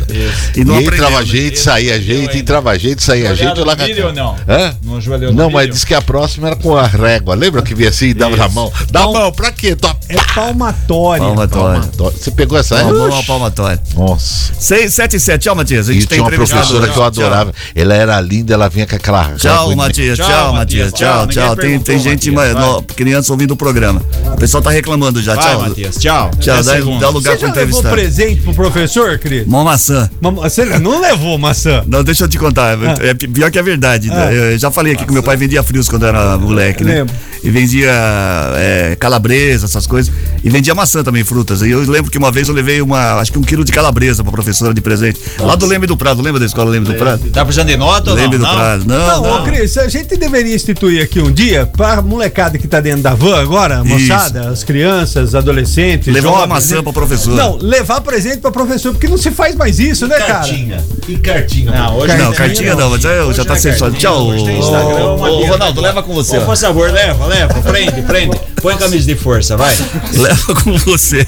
E 0.56 0.64
não 0.64 0.80
entrava 0.80 1.20
né? 1.20 1.26
gente, 1.26 1.60
saía 1.60 1.96
Ele 1.96 2.04
gente, 2.06 2.38
entrava 2.38 2.78
gente, 2.78 3.04
saía 3.04 3.36
gente 3.36 3.60
lá 3.60 3.74
no 3.74 3.78
com 3.78 3.84
a 3.84 3.88
milho 3.88 4.08
ou 4.08 4.14
não? 4.14 4.36
Hã? 4.48 4.76
Não 4.84 4.98
ajoelhou 4.98 5.34
Não, 5.34 5.50
mas 5.50 5.70
disse 5.70 5.86
que 5.86 5.94
a 5.94 6.02
próxima 6.02 6.48
era 6.48 6.56
com 6.56 6.76
a 6.76 6.86
régua. 6.88 7.36
Lembra 7.36 7.62
que 7.62 7.74
vinha 7.76 7.90
assim 7.90 8.08
e 8.08 8.14
dava 8.14 8.36
na 8.36 8.50
mão? 8.50 8.72
Dá 8.92 9.02
a 9.04 9.08
mão, 9.08 9.32
pra 9.32 9.52
quê? 9.52 9.76
É 10.08 10.18
palmatória. 10.34 11.24
Palmatória. 11.24 11.82
Você 12.18 12.32
pegou 12.32 12.58
essa 12.58 12.78
aí? 12.78 12.84
Vamos 12.84 13.14
ao 13.16 13.24
palmatória. 13.24 13.80
Nossa. 13.96 14.54
6, 14.60 14.94
7 14.94 15.16
e 15.16 15.20
7. 15.20 15.42
Tchau, 15.44 15.56
Matias. 15.56 15.90
A 15.90 15.92
E 15.92 15.96
gente 15.96 16.08
tem 16.08 16.18
tinha 16.18 16.24
uma 16.24 16.32
professora 16.32 16.84
que 16.88 16.92
eu 16.92 16.94
Tchau. 16.94 17.04
adorava. 17.04 17.54
Ela 17.76 17.94
era 17.96 18.20
linda, 18.22 18.54
ela 18.54 18.70
vinha 18.70 18.86
com 18.88 18.96
aquela 18.96 19.34
Tchau. 19.36 19.76
Matias. 19.76 20.18
Tchau, 20.18 20.28
Tchau, 20.28 20.54
Matias. 20.54 20.94
Tchau. 20.94 21.28
Tchau, 21.28 21.28
tchau. 21.28 21.56
Tem, 21.56 21.80
tem 21.80 22.00
gente, 22.00 22.32
Matias. 22.32 22.56
ma- 22.56 22.62
no- 22.62 22.82
criança 22.84 23.32
ouvindo 23.34 23.52
o 23.52 23.58
programa. 23.58 24.02
O 24.34 24.38
pessoal 24.38 24.62
tá 24.64 24.70
reclamando 24.70 25.22
já. 25.22 25.36
Vai, 25.36 25.44
Tchau. 25.46 25.62
Matias. 25.62 25.96
Tchau. 25.98 26.32
Tchau, 26.40 26.64
dá, 26.64 26.74
dá 27.00 27.10
lugar 27.10 27.38
Você 27.38 27.46
pro 27.46 27.48
já 27.48 27.54
levou 27.62 27.82
presente 27.84 28.42
pro 28.42 28.54
professor, 28.54 29.18
Cris? 29.20 29.46
Uma 29.46 29.64
maçã. 29.64 30.10
Uma- 30.22 30.50
Você 30.50 30.66
não 30.80 31.02
levou 31.02 31.38
maçã. 31.38 31.84
Não, 31.88 32.04
deixa 32.04 32.24
eu 32.24 32.28
te 32.28 32.38
contar. 32.38 32.78
É 33.02 33.14
pi- 33.14 33.28
pior 33.28 33.50
que 33.52 33.60
é 33.60 33.64
verdade. 33.64 34.10
Ah. 34.12 34.32
Eu 34.32 34.58
já 34.58 34.70
falei 34.72 34.94
aqui 34.94 35.06
que 35.06 35.12
meu 35.14 35.24
pai 35.24 35.36
vendia 35.38 35.62
frios 35.64 35.88
quando 35.90 36.06
era 36.06 36.38
moleque, 36.38 36.84
né? 36.84 36.96
Lembro. 37.00 37.16
E 37.42 37.50
vendia 37.50 37.90
é, 38.58 38.98
calabresa, 39.00 39.66
essas 39.66 39.88
coisas. 39.88 40.14
E 40.44 40.50
vendia 40.50 40.76
maçã 40.76 41.04
também, 41.04 41.24
frutas. 41.24 41.62
E 41.62 41.70
eu 41.72 41.80
lembro 41.90 42.12
que 42.12 42.18
uma 42.18 42.32
vez 42.32 42.48
eu 42.50 42.54
levei 42.54 42.82
uma, 42.82 43.16
acho 43.16 43.32
que 43.32 43.40
um 43.40 43.42
quilo 43.42 43.64
de 43.64 43.72
calabresa 43.80 44.24
pra 44.24 44.32
professora 44.32 44.74
de 44.74 44.82
presente. 44.82 45.20
Lá 45.40 45.56
do 45.56 45.66
Leme 45.66 45.88
do 45.88 45.96
Prado, 45.96 46.22
lembra 46.22 46.40
da 46.40 46.46
escola 46.46 46.70
Leme 46.70 46.86
do 46.86 46.94
Prado? 46.96 47.30
Tá 47.32 47.46
precisando 47.46 47.68
de 47.68 47.78
nota 47.78 48.12
ou 48.12 48.16
não? 48.18 48.24
Leme 48.24 48.38
do 48.38 48.44
Não? 48.44 48.54
Prado. 48.56 48.86
Não, 48.86 48.98
Não, 49.08 49.22
não. 49.24 49.42
ô 49.42 49.44
Cris, 49.46 49.78
a 49.78 49.88
gente 49.88 50.18
deveria 50.18 50.54
instituir 50.54 51.02
aqui 51.02 51.20
um 51.22 51.32
dia 51.32 51.66
pra 51.66 52.02
molecada 52.02 52.58
que 52.58 52.68
tá 52.68 52.82
dentro 52.82 53.02
da 53.02 53.14
van 53.16 53.40
agora, 53.40 53.84
moçada, 53.84 54.50
as 54.50 54.64
crianças, 54.64 55.34
adolescentes, 55.34 56.14
Levar 56.14 56.30
uma 56.30 56.38
jovens, 56.40 56.50
maçã 56.54 56.76
né? 56.78 56.82
pra 56.82 56.92
professora. 56.94 57.36
Não, 57.38 57.58
levar 57.58 58.02
presente 58.02 58.38
pra 58.40 58.52
professor, 58.52 58.92
porque 58.92 59.08
não 59.08 59.18
se 59.18 59.32
faz 59.32 59.56
mais 59.56 59.80
isso, 59.80 60.08
né, 60.08 60.18
cara? 60.20 60.46
Que 61.06 61.18
cartinha. 61.18 61.72
Não, 61.72 61.98
hoje 62.00 62.18
Não, 62.18 62.34
cartinha 62.34 62.76
não, 62.76 62.90
mas 62.90 63.06
é, 63.06 63.24
Hoje 63.24 63.38
já 63.38 63.46
tá 63.46 63.54
é 63.54 63.58
sensual. 63.60 63.92
cartinha, 63.92 64.12
Tchau. 64.12 64.28
hoje 64.28 64.46
tem 64.46 64.60
Instagram, 64.60 65.06
Ô, 65.06 65.16
uma. 65.16 65.48
Ronaldo, 65.50 65.82
leva 65.82 66.04
com 66.04 66.14
você. 66.14 66.40
Por 66.42 66.58
favor, 66.58 66.92
leva, 66.92 67.26
leva. 67.28 67.62
Prende, 67.62 68.02
prende. 68.02 68.38
Põe 68.62 68.76
camisa 68.76 69.06
de 69.08 69.16
força, 69.16 69.56
vai. 69.56 69.74
Leva 70.14 70.54
com 70.56 70.78
você. 70.80 71.26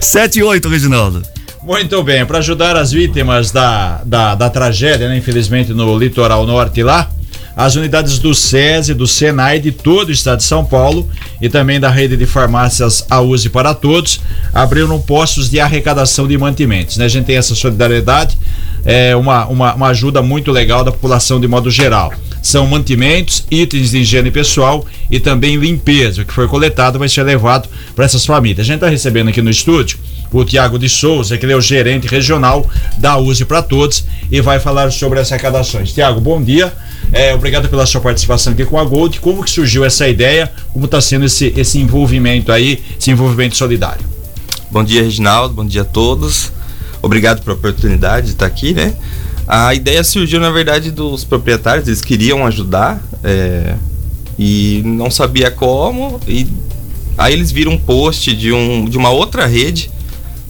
7 0.00 0.38
e 0.40 0.42
8, 0.42 0.68
Reginaldo. 0.68 1.22
Muito 1.64 2.02
bem, 2.02 2.26
para 2.26 2.38
ajudar 2.40 2.76
as 2.76 2.92
vítimas 2.92 3.50
da, 3.50 4.02
da, 4.04 4.34
da 4.34 4.50
tragédia, 4.50 5.08
né, 5.08 5.16
infelizmente 5.16 5.72
no 5.72 5.98
litoral 5.98 6.46
norte 6.46 6.82
lá, 6.82 7.10
as 7.56 7.74
unidades 7.74 8.18
do 8.18 8.34
SESI, 8.34 8.92
do 8.92 9.06
SENAI 9.06 9.60
de 9.60 9.72
todo 9.72 10.10
o 10.10 10.12
estado 10.12 10.38
de 10.38 10.44
São 10.44 10.62
Paulo 10.62 11.08
e 11.40 11.48
também 11.48 11.80
da 11.80 11.88
rede 11.88 12.18
de 12.18 12.26
farmácias 12.26 13.06
A 13.08 13.22
Use 13.22 13.48
para 13.48 13.72
Todos 13.72 14.20
abriram 14.52 15.00
postos 15.00 15.48
de 15.48 15.58
arrecadação 15.58 16.28
de 16.28 16.36
mantimentos. 16.36 16.98
Né? 16.98 17.06
A 17.06 17.08
gente 17.08 17.24
tem 17.24 17.36
essa 17.36 17.54
solidariedade, 17.54 18.36
é 18.84 19.16
uma, 19.16 19.46
uma, 19.46 19.74
uma 19.74 19.88
ajuda 19.88 20.20
muito 20.20 20.52
legal 20.52 20.84
da 20.84 20.92
população 20.92 21.40
de 21.40 21.48
modo 21.48 21.70
geral. 21.70 22.12
São 22.42 22.66
mantimentos, 22.66 23.46
itens 23.50 23.92
de 23.92 24.00
higiene 24.00 24.30
pessoal 24.30 24.84
e 25.10 25.18
também 25.18 25.56
limpeza. 25.56 26.20
O 26.20 26.26
que 26.26 26.32
foi 26.34 26.46
coletado 26.46 26.98
vai 26.98 27.08
ser 27.08 27.22
levado 27.22 27.70
para 27.96 28.04
essas 28.04 28.26
famílias. 28.26 28.60
A 28.60 28.64
gente 28.64 28.74
está 28.74 28.88
recebendo 28.90 29.28
aqui 29.28 29.40
no 29.40 29.48
estúdio 29.48 29.96
o 30.32 30.44
Tiago 30.44 30.78
de 30.78 30.88
Souza, 30.88 31.38
que 31.38 31.44
ele 31.44 31.52
é 31.52 31.56
o 31.56 31.60
gerente 31.60 32.06
regional 32.06 32.68
da 32.98 33.16
Use 33.16 33.44
para 33.44 33.62
Todos 33.62 34.04
e 34.30 34.40
vai 34.40 34.58
falar 34.58 34.90
sobre 34.90 35.20
as 35.20 35.30
arrecadações. 35.30 35.92
Tiago, 35.92 36.20
bom 36.20 36.42
dia. 36.42 36.72
É, 37.12 37.34
obrigado 37.34 37.68
pela 37.68 37.86
sua 37.86 38.00
participação 38.00 38.52
aqui 38.52 38.64
com 38.64 38.78
a 38.78 38.84
Gold. 38.84 39.20
Como 39.20 39.44
que 39.44 39.50
surgiu 39.50 39.84
essa 39.84 40.08
ideia? 40.08 40.50
Como 40.72 40.86
está 40.86 41.00
sendo 41.00 41.24
esse, 41.24 41.52
esse 41.56 41.78
envolvimento 41.78 42.50
aí, 42.50 42.82
esse 42.98 43.10
envolvimento 43.10 43.56
solidário? 43.56 44.04
Bom 44.70 44.82
dia, 44.82 45.02
Reginaldo. 45.02 45.54
Bom 45.54 45.64
dia 45.64 45.82
a 45.82 45.84
todos. 45.84 46.50
Obrigado 47.00 47.42
pela 47.42 47.54
oportunidade 47.56 48.26
de 48.26 48.32
estar 48.32 48.46
aqui, 48.46 48.72
né? 48.72 48.94
A 49.46 49.74
ideia 49.74 50.02
surgiu, 50.02 50.40
na 50.40 50.50
verdade, 50.50 50.90
dos 50.90 51.22
proprietários. 51.22 51.86
Eles 51.86 52.00
queriam 52.00 52.46
ajudar 52.46 53.00
é, 53.22 53.74
e 54.38 54.82
não 54.84 55.10
sabia 55.10 55.50
como. 55.50 56.18
E 56.26 56.46
aí 57.16 57.34
eles 57.34 57.52
viram 57.52 57.72
um 57.72 57.78
post 57.78 58.34
de, 58.34 58.52
um, 58.52 58.86
de 58.86 58.96
uma 58.96 59.10
outra 59.10 59.46
rede, 59.46 59.90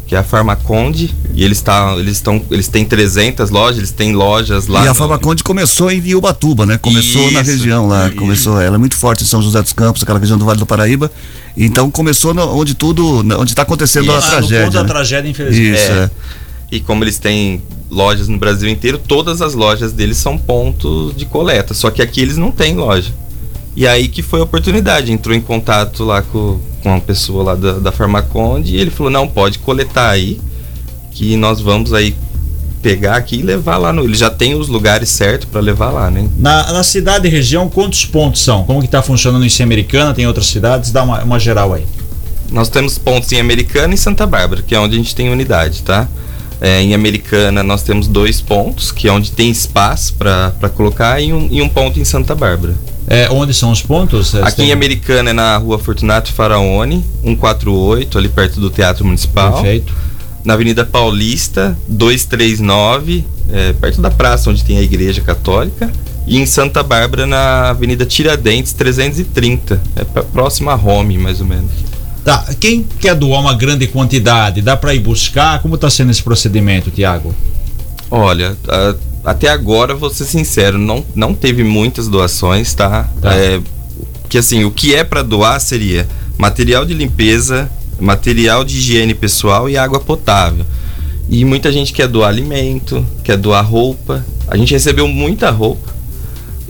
que 0.06 0.14
é 0.14 0.18
a 0.18 0.22
Farmaconde. 0.22 1.14
E 1.34 1.42
eles, 1.44 1.60
tá, 1.60 1.94
eles, 1.98 2.20
tão, 2.20 2.42
eles 2.50 2.68
têm 2.68 2.84
300 2.84 3.50
lojas, 3.50 3.78
eles 3.78 3.90
têm 3.90 4.12
lojas 4.14 4.66
lá. 4.66 4.80
e 4.80 4.86
a 4.86 4.88
no- 4.90 4.94
Farmaconde 4.94 5.42
começou 5.42 5.90
em 5.90 6.14
Ubatuba, 6.14 6.64
né? 6.66 6.78
Começou 6.78 7.30
na 7.32 7.40
Isso, 7.40 7.50
região 7.50 7.88
lá. 7.88 8.08
isso. 8.08 8.16
Começou, 8.16 8.60
ela 8.60 8.76
é 8.76 8.78
muito 8.78 8.96
forte 8.96 9.24
em 9.24 9.26
São 9.26 9.40
José 9.42 9.60
dos 9.62 9.72
Campos, 9.72 10.02
aquela 10.02 10.18
região 10.18 10.38
do 10.38 10.44
Vale 10.44 10.58
do 10.58 10.66
Paraíba. 10.66 11.10
Então 11.56 11.90
começou 11.90 12.34
no- 12.34 12.54
onde 12.56 12.74
tudo, 12.74 13.20
onde 13.38 13.52
está 13.52 13.62
acontecendo 13.62 14.12
a 14.12 14.18
Isso, 14.18 14.26
no 14.28 14.32
ponto 14.36 14.48
tragédia. 14.48 14.70
da 14.70 14.82
né? 14.82 14.88
tragédia, 14.88 15.28
infelizmente. 15.30 15.72
Isso, 15.74 15.90
É. 15.92 15.94
é. 16.04 16.10
E 16.72 16.80
como 16.80 17.04
eles 17.04 17.18
têm 17.18 17.62
lojas 17.90 18.26
no 18.26 18.36
Brasil 18.38 18.68
inteiro, 18.68 18.98
todas 18.98 19.40
as 19.40 19.54
lojas 19.54 19.92
deles 19.92 20.16
são 20.16 20.36
pontos 20.36 21.14
de 21.16 21.24
coleta. 21.24 21.72
Só 21.74 21.90
que 21.90 22.02
aqui 22.02 22.20
eles 22.20 22.36
não 22.36 22.50
têm 22.50 22.74
loja. 22.74 23.12
E 23.76 23.86
aí 23.86 24.08
que 24.08 24.22
foi 24.22 24.40
a 24.40 24.44
oportunidade. 24.44 25.12
Entrou 25.12 25.34
em 25.34 25.40
contato 25.40 26.04
lá 26.04 26.22
com, 26.22 26.60
com 26.82 26.90
uma 26.90 27.00
pessoa 27.00 27.42
lá 27.42 27.54
da, 27.54 27.72
da 27.74 27.92
Farmaconde 27.92 28.76
e 28.76 28.80
ele 28.80 28.90
falou, 28.90 29.10
não, 29.10 29.26
pode 29.26 29.58
coletar 29.58 30.10
aí, 30.10 30.40
que 31.10 31.36
nós 31.36 31.60
vamos 31.60 31.92
aí 31.92 32.14
pegar 32.82 33.16
aqui 33.16 33.36
e 33.36 33.42
levar 33.42 33.78
lá 33.78 33.92
no. 33.92 34.04
Ele 34.04 34.14
já 34.14 34.28
tem 34.28 34.54
os 34.54 34.68
lugares 34.68 35.08
certos 35.08 35.48
para 35.48 35.60
levar 35.60 35.90
lá, 35.90 36.10
né? 36.10 36.28
Na, 36.36 36.72
na 36.72 36.84
cidade 36.84 37.26
e 37.26 37.30
região, 37.30 37.68
quantos 37.68 38.04
pontos 38.04 38.42
são? 38.42 38.64
Como 38.64 38.80
que 38.80 38.86
está 38.86 39.02
funcionando 39.02 39.44
em 39.44 39.62
Americana? 39.62 40.12
Tem 40.12 40.26
outras 40.26 40.46
cidades? 40.46 40.92
Dá 40.92 41.02
uma, 41.02 41.22
uma 41.22 41.38
geral 41.40 41.72
aí. 41.72 41.84
Nós 42.50 42.68
temos 42.68 42.98
pontos 42.98 43.32
em 43.32 43.40
Americana 43.40 43.94
e 43.94 43.98
Santa 43.98 44.26
Bárbara, 44.26 44.62
que 44.62 44.74
é 44.74 44.78
onde 44.78 44.94
a 44.94 44.98
gente 44.98 45.14
tem 45.14 45.30
unidade, 45.30 45.82
tá? 45.82 46.06
É, 46.60 46.80
em 46.80 46.94
Americana 46.94 47.62
nós 47.62 47.82
temos 47.82 48.06
dois 48.06 48.40
pontos, 48.40 48.92
que 48.92 49.08
é 49.08 49.12
onde 49.12 49.32
tem 49.32 49.50
espaço 49.50 50.14
para 50.14 50.68
colocar, 50.74 51.20
e 51.20 51.32
um, 51.32 51.48
e 51.50 51.60
um 51.60 51.68
ponto 51.68 51.98
em 51.98 52.04
Santa 52.04 52.34
Bárbara. 52.34 52.74
É, 53.06 53.28
onde 53.30 53.52
são 53.52 53.70
os 53.70 53.82
pontos? 53.82 54.34
Aqui 54.36 54.62
em 54.62 54.72
Americana 54.72 55.30
é 55.30 55.32
na 55.32 55.56
rua 55.56 55.78
Fortunato 55.78 56.32
Faraone, 56.32 57.04
148, 57.22 58.16
ali 58.16 58.28
perto 58.28 58.60
do 58.60 58.70
Teatro 58.70 59.04
Municipal. 59.04 59.52
Perfeito. 59.52 59.92
Na 60.42 60.54
Avenida 60.54 60.84
Paulista, 60.84 61.76
239, 61.88 63.24
é, 63.50 63.72
perto 63.74 64.00
da 64.00 64.10
praça 64.10 64.50
onde 64.50 64.64
tem 64.64 64.78
a 64.78 64.82
Igreja 64.82 65.20
Católica. 65.20 65.90
E 66.26 66.38
em 66.38 66.46
Santa 66.46 66.82
Bárbara, 66.82 67.26
na 67.26 67.70
Avenida 67.70 68.06
Tiradentes, 68.06 68.72
330. 68.72 69.80
É 69.96 70.04
próximo 70.22 70.70
a 70.70 70.74
Rome, 70.74 71.18
mais 71.18 71.40
ou 71.40 71.46
menos. 71.46 71.70
Tá, 72.24 72.54
quem 72.58 72.82
quer 72.98 73.14
doar 73.14 73.40
uma 73.40 73.52
grande 73.54 73.86
quantidade, 73.86 74.62
dá 74.62 74.76
para 74.76 74.94
ir 74.94 75.00
buscar? 75.00 75.60
Como 75.60 75.74
está 75.74 75.90
sendo 75.90 76.10
esse 76.10 76.22
procedimento, 76.22 76.90
Tiago? 76.90 77.34
Olha, 78.10 78.56
a- 78.66 78.94
até 79.24 79.48
agora, 79.48 79.94
vou 79.94 80.08
ser 80.10 80.24
sincero, 80.24 80.78
não, 80.78 81.04
não 81.14 81.34
teve 81.34 81.62
muitas 81.62 82.08
doações, 82.08 82.72
tá? 82.74 83.08
Tá. 83.20 83.34
É, 83.34 83.60
que 84.28 84.38
assim, 84.38 84.64
o 84.64 84.70
que 84.70 84.94
é 84.94 85.04
para 85.04 85.22
doar 85.22 85.60
seria 85.60 86.08
material 86.38 86.84
de 86.84 86.94
limpeza, 86.94 87.70
material 88.00 88.64
de 88.64 88.78
higiene 88.78 89.14
pessoal 89.14 89.68
e 89.68 89.76
água 89.76 90.00
potável. 90.00 90.64
E 91.28 91.44
muita 91.44 91.70
gente 91.72 91.92
quer 91.92 92.08
doar 92.08 92.28
alimento, 92.28 93.04
quer 93.22 93.36
doar 93.36 93.62
roupa. 93.66 94.24
A 94.48 94.56
gente 94.56 94.72
recebeu 94.72 95.06
muita 95.08 95.50
roupa. 95.50 95.93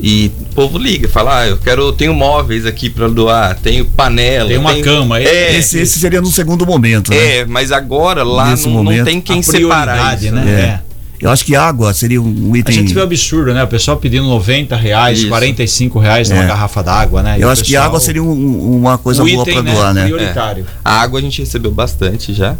E 0.06 0.30
o 0.38 0.54
povo 0.54 0.76
liga, 0.76 1.08
fala: 1.08 1.38
"Ah, 1.40 1.46
eu 1.48 1.56
quero, 1.56 1.90
tenho 1.92 2.12
móveis 2.12 2.66
aqui 2.66 2.90
para 2.90 3.08
doar, 3.08 3.56
tenho 3.56 3.86
panela, 3.86 4.48
Tem 4.50 4.58
uma 4.58 4.72
tenho- 4.74 4.84
cama, 4.84 5.18
é, 5.18 5.24
É, 5.24 5.56
Esse, 5.56 5.78
esse 5.80 5.98
seria 5.98 6.20
no 6.20 6.26
segundo 6.26 6.66
momento, 6.66 7.10
né? 7.10 7.38
é, 7.38 7.44
mas 7.46 7.72
agora 7.72 8.22
lá 8.22 8.50
Nesse 8.50 8.66
não, 8.66 8.74
não 8.74 8.84
momento, 8.84 9.06
tem 9.06 9.18
quem 9.18 9.38
a 9.38 9.42
separar 9.42 10.22
isso, 10.22 10.30
né? 10.34 10.80
É. 10.90 10.94
Eu 11.20 11.30
acho 11.30 11.42
que 11.42 11.56
água 11.56 11.94
seria 11.94 12.20
um 12.20 12.52
A 12.52 12.58
item. 12.58 12.74
gente 12.74 12.92
vê 12.92 13.00
o 13.00 13.04
absurdo, 13.04 13.54
né? 13.54 13.62
O 13.64 13.66
pessoal 13.68 13.96
pedindo 13.96 14.26
90 14.26 14.76
reais, 14.76 15.20
Isso. 15.20 15.28
45 15.28 15.98
reais 15.98 16.28
numa 16.28 16.44
É. 16.44 16.46
garrafa 16.48 16.82
d'água, 16.82 17.22
né? 17.22 17.38
E 17.38 17.40
Eu 17.40 17.48
acho 17.48 17.62
que 17.64 17.70
pessoal- 17.70 17.86
água 17.86 17.98
seria 18.00 18.22
um- 18.22 18.76
uma 18.76 18.98
coisa 18.98 19.22
o 19.22 19.26
boa 19.26 19.42
para 19.42 19.62
né, 19.62 19.72
doar, 19.72 19.94
né? 19.94 20.04
Prioritário. 20.04 20.66
A 20.84 21.00
água 21.00 21.18
a 21.18 21.22
gente 21.22 21.40
recebeu 21.40 21.70
bastante 21.70 22.34
já. 22.34 22.56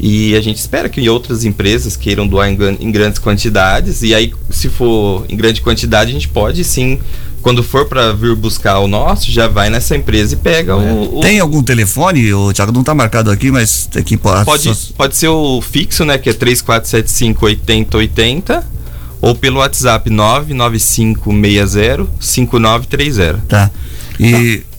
E 0.00 0.34
a 0.34 0.40
gente 0.40 0.56
espera 0.58 0.88
que 0.88 1.08
outras 1.08 1.44
empresas 1.44 1.96
queiram 1.96 2.26
doar 2.26 2.48
em, 2.50 2.56
em 2.80 2.90
grandes 2.90 3.18
quantidades. 3.18 4.02
E 4.02 4.14
aí, 4.14 4.32
se 4.50 4.68
for 4.68 5.24
em 5.28 5.36
grande 5.36 5.60
quantidade, 5.60 6.10
a 6.10 6.14
gente 6.14 6.28
pode 6.28 6.64
sim, 6.64 6.98
quando 7.42 7.62
for 7.62 7.86
para 7.86 8.12
vir 8.12 8.34
buscar 8.34 8.78
o 8.80 8.88
nosso, 8.88 9.30
já 9.30 9.46
vai 9.48 9.68
nessa 9.70 9.94
empresa 9.96 10.34
e 10.34 10.36
pega 10.38 10.74
o, 10.76 11.18
o- 11.18 11.20
Tem 11.20 11.38
algum 11.40 11.62
telefone? 11.62 12.32
O 12.32 12.52
Thiago 12.52 12.72
não 12.72 12.82
tá 12.82 12.94
marcado 12.94 13.30
aqui, 13.30 13.50
mas 13.50 13.88
aqui 13.94 14.16
pode. 14.16 14.44
Pode, 14.44 14.72
pode 14.96 15.16
ser 15.16 15.28
o 15.28 15.60
fixo, 15.60 16.04
né? 16.04 16.18
Que 16.18 16.30
é 16.30 16.32
3475 16.32 17.44
8080. 17.46 18.72
Ou 19.20 19.36
pelo 19.36 19.58
WhatsApp 19.60 20.10
99560 20.10 22.06
5930. 22.20 23.44
Tá. 23.48 23.70
E. 24.18 24.30
Vou 24.32 24.71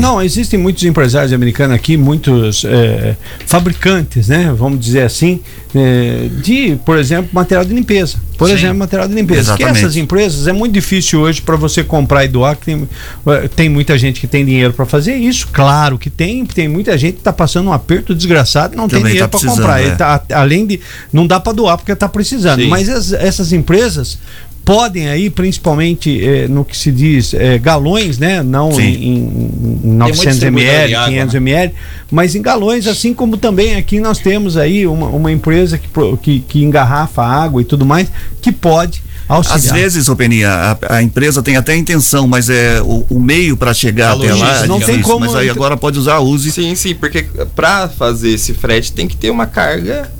Não, 0.00 0.20
existem 0.20 0.58
muitos 0.58 0.82
empresários 0.84 1.32
americanos 1.32 1.76
aqui, 1.76 1.96
muitos 1.96 2.64
é, 2.64 3.16
fabricantes, 3.46 4.26
né? 4.28 4.52
Vamos 4.56 4.80
dizer 4.80 5.02
assim, 5.02 5.40
é, 5.74 6.28
de, 6.42 6.76
por 6.84 6.98
exemplo, 6.98 7.30
material 7.32 7.64
de 7.64 7.72
limpeza. 7.72 8.16
Por 8.36 8.48
Sim. 8.48 8.54
exemplo, 8.54 8.78
material 8.78 9.06
de 9.08 9.14
limpeza. 9.14 9.54
Que 9.56 9.62
Exatamente. 9.62 9.78
essas 9.84 9.96
empresas 9.96 10.46
é 10.48 10.52
muito 10.52 10.72
difícil 10.72 11.20
hoje 11.20 11.40
para 11.40 11.54
você 11.54 11.84
comprar 11.84 12.24
e 12.24 12.28
doar. 12.28 12.56
Que 12.56 12.64
tem, 12.66 12.88
eh, 13.28 13.48
tem 13.54 13.68
muita 13.68 13.96
gente 13.96 14.20
que 14.20 14.26
tem 14.26 14.44
dinheiro 14.44 14.72
para 14.72 14.84
fazer 14.84 15.14
isso, 15.14 15.48
claro 15.52 15.96
que 15.98 16.10
tem. 16.10 16.44
Tem 16.44 16.66
muita 16.66 16.98
gente 16.98 17.14
que 17.14 17.20
está 17.20 17.32
passando 17.32 17.68
um 17.68 17.72
aperto 17.72 18.12
desgraçado, 18.12 18.76
não 18.76 18.88
tem 18.88 18.98
Também 18.98 19.12
dinheiro 19.12 19.28
tá 19.30 19.38
para 19.38 19.48
comprar. 19.48 19.80
é. 19.80 19.90
Tá, 19.94 20.20
além 20.32 20.66
de 20.66 20.80
não 21.12 21.28
dá 21.28 21.38
para 21.38 21.52
doar 21.52 21.76
porque 21.78 21.92
está 21.92 22.08
precisando. 22.08 22.60
Sim. 22.60 22.68
Mas 22.68 22.88
as- 22.88 23.12
essas 23.12 23.52
empresas 23.52 24.18
podem 24.64 25.08
aí, 25.08 25.28
principalmente 25.28 26.24
eh, 26.24 26.48
no 26.48 26.64
que 26.64 26.76
se 26.76 26.90
diz 26.90 27.34
eh, 27.34 27.58
galões, 27.58 28.18
né? 28.18 28.42
Não 28.42 28.72
Sim. 28.72 28.82
em, 28.82 29.08
em- 29.08 29.80
em 29.84 29.90
900 29.94 30.32
distribuidor 30.32 30.72
ml, 30.74 30.94
água, 30.94 31.08
500 31.08 31.34
né? 31.34 31.38
ml, 31.38 31.74
mas 32.10 32.34
em 32.34 32.42
galões, 32.42 32.86
assim 32.86 33.12
como 33.12 33.36
também 33.36 33.76
aqui 33.76 34.00
nós 34.00 34.18
temos 34.18 34.56
aí 34.56 34.86
uma, 34.86 35.06
uma 35.08 35.30
empresa 35.30 35.76
que, 35.78 35.88
que, 36.22 36.40
que 36.40 36.64
engarrafa 36.64 37.22
água 37.22 37.60
e 37.60 37.64
tudo 37.64 37.84
mais, 37.84 38.08
que 38.40 38.50
pode 38.50 39.02
auxiliar. 39.28 39.58
Às 39.58 39.70
vezes, 39.70 40.08
ô 40.08 40.16
Peninha, 40.16 40.48
a, 40.50 40.96
a 40.96 41.02
empresa 41.02 41.42
tem 41.42 41.56
até 41.56 41.72
a 41.72 41.76
intenção, 41.76 42.26
mas 42.26 42.48
é 42.50 42.80
o, 42.82 43.04
o 43.10 43.20
meio 43.20 43.56
para 43.56 43.72
chegar 43.74 44.12
até 44.14 44.32
lá. 44.34 44.64
é 44.64 44.66
não 44.66 44.80
tem 44.80 45.00
como- 45.00 45.20
Mas 45.20 45.34
aí 45.34 45.48
agora 45.50 45.76
pode 45.76 45.98
usar 45.98 46.14
a 46.14 46.20
Uzi. 46.20 46.50
Sim, 46.52 46.74
sim, 46.74 46.94
porque 46.94 47.24
para 47.54 47.88
fazer 47.88 48.30
esse 48.30 48.52
frete 48.54 48.92
tem 48.92 49.06
que 49.08 49.16
ter 49.16 49.30
uma 49.30 49.46
carga 49.46 50.10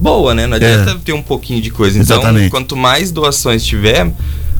boa, 0.00 0.34
né? 0.34 0.46
Não 0.46 0.56
adianta 0.56 0.98
ter 1.04 1.12
um 1.12 1.22
pouquinho 1.22 1.60
de 1.60 1.70
coisa. 1.70 1.98
Então, 1.98 2.16
Exatamente. 2.18 2.50
quanto 2.50 2.76
mais 2.76 3.10
doações 3.10 3.64
tiver, 3.64 4.10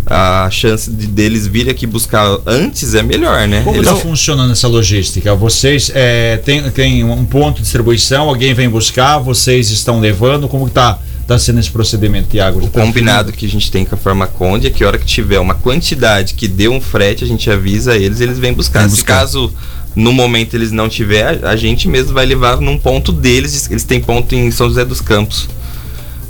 a 0.07 0.49
chance 0.51 0.91
de 0.91 1.07
deles 1.07 1.47
virem 1.47 1.71
aqui 1.73 1.87
buscar 1.87 2.39
antes 2.47 2.95
é 2.95 3.03
melhor, 3.03 3.47
né? 3.49 3.63
Como 3.63 3.77
Eles- 3.77 3.89
está 3.89 4.01
funcionando 4.01 4.53
essa 4.53 4.67
logística? 4.69 5.35
Vocês 5.35 5.91
é, 5.95 6.37
tem, 6.39 6.69
tem 6.71 7.05
um 7.05 7.25
ponto 7.25 7.57
de 7.57 7.63
distribuição, 7.63 8.29
alguém 8.29 8.53
vem 8.55 8.69
buscar, 8.69 9.19
vocês 9.19 9.71
estão 9.71 10.01
levando, 10.01 10.49
como 10.49 10.67
está 10.67 10.99
tá 11.27 11.39
sendo 11.39 11.61
esse 11.61 11.71
procedimento, 11.71 12.29
Tiago? 12.31 12.65
O 12.65 12.69
combinado 12.69 13.31
que 13.33 13.47
a 13.47 13.49
gente 13.49 13.71
tem 13.71 13.85
com 13.85 13.95
a 13.95 13.99
Farmaconde 13.99 14.67
é 14.67 14.71
que 14.71 14.83
a 14.83 14.87
hora 14.89 14.99
que 14.99 15.07
tiver 15.07 15.39
uma 15.39 15.55
quantidade 15.55 16.35
que 16.35 16.49
dê 16.49 16.67
um 16.69 16.81
frete, 16.81 17.23
a 17.23 17.27
gente 17.27 17.49
avisa 17.51 17.97
eles, 17.97 18.21
eles 18.21 18.39
vêm 18.39 18.53
buscar. 18.53 18.81
Vem 18.81 18.89
Se 18.89 18.97
buscar. 18.97 19.21
caso 19.21 19.53
no 19.95 20.13
momento 20.13 20.55
eles 20.55 20.71
não 20.71 20.89
tiver, 20.89 21.45
a 21.45 21.57
gente 21.57 21.89
mesmo 21.89 22.13
vai 22.13 22.25
levar 22.25 22.61
num 22.61 22.79
ponto 22.79 23.13
deles. 23.13 23.69
Eles 23.71 23.85
têm 23.85 24.01
ponto 24.01 24.35
em 24.35 24.51
São 24.51 24.69
José 24.69 24.85
dos 24.85 25.01
Campos, 25.01 25.49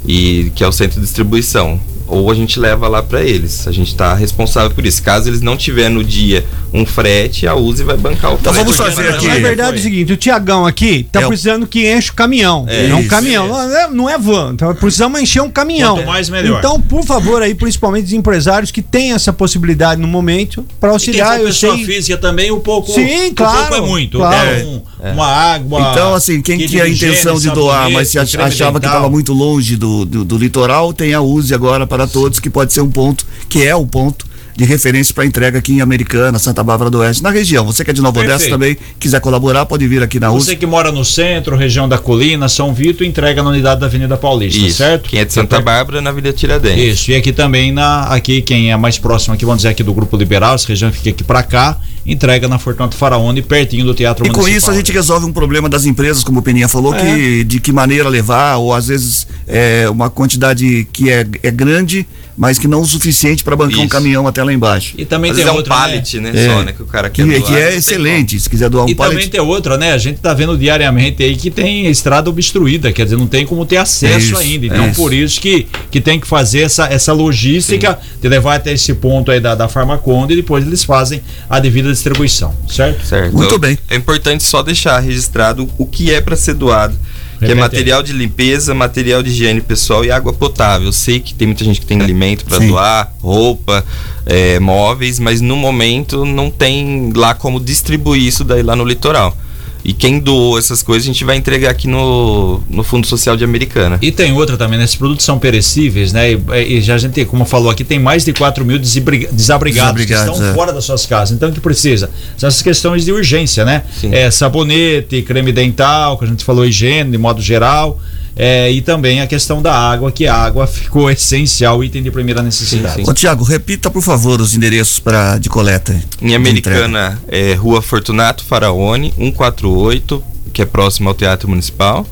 e 0.07 0.51
que 0.55 0.65
é 0.65 0.69
o 0.69 0.73
centro 0.73 1.01
de 1.01 1.07
distribuição. 1.07 1.81
Ou 2.11 2.31
a 2.31 2.35
gente 2.35 2.59
leva 2.59 2.89
lá 2.89 3.03
para 3.03 3.23
eles. 3.23 3.67
A 3.69 3.73
gente 3.73 3.95
tá 3.95 4.15
responsável 4.15 4.71
por 4.73 4.85
isso. 4.85 5.03
Caso 5.03 5.29
eles 5.29 5.41
não 5.41 5.57
tiver 5.57 5.89
no 5.89 6.03
dia 6.03 6.45
um 6.75 6.85
frete, 6.85 7.47
a 7.47 7.55
Uzi 7.55 7.85
vai 7.85 7.97
bancar 7.97 8.33
o 8.33 8.35
Então 8.35 8.53
frete. 8.53 8.65
vamos 8.73 8.77
fazer 8.95 9.09
aqui. 9.15 9.29
Na 9.29 9.35
verdade 9.39 9.77
é 9.77 9.81
o 9.81 9.83
seguinte, 9.83 10.13
o 10.13 10.17
Tiagão 10.17 10.67
aqui 10.67 11.07
tá 11.13 11.21
É 11.21 11.25
o- 11.25 11.29
precisando 11.29 11.67
que 11.67 11.91
enche 11.93 12.11
o 12.11 12.15
caminhão. 12.15 12.65
É, 12.69 12.89
É, 12.89 12.95
um 12.95 13.01
isso, 13.01 13.09
caminhão, 13.09 13.47
não 13.49 13.61
é, 13.77 13.89
não 13.91 14.11
é 14.11 14.19
van. 14.19 14.53
Então 14.55 14.75
precisamos 14.75 15.21
encher 15.21 15.41
um 15.43 15.51
caminhão. 15.51 15.97
Quanto 15.97 16.07
mais, 16.07 16.29
melhor. 16.29 16.59
Então, 16.59 16.81
por 16.81 17.05
favor, 17.05 17.43
aí, 17.43 17.55
principalmente 17.55 18.07
os 18.07 18.13
empresários 18.13 18.71
que 18.71 18.83
têm 18.83 19.13
essa 19.13 19.33
possibilidade 19.33 20.01
no 20.01 20.09
momento 20.09 20.65
para 20.81 20.89
E 20.89 20.91
quem 20.91 20.95
auxiliar. 20.95 21.35
for 21.37 21.41
Eu 21.41 21.47
pessoa 21.47 21.77
sei. 21.77 21.85
física 21.87 22.17
também, 22.19 22.51
um 22.51 22.61
pouco. 22.61 22.93
Sim, 22.93 23.29
um 23.31 23.35
claro, 23.35 23.59
pouco 23.69 23.75
é 23.75 23.81
muito. 23.89 24.19
claro. 24.19 24.51
É 24.51 24.65
um- 24.65 24.83
Uma 25.03 25.27
água. 25.27 25.91
Então, 25.91 26.15
assim, 26.15 26.43
quem 26.43 26.59
kit 26.59 26.71
tinha 26.71 26.85
a 26.85 26.89
intenção 26.89 27.37
de 27.39 27.51
doar, 27.51 27.91
mas 27.91 28.09
se 28.09 28.19
achava 28.19 28.79
que 28.79 28.87
estava 28.87 29.09
muito 29.09 29.33
longe 29.33 29.77
do, 29.77 30.05
do, 30.05 30.25
do 30.25 30.37
litoral, 30.37 30.93
tem 30.93 31.15
a 31.15 31.21
Uzi 31.21 31.55
agora 31.55 31.87
para 31.87 32.07
todos, 32.07 32.39
que 32.39 32.51
pode 32.51 32.73
ser 32.73 32.81
um 32.81 32.91
ponto, 32.91 33.27
que 33.49 33.65
é 33.65 33.75
o 33.75 33.87
ponto 33.87 34.30
de 34.57 34.65
referência 34.65 35.15
para 35.15 35.25
entrega 35.25 35.59
aqui 35.59 35.73
em 35.73 35.81
Americana, 35.81 36.39
Santa 36.39 36.63
Bárbara 36.63 36.91
do 36.91 36.99
Oeste, 36.99 37.23
na 37.23 37.31
região. 37.31 37.65
Você 37.65 37.85
que 37.85 37.91
é 37.91 37.95
de 37.95 38.01
Nova 38.03 38.19
Odessa 38.21 38.33
Perfeito. 38.49 38.53
também, 38.53 38.77
quiser 38.99 39.21
colaborar, 39.21 39.67
pode 39.67 39.87
vir 39.87 40.03
aqui 40.03 40.19
na 40.21 40.31
Você 40.31 40.51
Uzi. 40.51 40.57
que 40.57 40.67
mora 40.67 40.91
no 40.93 41.05
centro, 41.05 41.57
região 41.57 41.89
da 41.89 41.99
colina, 41.99 42.49
São 42.49 42.75
Vito, 42.75 43.05
entrega 43.05 43.43
na 43.43 43.51
unidade 43.51 43.81
da 43.81 43.87
Avenida 43.87 44.17
Paulista, 44.17 44.61
Isso. 44.61 44.79
certo? 44.79 45.09
Quem 45.09 45.21
é 45.21 45.25
de 45.25 45.33
Santa 45.33 45.61
Bárbara, 45.61 46.01
na 46.01 46.11
Avenida 46.11 46.33
Tiradentes. 46.33 47.01
Isso, 47.01 47.11
e 47.11 47.15
aqui 47.15 47.33
também 47.33 47.73
na 47.73 48.05
aqui 48.05 48.43
quem 48.43 48.71
é 48.71 48.77
mais 48.77 48.99
próximo 48.99 49.35
aqui, 49.35 49.45
vamos 49.45 49.59
dizer 49.59 49.69
aqui 49.71 49.83
do 49.83 49.93
grupo 49.95 50.17
liberal, 50.17 50.55
essa 50.55 50.69
região 50.69 50.91
fica 50.93 51.11
aqui 51.11 51.25
pra 51.25 51.43
cá, 51.43 51.79
entrega 52.05 52.49
na 52.49 52.59
Fortunato 52.59 52.97
Faraone, 52.97 53.43
pertinho 53.43 53.85
do 53.85 53.95
Teatro 53.95 54.27
E 54.27 54.31
com 54.31 54.39
Municipal. 54.39 54.59
isso 54.59 54.71
a 54.71 54.75
gente 54.75 54.91
resolve 54.93 55.27
um 55.27 55.33
problema 55.33 55.69
das 55.69 55.85
empresas, 55.87 56.25
como 56.25 56.41
o 56.41 56.43
Peninha 56.43 56.69
falou, 56.69 56.93
que 56.95 57.45
de 57.45 57.61
que 57.61 57.73
maneira 57.73 58.09
levar, 58.09 58.57
ou 58.57 58.75
às 58.75 58.89
vezes 58.89 59.27
é 59.47 59.89
uma 59.89 60.11
quantidade 60.11 60.87
que 60.93 61.11
é, 61.11 61.27
é 61.43 61.51
grande, 61.51 62.07
mas 62.41 62.59
que 62.59 62.66
não 62.66 62.80
o 62.80 62.86
suficiente 62.86 63.45
para 63.45 63.55
bancar 63.55 63.80
um 63.80 63.82
Isso. 63.82 63.91
caminhão 63.91 64.26
até 64.26 64.43
lá 64.43 64.51
embaixo. 64.51 64.95
E 64.97 65.05
também 65.05 65.30
Às 65.30 65.36
tem 65.36 65.47
é 65.47 65.53
um 65.53 65.57
outra, 65.57 65.74
né? 65.74 65.78
pallet, 65.80 66.20
né? 66.20 66.32
É. 66.34 66.47
Só, 66.47 66.62
né? 66.62 66.72
Que 66.72 66.82
o 66.82 66.86
cara 66.86 67.11
quer 67.11 67.22
Que, 67.26 67.38
doar, 67.38 67.43
que 67.43 67.55
é 67.55 67.76
excelente. 67.76 68.41
Se 68.41 68.49
quiser 68.49 68.70
doar 68.70 68.86
um 68.86 68.88
E 68.88 68.95
pallet. 68.95 69.14
também 69.14 69.28
tem 69.28 69.41
outra, 69.43 69.76
né? 69.76 69.93
A 69.93 69.99
gente 69.99 70.20
tá 70.20 70.32
vendo 70.32 70.57
diariamente 70.57 71.22
aí 71.22 71.36
que 71.36 71.51
tem 71.51 71.86
estrada 71.91 72.30
obstruída, 72.30 72.91
quer 72.95 73.05
dizer, 73.05 73.18
não 73.18 73.26
tem 73.26 73.45
como 73.45 73.66
ter 73.66 73.76
acesso 73.76 74.18
isso, 74.28 74.38
ainda. 74.38 74.64
Então, 74.64 74.86
isso. 74.86 74.95
por 74.97 75.12
isso 75.12 75.38
que, 75.38 75.66
que 75.91 76.01
tem 76.01 76.18
que 76.18 76.26
fazer 76.26 76.61
essa, 76.62 76.86
essa 76.86 77.12
logística 77.12 77.99
de 78.22 78.26
levar 78.26 78.55
até 78.55 78.72
esse 78.72 78.95
ponto 78.95 79.30
aí 79.30 79.38
da, 79.38 79.55
da 79.55 79.68
Farmaconde 79.68 80.32
e 80.32 80.36
depois 80.36 80.66
eles 80.66 80.82
fazem 80.82 81.20
a 81.47 81.61
devida 81.61 81.91
distribuição, 81.93 82.55
certo? 82.66 83.05
Certo. 83.05 83.34
Muito 83.34 83.49
Então, 83.49 83.59
bem. 83.59 83.78
É 83.86 83.97
importante 83.97 84.43
só 84.45 84.62
deixar 84.62 84.99
registrado 85.01 85.68
o 85.76 85.84
que 85.84 86.11
é 86.11 86.22
para 86.22 86.36
ser 86.36 86.55
doado. 86.55 86.97
Que 87.41 87.53
é 87.53 87.55
material 87.55 88.03
de 88.03 88.12
limpeza, 88.12 88.74
material 88.74 89.22
de 89.22 89.30
higiene 89.30 89.61
pessoal 89.62 90.05
e 90.05 90.11
água 90.11 90.32
potável. 90.32 90.88
Eu 90.88 90.93
sei 90.93 91.20
que 91.20 91.34
tem 91.34 91.49
muita 91.49 91.64
gente 91.64 91.80
que 91.80 91.86
tem 91.86 92.01
alimento 92.01 92.45
para 92.45 92.59
doar, 92.59 93.12
roupa, 93.20 93.84
é, 94.26 94.61
móveis, 94.61 95.18
mas 95.18 95.41
no 95.41 95.57
momento 95.57 96.24
não 96.26 96.51
tem 96.51 97.12
lá 97.16 97.34
como 97.34 97.59
distribuir 97.59 98.22
isso 98.22 98.45
daí 98.45 98.62
lá 98.62 98.76
no 98.76 98.84
litoral. 98.84 99.36
E 99.85 99.93
quem 99.93 100.18
doou 100.18 100.59
essas 100.59 100.83
coisas 100.83 101.05
a 101.05 101.07
gente 101.12 101.24
vai 101.24 101.37
entregar 101.37 101.70
aqui 101.70 101.89
no, 101.89 102.61
no 102.68 102.83
Fundo 102.83 103.07
Social 103.07 103.37
de 103.37 103.45
Americana. 103.45 103.99
E 104.03 104.12
tem 104.12 104.33
outra 104.33 104.57
também, 104.57 104.78
né? 104.78 104.85
Esses 104.85 104.97
produtos 104.97 105.24
são 105.24 105.39
perecíveis, 105.39 106.12
né? 106.12 106.33
E, 106.33 106.39
e 106.76 106.81
já 106.81 106.95
a 106.95 106.99
gente, 106.99 107.24
como 107.24 107.45
falou 107.45 107.70
aqui, 107.70 107.83
tem 107.85 107.99
mais 107.99 108.24
de 108.24 108.33
4 108.33 108.64
mil 108.64 108.78
desabri- 108.78 109.28
desabrigados, 109.33 110.01
que 110.01 110.07
Desabrigados, 110.07 110.35
estão 110.37 110.51
é. 110.51 110.55
fora 110.55 110.72
das 110.72 110.85
suas 110.85 111.07
casas. 111.07 111.35
Então, 111.37 111.49
o 111.49 111.53
que 111.53 111.61
precisa? 111.61 112.11
São 112.37 112.47
essas 112.49 112.62
questões 112.62 113.05
de 113.05 113.12
urgência, 113.12 113.64
né? 113.64 113.85
Sim. 114.01 114.11
É, 114.14 114.31
sabonete, 114.31 115.22
creme 115.22 115.53
dental, 115.53 116.18
que 116.18 116.24
a 116.24 116.28
gente 116.28 116.45
falou, 116.45 116.66
higiene, 116.66 117.11
de 117.11 117.18
modo 117.18 117.41
geral. 117.41 117.99
É, 118.43 118.72
e 118.72 118.80
também 118.80 119.20
a 119.20 119.26
questão 119.26 119.61
da 119.61 119.74
água, 119.74 120.11
que 120.11 120.26
a 120.26 120.34
água 120.34 120.64
ficou 120.66 121.11
essencial, 121.11 121.84
item 121.84 122.03
de 122.03 122.11
primeira 122.11 122.43
necessidade. 122.43 123.03
Ô, 123.07 123.12
Tiago, 123.12 123.45
repita, 123.45 123.91
por 123.91 124.01
favor, 124.01 124.41
os 124.41 124.55
endereços 124.55 124.99
pra, 124.99 125.36
de 125.36 125.51
coleta. 125.51 125.95
Em 126.22 126.34
Americana, 126.34 127.20
é 127.28 127.53
Rua 127.53 127.82
Fortunato 127.82 128.43
Faraone, 128.43 129.12
148, 129.14 130.24
que 130.55 130.62
é 130.62 130.64
próximo 130.64 131.11
ao 131.11 131.14
Teatro 131.14 131.51
Municipal. 131.51 132.07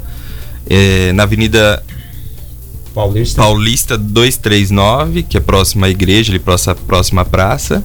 É, 0.68 1.14
na 1.14 1.22
Avenida 1.22 1.82
Paulista. 2.94 3.40
Paulista 3.40 3.96
239, 3.96 5.22
que 5.22 5.38
é 5.38 5.40
próximo 5.40 5.86
à 5.86 5.88
igreja, 5.88 6.30
ali 6.30 6.38
próxima, 6.38 6.74
próxima 6.74 7.22
à 7.22 7.24
praça. 7.24 7.82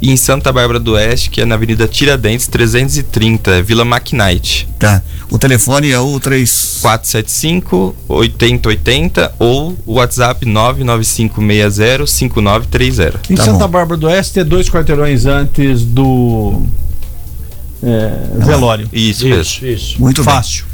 E 0.00 0.10
em 0.10 0.16
Santa 0.16 0.52
Bárbara 0.52 0.78
do 0.78 0.92
Oeste, 0.92 1.30
que 1.30 1.40
é 1.40 1.44
na 1.44 1.54
Avenida 1.54 1.88
Tiradentes 1.88 2.46
330, 2.46 3.50
é 3.50 3.62
Vila 3.62 3.82
McKnight. 3.84 4.68
Tá. 4.78 5.02
O 5.30 5.38
telefone 5.38 5.90
é 5.90 5.98
o 5.98 6.20
3. 6.20 6.78
475 6.82 7.96
8080 8.08 9.34
ou 9.38 9.76
o 9.86 9.94
WhatsApp 9.94 10.44
99560 10.44 12.06
5930. 12.06 13.20
Em 13.30 13.34
Tá 13.34 13.44
Santa 13.44 13.66
bom. 13.66 13.68
Bárbara 13.72 13.98
do 13.98 14.06
Oeste 14.06 14.40
é 14.40 14.44
dois 14.44 14.68
quarteirões 14.68 15.24
antes 15.26 15.82
do 15.82 16.62
é, 17.82 18.44
velório. 18.44 18.88
Isso, 18.92 19.26
mesmo. 19.26 19.66
Isso. 19.66 20.00
Muito 20.00 20.22
Fácil. 20.22 20.64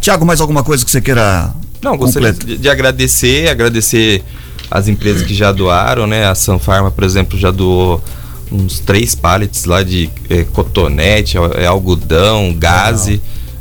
Tiago, 0.00 0.26
mais 0.26 0.40
alguma 0.40 0.64
coisa 0.64 0.84
que 0.84 0.90
você 0.90 1.00
queira. 1.00 1.52
Não, 1.80 1.96
gostaria 1.96 2.32
de, 2.32 2.58
de 2.58 2.68
agradecer, 2.68 3.48
agradecer 3.48 4.22
as 4.70 4.88
empresas 4.88 5.22
que 5.22 5.34
já 5.34 5.52
doaram, 5.52 6.06
né? 6.06 6.26
A 6.26 6.34
Sanfarma, 6.34 6.90
por 6.90 7.04
exemplo, 7.04 7.38
já 7.38 7.50
doou 7.50 8.02
uns 8.52 8.78
três 8.80 9.14
pallets 9.14 9.64
lá 9.64 9.82
de 9.82 10.10
eh, 10.28 10.44
cotonete, 10.52 11.36
é, 11.56 11.66
algodão, 11.66 12.54
gaze. 12.58 13.20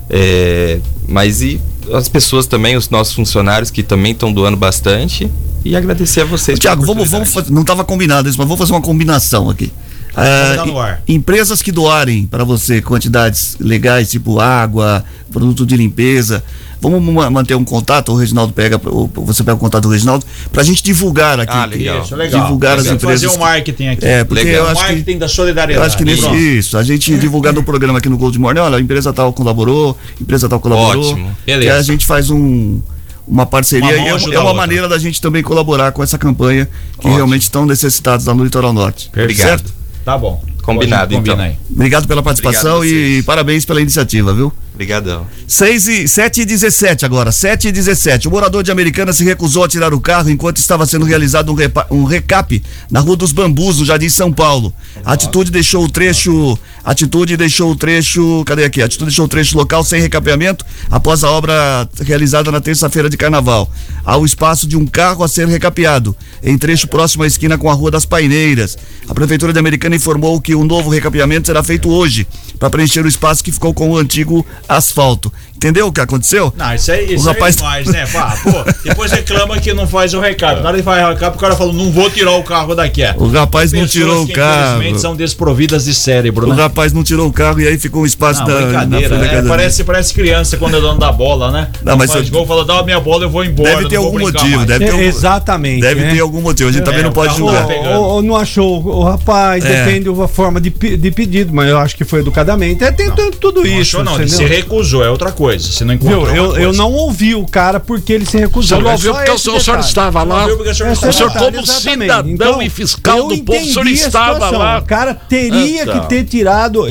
é, 0.10 0.80
mas 1.08 1.42
e 1.42 1.60
as 1.94 2.08
pessoas 2.08 2.46
também, 2.46 2.76
os 2.78 2.90
nossos 2.90 3.14
funcionários 3.14 3.70
que 3.72 3.82
também 3.84 4.12
estão 4.12 4.32
doando 4.32 4.56
bastante. 4.58 5.30
E 5.66 5.76
agradecer 5.76 6.22
a 6.22 6.26
vocês. 6.26 6.58
Tiago, 6.60 6.86
vamos, 6.86 7.10
vamos 7.12 7.32
fazer, 7.34 7.52
não 7.52 7.62
estava 7.62 7.84
combinado 7.84 8.28
isso, 8.30 8.38
mas 8.38 8.48
vamos 8.48 8.60
fazer 8.60 8.74
uma 8.74 8.82
combinação 8.82 9.50
aqui. 9.50 9.72
Ah, 10.16 10.66
no 10.66 10.78
ar. 10.78 11.02
em- 11.08 11.14
empresas 11.16 11.62
que 11.62 11.72
doarem 11.72 12.26
para 12.28 12.44
você 12.44 12.82
quantidades 12.82 13.56
legais, 13.60 14.10
tipo 14.12 14.40
água, 14.42 15.06
produto 15.32 15.66
de 15.66 15.78
limpeza, 15.78 16.44
vamos 16.82 17.14
ma- 17.14 17.30
manter 17.30 17.56
um 17.56 17.64
contato, 17.64 18.12
o 18.12 18.16
Reginaldo 18.16 18.52
pega, 18.52 18.80
você 19.14 19.44
pega 19.44 19.56
o 19.56 19.60
contato 19.60 19.84
do 19.84 19.90
Reginaldo, 19.90 20.26
para 20.52 20.62
a 20.62 20.66
gente 20.66 20.82
divulgar 20.84 21.40
aqui. 21.40 21.54
Ah, 21.56 21.66
legal. 21.66 22.02
Isso, 22.02 22.16
legal. 22.16 22.42
Divulgar 22.42 22.78
as 22.78 22.84
Tem 22.84 22.98
que 22.98 23.04
empresas. 23.04 23.24
Fazer 23.24 23.38
um 23.38 23.40
marketing 23.46 23.88
aqui. 23.88 24.06
É, 24.06 24.24
porque 24.24 24.44
Legal. 24.44 24.62
eu 24.62 24.64
o 24.64 24.68
acho 24.72 24.82
que 24.82 24.88
marketing 24.88 25.18
da 25.20 25.28
solidariedade. 25.28 25.80
Eu 25.84 25.88
acho 25.88 25.98
que 25.98 26.04
nesse 26.06 26.22
Pronto. 26.24 26.38
isso, 26.38 26.78
a 26.78 26.84
gente 26.84 27.16
divulgar 27.18 27.54
no 27.54 27.64
programa 27.64 28.00
aqui 28.00 28.10
no 28.10 28.18
Gold 28.18 28.38
Morning, 28.40 28.60
olha, 28.60 28.78
a 28.78 28.82
empresa 28.82 29.14
tal 29.14 29.32
colaborou, 29.32 29.98
a 30.20 30.24
empresa 30.24 30.50
tal 30.50 30.60
colaborou. 30.60 31.12
Ótimo. 31.12 31.38
Beleza. 31.46 31.72
Que 31.72 31.78
a 31.78 31.82
gente 31.82 32.06
faz 32.06 32.30
um 32.30 32.82
uma 33.28 33.46
parceria 33.46 33.86
Uma 33.88 33.94
e 33.98 34.08
é, 34.08 34.12
ajuda 34.12 34.36
é 34.36 34.40
uma 34.40 34.54
maneira 34.54 34.90
da 34.90 34.98
gente 34.98 35.22
também 35.22 35.42
colaborar 35.44 35.92
com 35.92 36.04
essa 36.04 36.18
campanha 36.18 36.66
que 36.66 37.00
Ótimo. 37.00 37.16
realmente 37.16 37.44
estão 37.44 37.66
necessitados 37.66 38.26
lá 38.26 38.34
no 38.34 38.44
Litoral 38.44 38.74
Norte. 38.74 39.10
Obrigado. 39.14 39.48
Certo? 39.48 39.74
Tá 40.04 40.18
bom. 40.18 40.44
Combinado, 40.64 41.14
então. 41.14 41.40
aí. 41.40 41.56
Obrigado 41.70 42.08
pela 42.08 42.22
participação 42.22 42.78
Obrigado 42.78 43.18
e 43.20 43.24
parabéns 43.24 43.66
pela 43.66 43.82
iniciativa, 43.82 44.34
viu? 44.34 44.52
Obrigadão. 44.74 45.28
6 45.48 45.88
e 45.90 46.08
7 46.08 46.42
e 46.42 46.46
17 46.46 47.06
agora, 47.06 47.32
7 47.32 47.68
e 47.68 47.72
17. 47.74 48.28
O 48.28 48.32
morador 48.32 48.64
de 48.64 48.72
Americana 48.72 49.12
se 49.12 49.24
recusou 49.24 49.66
a 49.66 49.68
tirar 49.68 49.94
o 49.94 50.00
carro 50.00 50.30
enquanto 50.30 50.58
estava 50.58 50.86
sendo 50.86 51.06
realizado 51.06 51.52
um, 51.52 51.56
repa- 51.56 51.86
um 51.92 52.04
recap 52.06 52.64
na 52.90 53.02
Rua 53.02 53.18
dos 53.18 53.34
Bambus, 53.34 53.80
no 53.80 53.86
Jardim 53.86 54.08
São 54.08 54.32
Paulo. 54.32 54.74
A 55.04 55.12
atitude 55.14 55.52
deixou 55.52 55.84
o 55.84 55.90
trecho, 55.90 56.58
atitude 56.86 57.36
deixou 57.36 57.72
o 57.72 57.76
trecho, 57.76 58.44
cadê 58.46 58.64
aqui? 58.64 58.82
A 58.82 58.86
atitude 58.86 59.10
deixou 59.10 59.26
o 59.26 59.28
trecho 59.28 59.58
local 59.58 59.84
sem 59.84 60.02
recapeamento 60.02 60.66
após 60.90 61.24
a 61.26 61.30
obra 61.30 61.88
realizada 62.00 62.50
na 62.50 62.62
terça-feira 62.62 63.10
de 63.10 63.18
carnaval. 63.18 63.70
Há 64.06 64.18
o 64.18 64.26
espaço 64.26 64.66
de 64.68 64.78
um 64.78 64.88
carro 64.88 65.24
a 65.24 65.28
ser 65.28 65.48
recapeado, 65.50 66.16
em 66.42 66.58
trecho 66.58 66.88
próximo 66.88 67.24
à 67.24 67.28
esquina 67.28 67.58
com 67.58 67.70
a 67.70 67.74
Rua 67.74 67.92
das 67.92 68.06
Paineiras. 68.06 68.78
A 69.08 69.14
Prefeitura 69.14 69.52
de 69.52 69.60
Americana 69.60 69.98
informou 69.98 70.40
que 70.40 70.56
o 70.56 70.64
novo 70.64 70.90
recapeamento 70.90 71.48
será 71.48 71.62
feito 71.62 71.90
hoje, 71.90 72.26
para 72.58 72.70
preencher 72.70 73.04
o 73.04 73.08
espaço 73.10 73.44
que 73.44 73.52
ficou 73.52 73.74
com 73.74 73.90
o 73.92 73.98
antigo 73.98 74.46
asfalto. 74.68 75.32
Entendeu 75.62 75.86
o 75.86 75.92
que 75.92 76.02
aconteceu? 76.02 76.52
Não, 76.58 76.74
isso 76.74 76.92
aí, 76.92 77.14
isso 77.14 77.24
O 77.24 77.28
rapaz- 77.34 77.56
aí 77.62 77.82
é 77.82 77.84
demais, 77.84 77.88
né? 77.88 78.08
Pá, 78.12 78.36
pô, 78.42 78.72
depois 78.84 79.12
reclama 79.12 79.60
que 79.60 79.72
não 79.76 79.86
faz 79.86 80.12
o 80.16 80.20
recado. 80.20 80.60
Na 80.64 80.70
hora 80.70 80.78
de 80.78 80.82
fazer 80.84 81.04
o 81.04 81.10
recado, 81.10 81.36
o 81.36 81.38
cara 81.38 81.56
falou, 81.56 81.72
não 81.72 81.92
vou 81.92 82.10
tirar 82.10 82.32
o 82.32 82.42
carro 82.42 82.74
daqui. 82.74 83.04
é. 83.04 83.14
O 83.16 83.28
rapaz 83.30 83.72
não 83.72 83.86
tirou 83.86 84.24
o 84.24 84.28
carro. 84.28 84.78
Infelizmente 84.78 85.02
são 85.02 85.16
desprovidas 85.16 85.86
de 85.86 85.94
cérebro, 85.94 86.48
O 86.48 86.54
né? 86.56 86.64
rapaz 86.64 86.92
não 86.94 87.04
tirou 87.04 87.28
o 87.28 87.32
carro 87.32 87.62
e 87.62 87.68
aí 87.68 87.78
ficou 87.78 88.02
um 88.02 88.06
espaço 88.08 88.40
Não, 88.40 88.48
da, 88.48 88.54
na 88.54 88.62
brincadeira, 88.66 89.08
frente 89.08 89.10
da 89.12 89.18
né? 89.18 89.28
casa 89.30 89.42
dele. 89.44 89.48
Parece, 89.50 89.84
parece 89.84 90.14
criança 90.16 90.58
quando 90.58 90.78
é 90.78 90.82
dono 90.82 91.00
da 91.00 91.12
bola, 91.12 91.52
né? 91.52 91.68
Não, 91.84 91.96
mas 91.96 92.12
faz 92.12 92.26
eu- 92.26 92.32
gol, 92.34 92.48
fala, 92.48 92.66
dá 92.66 92.80
a 92.80 92.84
minha 92.84 93.00
bola, 93.00 93.26
eu 93.26 93.30
vou 93.30 93.46
embora. 93.46 93.70
Deve 93.76 93.88
ter 93.90 93.96
não 93.98 94.06
algum 94.06 94.20
motivo, 94.20 94.56
mais. 94.56 94.68
deve 94.68 94.86
ter 94.86 94.90
É, 94.90 94.94
algum, 94.94 95.04
exatamente. 95.04 95.82
deve 95.82 96.02
né? 96.02 96.12
ter 96.14 96.20
algum 96.22 96.42
motivo. 96.42 96.70
A 96.70 96.72
gente 96.72 96.84
também 96.84 97.02
É, 97.02 97.04
não 97.04 97.12
o 97.12 97.14
pode 97.14 97.38
julgar. 97.38 97.68
tá. 97.68 97.74
Ou, 98.00 98.04
ou 98.16 98.22
não 98.24 98.36
achou 98.36 98.84
o 98.84 99.04
rapaz, 99.04 99.64
É. 99.64 99.86
depende 99.86 100.10
da 100.12 100.28
forma 100.28 100.60
de, 100.60 100.72
de 100.72 101.12
pedido, 101.12 101.54
mas 101.54 101.70
eu 101.70 101.78
acho 101.78 101.96
que 101.96 102.04
foi 102.04 102.22
educadamente. 102.22 102.84
É, 102.84 102.92
tem 102.92 103.12
tu- 103.12 103.30
tudo 103.40 103.60
Não 103.62 103.68
isso. 103.68 103.98
achou, 103.98 104.04
não. 104.04 104.20
Ele 104.20 104.30
se 104.30 104.44
recusou, 104.44 105.04
é 105.04 105.10
outra 105.10 105.32
coisa. 105.32 105.51
Você 105.60 105.84
não 105.86 105.98
Viu? 105.98 106.10
encontrou 106.12 106.26
uma 106.30 106.36
Eu, 106.38 106.46
eu 106.46 106.64
coisa. 106.66 106.78
não 106.78 106.92
ouvi 106.92 107.36
o 107.36 107.46
cara 107.46 107.80
porque 107.80 108.14
ele 108.14 108.26
se 108.26 108.38
recusou. 108.38 108.78
Você 108.78 108.84
não 108.84 108.90
É 108.90 108.94
ouviu 108.94 109.12
só 109.12 109.18
porque 109.18 109.32
o 109.32 109.38
senhor, 109.38 109.58
o 109.58 109.62
senhor 109.62 109.80
estava 109.80 110.24
lá. 110.24 110.46
Viu 110.46 110.60
o 110.62 110.74
senhor 110.76 110.92
O 110.92 110.96
senhor, 111.14 111.34
como 111.34 111.60
exatamente. 111.60 112.02
cidadão 112.04 112.30
Então, 112.32 112.62
e 112.62 112.70
fiscal 112.70 113.28
do 113.28 113.38
povo, 113.44 113.60
o 113.60 113.66
senhor 113.66 113.88
estava 113.88 114.34
situação. 114.36 114.60
lá. 114.60 114.80
O 114.80 114.86
cara 114.86 115.14
teria 115.14 115.84
Então. 115.84 116.00
que 116.02 116.08
ter 116.10 116.24
tirado. 116.26 116.86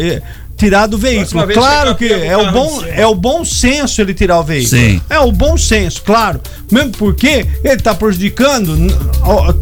Eh, 0.60 0.70
Tirado 0.70 0.94
o 0.94 0.98
veículo. 0.98 1.46
Claro 1.48 1.94
que 1.94 2.04
é 2.12 2.36
o, 2.36 2.50
bom, 2.52 2.68
cima. 2.80 2.88
é 2.88 3.06
o 3.06 3.14
bom 3.14 3.44
senso 3.44 4.00
ele 4.00 4.12
tirar 4.14 4.38
o 4.40 4.42
veículo. 4.42 4.80
Sim. 4.80 5.00
É 5.08 5.18
o 5.20 5.32
bom 5.32 5.56
senso, 5.56 6.02
claro. 6.02 6.40
Mesmo 6.70 6.90
porque 6.92 7.46
ele 7.64 7.74
está 7.74 7.94
prejudicando 7.94 8.76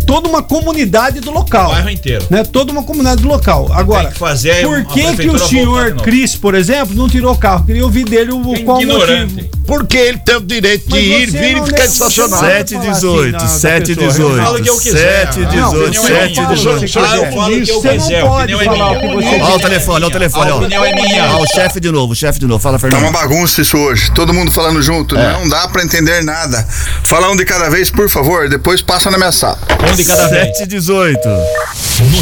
toda 0.07 0.28
uma 0.28 0.42
comunidade 0.42 1.20
do 1.20 1.30
local. 1.30 1.68
O 1.70 1.72
bairro 1.72 1.90
inteiro. 1.90 2.24
Né? 2.28 2.44
Toda 2.44 2.72
uma 2.72 2.82
comunidade 2.82 3.22
do 3.22 3.28
local. 3.28 3.68
Agora, 3.72 4.11
que 4.11 4.18
fazer 4.18 4.51
é 4.51 4.62
por 4.62 4.84
que, 4.86 5.16
que 5.16 5.28
o 5.28 5.38
senhor. 5.38 5.94
Cris, 6.03 6.34
por 6.36 6.55
exemplo, 6.55 6.94
não 6.94 7.09
tirou 7.09 7.32
o 7.32 7.38
carro? 7.38 7.64
Queria 7.64 7.84
ouvir 7.84 8.05
dele 8.05 8.32
o 8.32 8.55
É 8.55 8.59
qual 8.61 8.80
ignorante. 8.82 9.34
motivo. 9.34 9.59
Porque 9.68 9.96
ele 9.99 10.18
tem 10.18 10.36
o 10.36 10.40
direito 10.40 10.88
de 10.88 10.99
ir, 10.99 11.30
vir 11.30 11.59
e 11.59 11.62
ficar 11.62 11.84
estacionado. 11.84 12.36
você 12.42 12.49
não- 12.49 12.64
7 12.64 12.72
e 12.72 12.74
falar 12.78 12.90
assim 12.90 12.92
18, 12.94 13.32
da- 13.32 13.38
da 13.38 13.46
7 13.49 13.92
e 13.92 13.96
pessoa. 13.96 14.09
18. 14.11 14.38
Eu 14.38 14.44
falo 14.44 14.59
o 14.59 14.62
que 14.62 14.70
eu 14.70 14.78
quiser. 14.78 15.26
7 15.26 15.36
e 15.36 15.42
Não, 15.42 15.51
18, 15.51 15.76
opinião 15.78 16.05
é 16.05 16.07
7 16.09 16.32
e 16.32 16.40
minha. 16.40 16.46
18. 16.55 16.99
Ah, 16.99 17.16
eu 17.16 17.32
falo 17.32 17.57
o 17.57 17.62
que 17.64 17.70
eu 17.70 17.80
Você 17.82 17.88
não 17.88 17.99
quiser. 17.99 18.24
Pode 18.24 18.53
é 18.55 18.64
falar 18.64 18.90
o 18.92 19.01
que 19.01 19.07
você 19.07 19.14
Olha 19.14 19.18
o 19.18 19.42
quiser. 19.44 19.59
telefone, 19.61 19.96
olha 19.96 20.07
o 20.07 20.11
telefone. 20.11 20.51
A 20.89 20.91
ó. 20.91 21.01
opinião 21.01 21.07
é 21.07 21.09
minha. 21.28 21.36
Ó, 21.39 21.43
o 21.43 21.47
chefe 21.47 21.80
de 21.80 21.91
novo, 21.91 22.12
o 22.12 22.16
chefe 22.16 22.39
de 22.39 22.47
novo. 22.47 22.61
Fala, 22.62 22.78
Tá 22.78 22.82
Fernando. 22.89 23.03
uma 23.03 23.12
bagunça 23.12 23.61
isso 23.62 23.76
hoje. 23.76 24.11
Todo 24.12 24.32
mundo 24.34 24.51
falando 24.51 24.82
junto. 24.82 25.14
Não 25.14 25.49
dá 25.49 25.68
pra 25.68 25.82
entender 25.82 26.22
nada. 26.22 26.62
Fala 27.05 27.30
um 27.30 27.36
de 27.36 27.45
cada 27.45 27.68
vez, 27.68 27.91
por 27.91 28.09
favor. 28.09 28.49
Depois 28.49 28.82
passa 28.82 29.11
na 29.11 29.18
minha 29.18 29.32
sala. 29.32 29.59
Um 29.91 29.95
de 29.95 30.05
cada 30.05 30.28
vez. 30.28 30.57
7 30.59 30.62
e 30.62 30.66
18. 30.66 31.20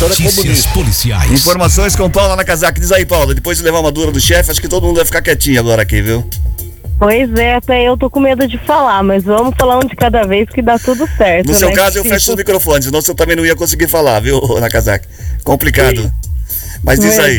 Notícias 0.00 0.66
policiais. 0.66 1.30
Informações 1.30 1.94
com 1.96 2.08
Paula 2.10 2.36
Nakazaki. 2.36 2.80
Diz 2.80 2.92
aí, 2.92 3.04
Paula, 3.04 3.34
depois 3.34 3.58
de 3.58 3.64
levar 3.64 3.80
uma 3.80 3.92
dura 3.92 4.10
do 4.10 4.20
chefe, 4.20 4.50
acho 4.50 4.60
que 4.60 4.68
todo 4.68 4.84
mundo 4.86 4.96
vai 4.96 5.04
ficar 5.04 5.22
quietinho 5.22 5.60
agora 5.60 5.82
aqui, 5.82 6.00
viu? 6.02 6.28
Pois 6.98 7.30
é, 7.34 7.56
até 7.56 7.86
eu 7.86 7.94
tô 7.94 8.08
com 8.08 8.20
medo 8.20 8.48
de 8.48 8.56
falar, 8.56 9.02
mas 9.02 9.22
vamos 9.22 9.54
falar 9.58 9.76
um 9.76 9.86
de 9.86 9.94
cada 9.94 10.22
vez 10.24 10.48
que 10.48 10.62
dá 10.62 10.78
tudo 10.78 11.06
certo. 11.18 11.46
No 11.48 11.54
seu 11.54 11.68
né? 11.68 11.74
caso, 11.74 11.98
eu 11.98 12.04
fecho 12.04 12.30
os 12.30 12.36
microfones, 12.36 12.86
senão 12.86 13.02
você 13.02 13.14
também 13.14 13.36
não 13.36 13.44
ia 13.44 13.54
conseguir 13.54 13.86
falar, 13.86 14.18
viu, 14.20 14.40
Nakazaki? 14.60 15.06
Complicado. 15.44 16.10
Mas 16.82 16.98
diz 16.98 17.18
aí. 17.18 17.38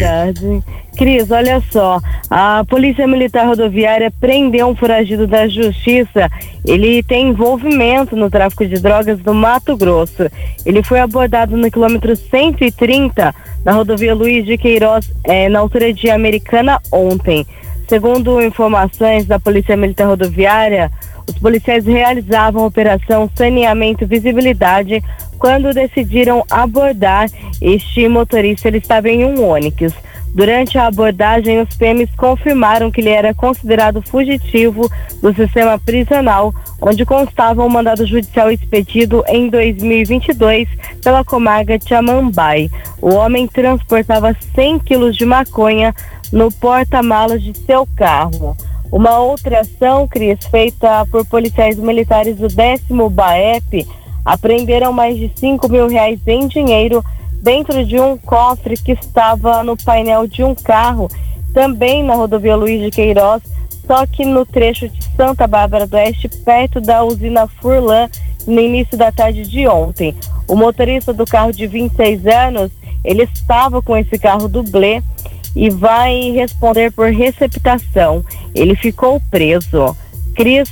Cris, 0.97 1.29
olha 1.29 1.61
só. 1.71 1.99
A 2.29 2.65
Polícia 2.67 3.07
Militar 3.07 3.45
Rodoviária 3.45 4.11
prendeu 4.19 4.67
um 4.67 4.75
foragido 4.75 5.27
da 5.27 5.47
Justiça. 5.47 6.29
Ele 6.65 7.03
tem 7.03 7.29
envolvimento 7.29 8.15
no 8.15 8.29
tráfico 8.29 8.65
de 8.65 8.79
drogas 8.79 9.19
no 9.23 9.33
Mato 9.33 9.77
Grosso. 9.77 10.29
Ele 10.65 10.81
foi 10.81 10.99
abordado 10.99 11.55
no 11.55 11.69
quilômetro 11.69 12.15
130 12.15 13.33
na 13.63 13.71
rodovia 13.73 14.15
Luiz 14.15 14.45
de 14.45 14.57
Queiroz, 14.57 15.11
eh, 15.23 15.47
na 15.49 15.59
altura 15.59 15.93
de 15.93 16.09
Americana, 16.09 16.79
ontem. 16.91 17.45
Segundo 17.87 18.41
informações 18.41 19.25
da 19.25 19.39
Polícia 19.39 19.77
Militar 19.77 20.07
Rodoviária, 20.07 20.91
os 21.27 21.37
policiais 21.37 21.85
realizavam 21.85 22.63
a 22.63 22.67
operação 22.67 23.29
Saneamento 23.35 24.07
Visibilidade 24.07 25.03
quando 25.37 25.73
decidiram 25.73 26.43
abordar 26.49 27.29
este 27.61 28.07
motorista. 28.07 28.67
Ele 28.67 28.79
estava 28.79 29.09
em 29.09 29.23
um 29.23 29.47
Onix. 29.47 29.93
Durante 30.38 30.77
a 30.77 30.85
abordagem, 30.85 31.59
os 31.59 31.75
PMs 31.75 32.11
confirmaram 32.15 32.91
que 32.91 33.01
ele 33.01 33.09
era 33.09 33.33
considerado 33.33 34.03
fugitivo 34.03 34.88
do 35.19 35.33
sistema 35.33 35.79
prisional, 35.79 36.53
onde 36.79 37.03
constava 37.03 37.65
um 37.65 37.69
mandado 37.69 38.05
judicial 38.05 38.51
expedido 38.51 39.23
em 39.27 39.49
2022 39.49 40.69
pela 41.01 41.23
comarca 41.23 41.79
Chamambai. 41.83 42.69
O 43.01 43.15
homem 43.15 43.47
transportava 43.47 44.38
100 44.53 44.77
quilos 44.77 45.17
de 45.17 45.25
maconha 45.25 45.91
no 46.31 46.51
porta-malas 46.51 47.41
de 47.41 47.57
seu 47.57 47.88
carro. 47.95 48.55
Uma 48.91 49.17
outra 49.17 49.61
ação, 49.61 50.07
Cris, 50.07 50.38
feita 50.51 51.03
por 51.09 51.25
policiais 51.25 51.79
militares 51.79 52.38
do 52.38 52.47
10 52.47 52.81
BAEP, 53.11 53.88
apreenderam 54.23 54.93
mais 54.93 55.17
de 55.17 55.31
5 55.35 55.67
mil 55.67 55.88
reais 55.88 56.19
em 56.27 56.47
dinheiro 56.47 57.03
dentro 57.47 57.85
de 57.85 57.97
um 57.97 58.17
cofre 58.17 58.75
que 58.75 58.91
estava 58.91 59.63
no 59.63 59.77
painel 59.77 60.27
de 60.27 60.43
um 60.43 60.53
carro, 60.53 61.09
também 61.53 62.03
na 62.03 62.13
rodovia 62.13 62.57
Luiz 62.57 62.81
de 62.81 62.91
Queiroz, 62.91 63.41
só 63.85 64.05
que 64.05 64.25
no 64.25 64.45
trecho 64.45 64.89
de 64.89 64.99
Santa 65.15 65.47
Bárbara 65.47 65.87
do 65.87 65.95
Oeste, 65.95 66.27
perto 66.27 66.81
da 66.81 67.05
usina 67.05 67.47
Furlan, 67.47 68.09
no 68.45 68.59
início 68.59 68.97
da 68.97 69.13
tarde 69.13 69.43
de 69.43 69.65
ontem. 69.65 70.13
O 70.45 70.57
motorista 70.57 71.13
do 71.13 71.25
carro 71.25 71.53
de 71.53 71.65
26 71.67 72.27
anos, 72.27 72.69
ele 73.01 73.23
estava 73.23 73.81
com 73.81 73.95
esse 73.95 74.19
carro 74.19 74.49
dublê 74.49 75.01
e 75.55 75.69
vai 75.69 76.31
responder 76.31 76.91
por 76.91 77.09
receptação. 77.13 78.25
Ele 78.53 78.75
ficou 78.75 79.21
preso. 79.31 79.95
Cris, 80.35 80.69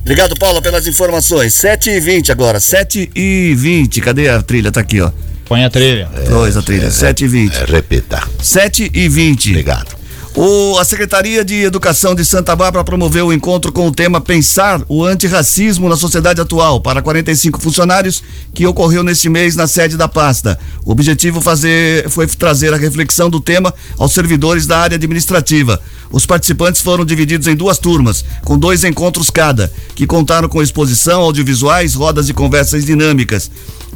Obrigado, 0.00 0.34
Paula, 0.36 0.62
pelas 0.62 0.86
informações. 0.86 1.52
7 1.52 1.90
e 1.90 2.00
20 2.00 2.32
agora, 2.32 2.58
7 2.58 3.10
e 3.14 3.54
20. 3.54 4.00
Cadê 4.00 4.30
a 4.30 4.42
trilha? 4.42 4.72
Tá 4.72 4.80
aqui, 4.80 5.00
ó. 5.02 5.10
Põe 5.44 5.64
a 5.64 5.70
trilha. 5.70 6.08
Dois 6.28 6.56
a 6.56 6.62
trilha, 6.62 6.90
7 6.90 7.24
e 7.24 7.28
20. 7.28 7.54
É, 7.54 7.64
repita. 7.64 8.22
7 8.42 8.90
e 8.92 9.08
20. 9.08 9.50
Obrigado. 9.50 10.04
O, 10.36 10.76
a 10.80 10.84
Secretaria 10.84 11.44
de 11.44 11.62
Educação 11.62 12.12
de 12.12 12.24
Santa 12.24 12.56
Bárbara 12.56 12.82
promoveu 12.82 13.28
o 13.28 13.32
encontro 13.32 13.70
com 13.70 13.86
o 13.86 13.92
tema 13.92 14.20
Pensar 14.20 14.82
o 14.88 15.04
Antirracismo 15.04 15.88
na 15.88 15.96
Sociedade 15.96 16.40
Atual 16.40 16.80
para 16.80 17.00
45 17.00 17.60
funcionários 17.60 18.20
que 18.52 18.66
ocorreu 18.66 19.04
neste 19.04 19.28
mês 19.28 19.54
na 19.54 19.68
sede 19.68 19.96
da 19.96 20.08
pasta. 20.08 20.58
O 20.84 20.90
objetivo 20.90 21.40
fazer, 21.40 22.10
foi 22.10 22.26
trazer 22.26 22.74
a 22.74 22.76
reflexão 22.76 23.30
do 23.30 23.38
tema 23.38 23.72
aos 23.96 24.12
servidores 24.12 24.66
da 24.66 24.78
área 24.78 24.96
administrativa. 24.96 25.80
Os 26.10 26.26
participantes 26.26 26.80
foram 26.80 27.04
divididos 27.04 27.46
em 27.46 27.54
duas 27.54 27.78
turmas, 27.78 28.24
com 28.42 28.58
dois 28.58 28.82
encontros 28.82 29.30
cada, 29.30 29.72
que 29.94 30.04
contaram 30.04 30.48
com 30.48 30.60
exposição, 30.60 31.20
audiovisuais, 31.20 31.94
rodas 31.94 32.26
de 32.26 32.34
conversas 32.34 32.84
dinâmicas. 32.84 33.48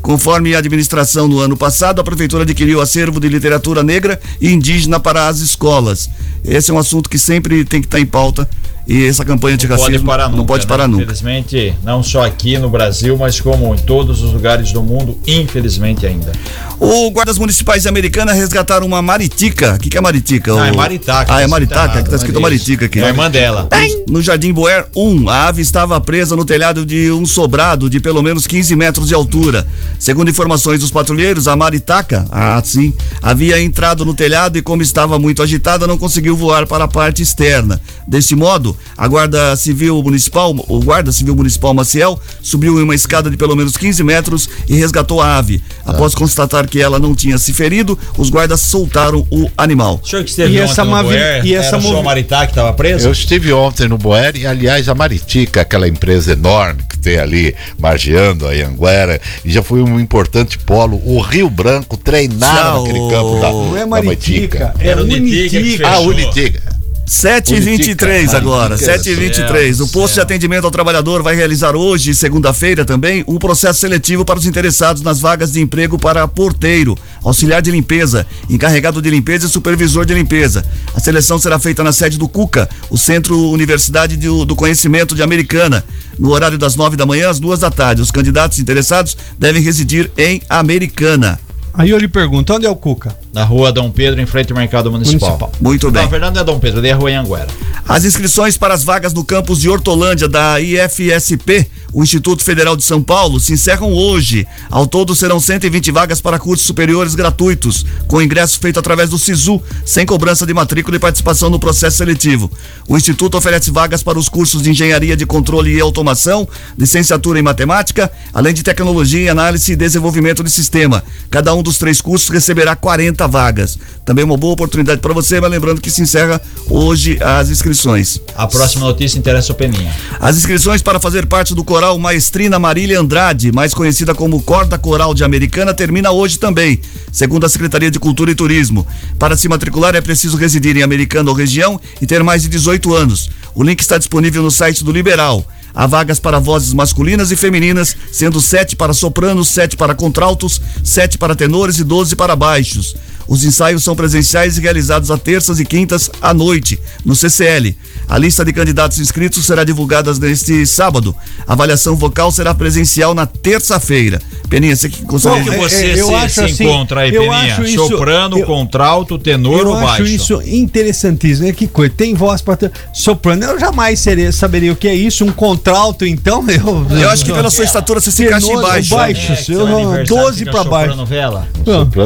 Conforme 0.03 0.55
a 0.55 0.59
administração 0.59 1.29
no 1.29 1.41
ano 1.41 1.57
passado, 1.57 2.01
a 2.01 2.05
prefeitura 2.05 2.45
adquiriu 2.45 2.81
acervo 2.81 3.21
de 3.21 3.29
literatura 3.29 3.83
negra 3.83 4.21
e 4.41 4.51
indígena 4.51 5.01
para 5.01 5.29
as 5.29 5.41
escolas. 5.41 6.09
Esse 6.45 6.71
é 6.71 6.75
um 6.75 6.79
assunto 6.79 7.11
que 7.11 7.19
sempre 7.19 7.65
tem 7.65 7.81
que 7.81 7.87
estar 7.87 8.01
em 8.01 8.07
pauta 8.07 8.49
e 8.89 9.05
essa 9.05 9.25
campanha 9.25 9.57
de 9.57 9.69
Não 9.69 9.77
pode 9.77 9.87
racismo 9.91 10.07
parar 10.09 10.25
nunca. 10.27 10.37
não 10.39 10.47
pode 10.47 10.65
né? 10.65 10.69
parar 10.69 10.89
nunca. 10.89 11.03
Infelizmente, 11.05 11.75
não 11.85 12.03
só 12.03 12.25
aqui 12.25 12.57
no 12.57 12.71
Brasil, 12.71 13.17
mas 13.19 13.39
como 13.41 13.75
em 13.75 13.79
todos 13.79 14.23
os 14.23 14.33
lugares 14.33 14.73
do 14.73 14.83
mundo, 14.83 15.19
infelizmente 15.27 16.07
ainda. 16.07 16.33
O 16.81 17.11
guardas 17.11 17.39
municipais 17.39 17.83
de 17.83 17.89
Americana 17.89 18.33
resgataram 18.33 18.87
uma 18.87 19.03
maritica. 19.03 19.75
O 19.75 19.79
que, 19.79 19.91
que 19.91 19.99
é 19.99 20.01
maritica? 20.01 20.55
Ah, 20.55 20.69
é 20.69 20.73
O- 20.73 20.77
maritaca. 20.77 21.35
Ah, 21.35 21.41
é 21.41 21.43
Tá 21.43 21.49
maritaca, 21.49 22.03
que 22.03 22.09
tá 22.11 22.17
escrito 22.17 22.41
maritica 22.41 22.87
aqui. 22.87 23.01
É 23.01 23.05
a 23.05 23.09
irmã 23.09 23.31
dela. 23.31 23.69
No 24.09 24.23
Jardim 24.23 24.53
Boer 24.53 24.87
1, 24.97 25.29
a 25.29 25.49
ave 25.49 25.61
estava 25.61 26.01
presa 26.01 26.35
no 26.37 26.45
telhado 26.45 26.87
de 26.87 27.11
um 27.11 27.27
sobrado 27.27 27.91
de 27.91 28.01
pelo 28.01 28.23
menos 28.23 28.47
15 28.47 28.75
metros 28.77 29.09
de 29.09 29.15
altura. 29.15 29.67
Segundo 29.99 30.31
informações 30.31 30.81
dos 30.81 30.91
patrulheiros, 30.91 31.47
a 31.49 31.57
maritaca, 31.57 32.25
ah, 32.31 32.63
sim, 32.65 32.95
havia 33.21 33.61
entrado 33.61 34.05
no 34.05 34.15
telhado 34.15 34.57
e, 34.57 34.63
como 34.63 34.81
estava 34.81 35.19
muito 35.19 35.43
agitada, 35.43 35.87
não 35.87 35.99
conseguiu 35.99 36.37
voar 36.37 36.67
para 36.67 36.85
a 36.85 36.89
parte 36.89 37.23
externa. 37.23 37.81
Deste 38.07 38.35
modo, 38.37 38.78
a 38.97 39.07
Guarda 39.07 39.57
Civil 39.57 40.03
Municipal, 40.03 40.55
o 40.69 40.81
Guarda 40.81 41.13
Civil 41.13 41.35
Municipal 41.35 41.75
Maciel, 41.75 42.21
subiu 42.43 42.79
em 42.79 42.83
uma 42.83 42.95
escada 42.95 43.31
de 43.31 43.37
pelo 43.37 43.57
menos 43.57 43.77
15 43.77 44.03
metros 44.03 44.49
e 44.69 44.77
resgatou 44.77 45.21
a 45.21 45.37
ave. 45.37 45.63
Após 45.85 46.15
ah. 46.15 46.19
constatar 46.19 46.67
que 46.69 46.81
ela 46.81 46.99
não 46.99 47.15
tinha 47.15 47.39
se 47.39 47.53
ferido, 47.53 47.99
os 48.17 48.31
guardas 48.31 48.61
soltaram 48.61 49.27
o 49.31 49.51
animal. 49.57 50.01
O 50.03 50.07
senhor 50.07 50.25
que 50.25 50.31
esteve 50.31 50.55
e 50.55 50.61
ontem 50.61 50.71
essa 50.71 50.85
no. 50.85 51.03
Boer, 51.03 51.47
e 51.47 51.55
essa 51.55 51.79
movi... 51.79 52.03
Maritá 52.03 52.47
que 52.47 52.53
estava 52.53 52.73
preso? 52.73 53.07
Eu 53.09 53.13
estive 53.13 53.53
ontem 53.53 53.89
no 53.89 53.99
Boer 53.99 54.37
e, 54.37 54.47
aliás, 54.47 54.89
a 54.89 54.95
Maritica, 54.95 55.61
aquela 55.61 55.89
empresa 55.89 56.33
enorme 56.33 56.83
que 56.89 56.99
tem 56.99 57.19
ali, 57.19 57.55
margeando 57.79 58.47
a 58.47 58.51
Anguera, 58.51 59.21
e 59.45 59.51
já 59.51 59.63
foi 59.63 59.83
um 59.83 59.99
importante 59.99 60.59
polo. 60.59 61.01
O 61.05 61.21
Rio 61.21 61.51
Branco 61.51 61.97
treinava 61.97 62.59
Tchau. 62.59 62.87
naquele 62.87 63.11
campo 63.11 63.41
da, 63.41 63.51
não 63.51 63.77
é 63.77 63.87
Maritica, 63.87 64.59
da 64.59 64.65
Maritica. 64.67 64.75
É 64.81 64.97
Unitica. 64.97 65.89
Ah, 65.89 66.01
Unitica. 66.01 66.63
7h23 67.09 68.35
agora, 68.35 68.77
7h23. 68.77 69.81
O 69.81 69.89
posto 69.89 70.15
de 70.15 70.21
atendimento 70.21 70.67
ao 70.67 70.71
trabalhador 70.71 71.23
vai 71.23 71.35
realizar 71.35 71.75
hoje, 71.75 72.15
segunda-feira 72.15 72.85
também, 72.85 73.25
o 73.27 73.37
um 73.37 73.39
processo 73.39 73.81
seletivo 73.81 74.27
para 74.27 74.39
os 74.39 74.45
interessados 74.45 75.01
nas 75.01 75.19
vagas 75.19 75.53
de 75.53 75.61
emprego 75.61 75.99
para 75.99 76.29
porteiro, 76.29 76.95
auxiliar 77.25 77.63
de 77.63 77.71
limpeza, 77.71 78.27
encarregado 78.51 79.01
de 79.01 79.09
limpeza 79.09 79.47
e 79.47 79.49
supervisor 79.49 80.05
de 80.05 80.13
limpeza. 80.13 80.63
A 80.95 81.01
seleção 81.01 81.39
será 81.39 81.59
feita 81.59 81.83
na 81.83 81.93
sede 81.93 82.19
do 82.19 82.29
CUCA, 82.29 82.69
o 82.91 82.99
Centro 82.99 83.51
Universidade 83.51 84.15
do, 84.19 84.45
do 84.45 84.55
Conhecimento 84.55 85.15
de 85.15 85.23
Americana, 85.23 85.83
no 86.19 86.31
horário 86.31 86.59
das 86.59 86.77
9 86.77 86.95
da 86.95 87.07
manhã 87.07 87.31
às 87.31 87.41
duas 87.41 87.61
da 87.61 87.71
tarde. 87.71 88.03
Os 88.03 88.11
candidatos 88.11 88.59
interessados 88.59 89.17
devem 89.39 89.63
residir 89.63 90.11
em 90.19 90.43
Americana. 90.47 91.41
Aí 91.73 91.89
eu 91.89 91.99
lhe 91.99 92.09
pergunto, 92.09 92.53
onde 92.53 92.67
é 92.67 92.71
o 92.71 92.77
Cuca? 92.77 93.17
Na 93.33 93.45
rua 93.45 93.71
Dom 93.71 93.91
Pedro, 93.91 94.21
em 94.21 94.27
frente 94.27 94.53
ao 94.53 94.59
Mercado 94.59 94.91
Municipal. 94.91 95.31
Municipal. 95.31 95.53
Muito 95.61 95.91
bem. 95.91 96.03
Na 96.03 96.09
verdade, 96.09 96.35
não 96.35 96.41
é 96.41 96.45
Dom 96.45 96.59
Pedro, 96.59 96.79
ali 96.79 96.89
é 96.89 96.93
a 96.93 96.97
rua 96.97 97.11
Anguera. 97.11 97.49
As 97.87 98.05
inscrições 98.05 98.57
para 98.57 98.75
as 98.75 98.85
vagas 98.85 99.15
no 99.15 99.25
campus 99.25 99.61
de 99.61 99.69
Hortolândia 99.69 100.29
da 100.29 100.61
IFSP, 100.61 101.67
o 101.93 102.03
Instituto 102.03 102.45
Federal 102.45 102.77
de 102.77 102.85
São 102.85 103.03
Paulo, 103.03 103.41
se 103.41 103.55
encerram 103.55 103.93
hoje. 103.95 104.47
Ao 104.71 104.87
todo 104.87 105.17
serão 105.17 105.41
120 105.41 105.91
vagas 105.91 106.21
para 106.21 106.39
cursos 106.39 106.67
superiores 106.67 107.15
gratuitos, 107.15 107.87
com 108.07 108.21
ingresso 108.21 108.59
feito 108.61 108.79
através 108.79 109.09
do 109.09 109.19
SISU, 109.19 109.63
sem 109.87 110.05
cobrança 110.05 110.45
de 110.45 110.53
matrícula 110.53 110.97
e 110.97 111.01
participação 111.01 111.49
no 111.49 111.59
processo 111.59 111.97
seletivo. 111.97 112.51
O 112.87 112.97
Instituto 112.97 113.39
oferece 113.39 113.71
vagas 113.71 114.03
para 114.03 114.19
os 114.19 114.29
cursos 114.29 114.63
de 114.63 114.71
Engenharia 114.71 115.17
de 115.17 115.25
Controle 115.25 115.75
e 115.75 115.81
Automação, 115.81 116.47
licenciatura 116.77 117.39
em 117.39 117.43
Matemática, 117.43 118.13
além 118.35 118.53
de 118.53 118.63
Tecnologia, 118.63 119.33
Análise 119.33 119.73
e 119.73 119.77
Desenvolvimento 119.77 120.45
de 120.45 120.51
Sistema. 120.51 121.03
Cada 121.31 121.55
um 121.55 121.63
dos 121.63 121.79
três 121.79 122.03
cursos 122.03 122.29
receberá 122.29 122.77
40 122.77 123.18
vagas. 123.27 123.79
Também 124.05 124.25
uma 124.25 124.37
boa 124.37 124.55
oportunidade 124.55 125.01
para 125.01 125.13
você, 125.13 125.41
mas 125.41 125.51
lembrando 125.51 125.81
que 125.81 125.91
se 125.91 126.03
encerra 126.03 126.41
hoje 126.69 127.19
as 127.23 127.51
inscrições. 127.51 128.21
A 128.37 128.47
próxima 128.47 128.87
notícia 128.87 129.19
interessa 129.19 129.53
o 129.53 129.55
Peninha. 129.55 129.95
As 130.21 130.37
inscrições 130.37 130.83
para 130.83 131.01
fazer 131.01 131.27
parte 131.27 131.55
do 131.55 131.65
coral 131.65 131.99
Maestrina 131.99 132.59
Marília 132.59 133.01
Andrade, 133.01 133.53
mais 133.53 133.75
conhecida 133.75 134.15
como 134.15 134.43
Corda 134.43 134.79
Coral 134.79 135.15
de 135.15 135.25
Americana, 135.25 135.75
termina 135.75 136.11
hoje 136.11 136.39
também, 136.39 136.81
segundo 137.13 137.45
a 137.45 137.49
Secretaria 137.49 137.91
de 137.91 137.99
Cultura 137.99 138.31
e 138.31 138.35
Turismo. 138.35 138.87
Para 139.19 139.37
se 139.37 139.49
matricular 139.49 139.95
é 139.95 140.01
preciso 140.01 140.37
residir 140.37 140.77
em 140.77 140.83
Americana 140.83 141.31
ou 141.31 141.37
região 141.37 141.81
e 142.01 142.07
ter 142.07 142.23
mais 142.23 142.43
de 142.43 142.49
18 142.49 142.95
anos. 142.95 143.31
O 143.55 143.63
link 143.63 143.81
está 143.81 143.99
disponível 143.99 144.43
no 144.43 144.51
site 144.51 144.85
do 144.85 144.93
Liberal. 144.93 145.45
Há 145.75 145.87
vagas 145.87 146.19
para 146.19 146.41
vozes 146.41 146.73
masculinas 146.73 147.31
e 147.31 147.37
femininas, 147.37 147.97
sendo 148.11 148.41
sete 148.41 148.75
para 148.75 148.93
sopranos, 148.93 149.49
sete 149.49 149.77
para 149.77 149.95
contraltos, 149.95 150.61
sete 150.83 151.17
para 151.17 151.37
tenores 151.37 151.79
e 151.79 151.85
12 151.85 152.17
para 152.17 152.35
baixos. 152.35 152.97
Os 153.29 153.45
ensaios 153.45 153.85
são 153.85 153.95
presenciais 153.95 154.57
e 154.57 154.61
realizados 154.63 155.11
a 155.11 155.19
terças 155.19 155.61
e 155.61 155.65
quintas 155.65 156.11
à 156.23 156.33
noite, 156.33 156.79
no 157.05 157.15
CCL. 157.15 157.77
A 158.09 158.17
lista 158.17 158.43
de 158.43 158.53
candidatos 158.55 158.99
inscritos 158.99 159.45
será 159.45 159.65
divulgada 159.65 160.13
neste 160.15 160.67
sábado. 160.67 161.15
A 161.47 161.53
avaliação 161.53 161.95
vocal 161.95 162.33
será 162.33 162.55
presencial 162.55 163.13
na 163.13 163.27
terça-feira. 163.27 164.21
Peninha, 164.49 164.75
você 164.75 164.89
que 164.89 164.99
Como 165.03 165.09
consegue. 165.11 165.45
que 165.51 165.51
é, 165.55 165.59
você 165.59 165.85
é, 165.87 166.01
eu 166.01 166.07
se, 166.09 166.15
acho 166.15 166.35
se 166.37 166.41
assim, 166.41 166.65
encontra 166.65 167.01
aí, 167.03 167.15
eu 167.15 167.21
Peninha? 167.23 167.53
acho 167.53 167.65
isso- 167.65 167.89
Soprano, 167.89 168.39
eu- 168.39 168.47
contralto, 168.47 169.19
tenor 169.19 169.61
eu 169.61 169.69
ou 169.69 169.75
acho 169.77 169.85
baixo? 169.87 170.05
isso 170.05 170.43
interessantíssimo. 170.47 171.47
É 171.49 171.53
que 171.53 171.67
coisa, 171.67 171.93
tem 171.95 172.15
voz 172.15 172.41
para 172.41 172.71
soprano. 172.95 173.45
Eu 173.45 173.61
jamais 173.61 174.01
seria, 174.01 174.33
saberia 174.33 174.73
o 174.73 174.77
que 174.77 174.89
é 174.89 174.95
isso. 174.95 175.25
Um 175.25 175.33
contralto, 175.33 176.07
então, 176.07 176.45
eu. 176.49 176.87
Eu 176.99 177.11
acho 177.11 177.25
que 177.27 177.33
pela 177.33 177.51
sua 177.51 177.65
estatura 177.65 178.01
você 178.01 178.11
se 178.11 178.25
encaixa 178.25 178.47
em 178.47 178.51
Tenor, 178.51 178.63
baixo. 178.63 178.95
baixo. 178.95 179.33
É, 179.33 179.37
que 179.37 179.53
eu 179.53 179.59
seu 179.59 179.67
não- 179.67 179.77
aniversário 179.93 180.07
12 180.07 180.39
fica 180.39 180.51
pra 180.51 180.65
baixo. 180.65 180.91
soprando 180.97 181.07
vela. 181.07 181.49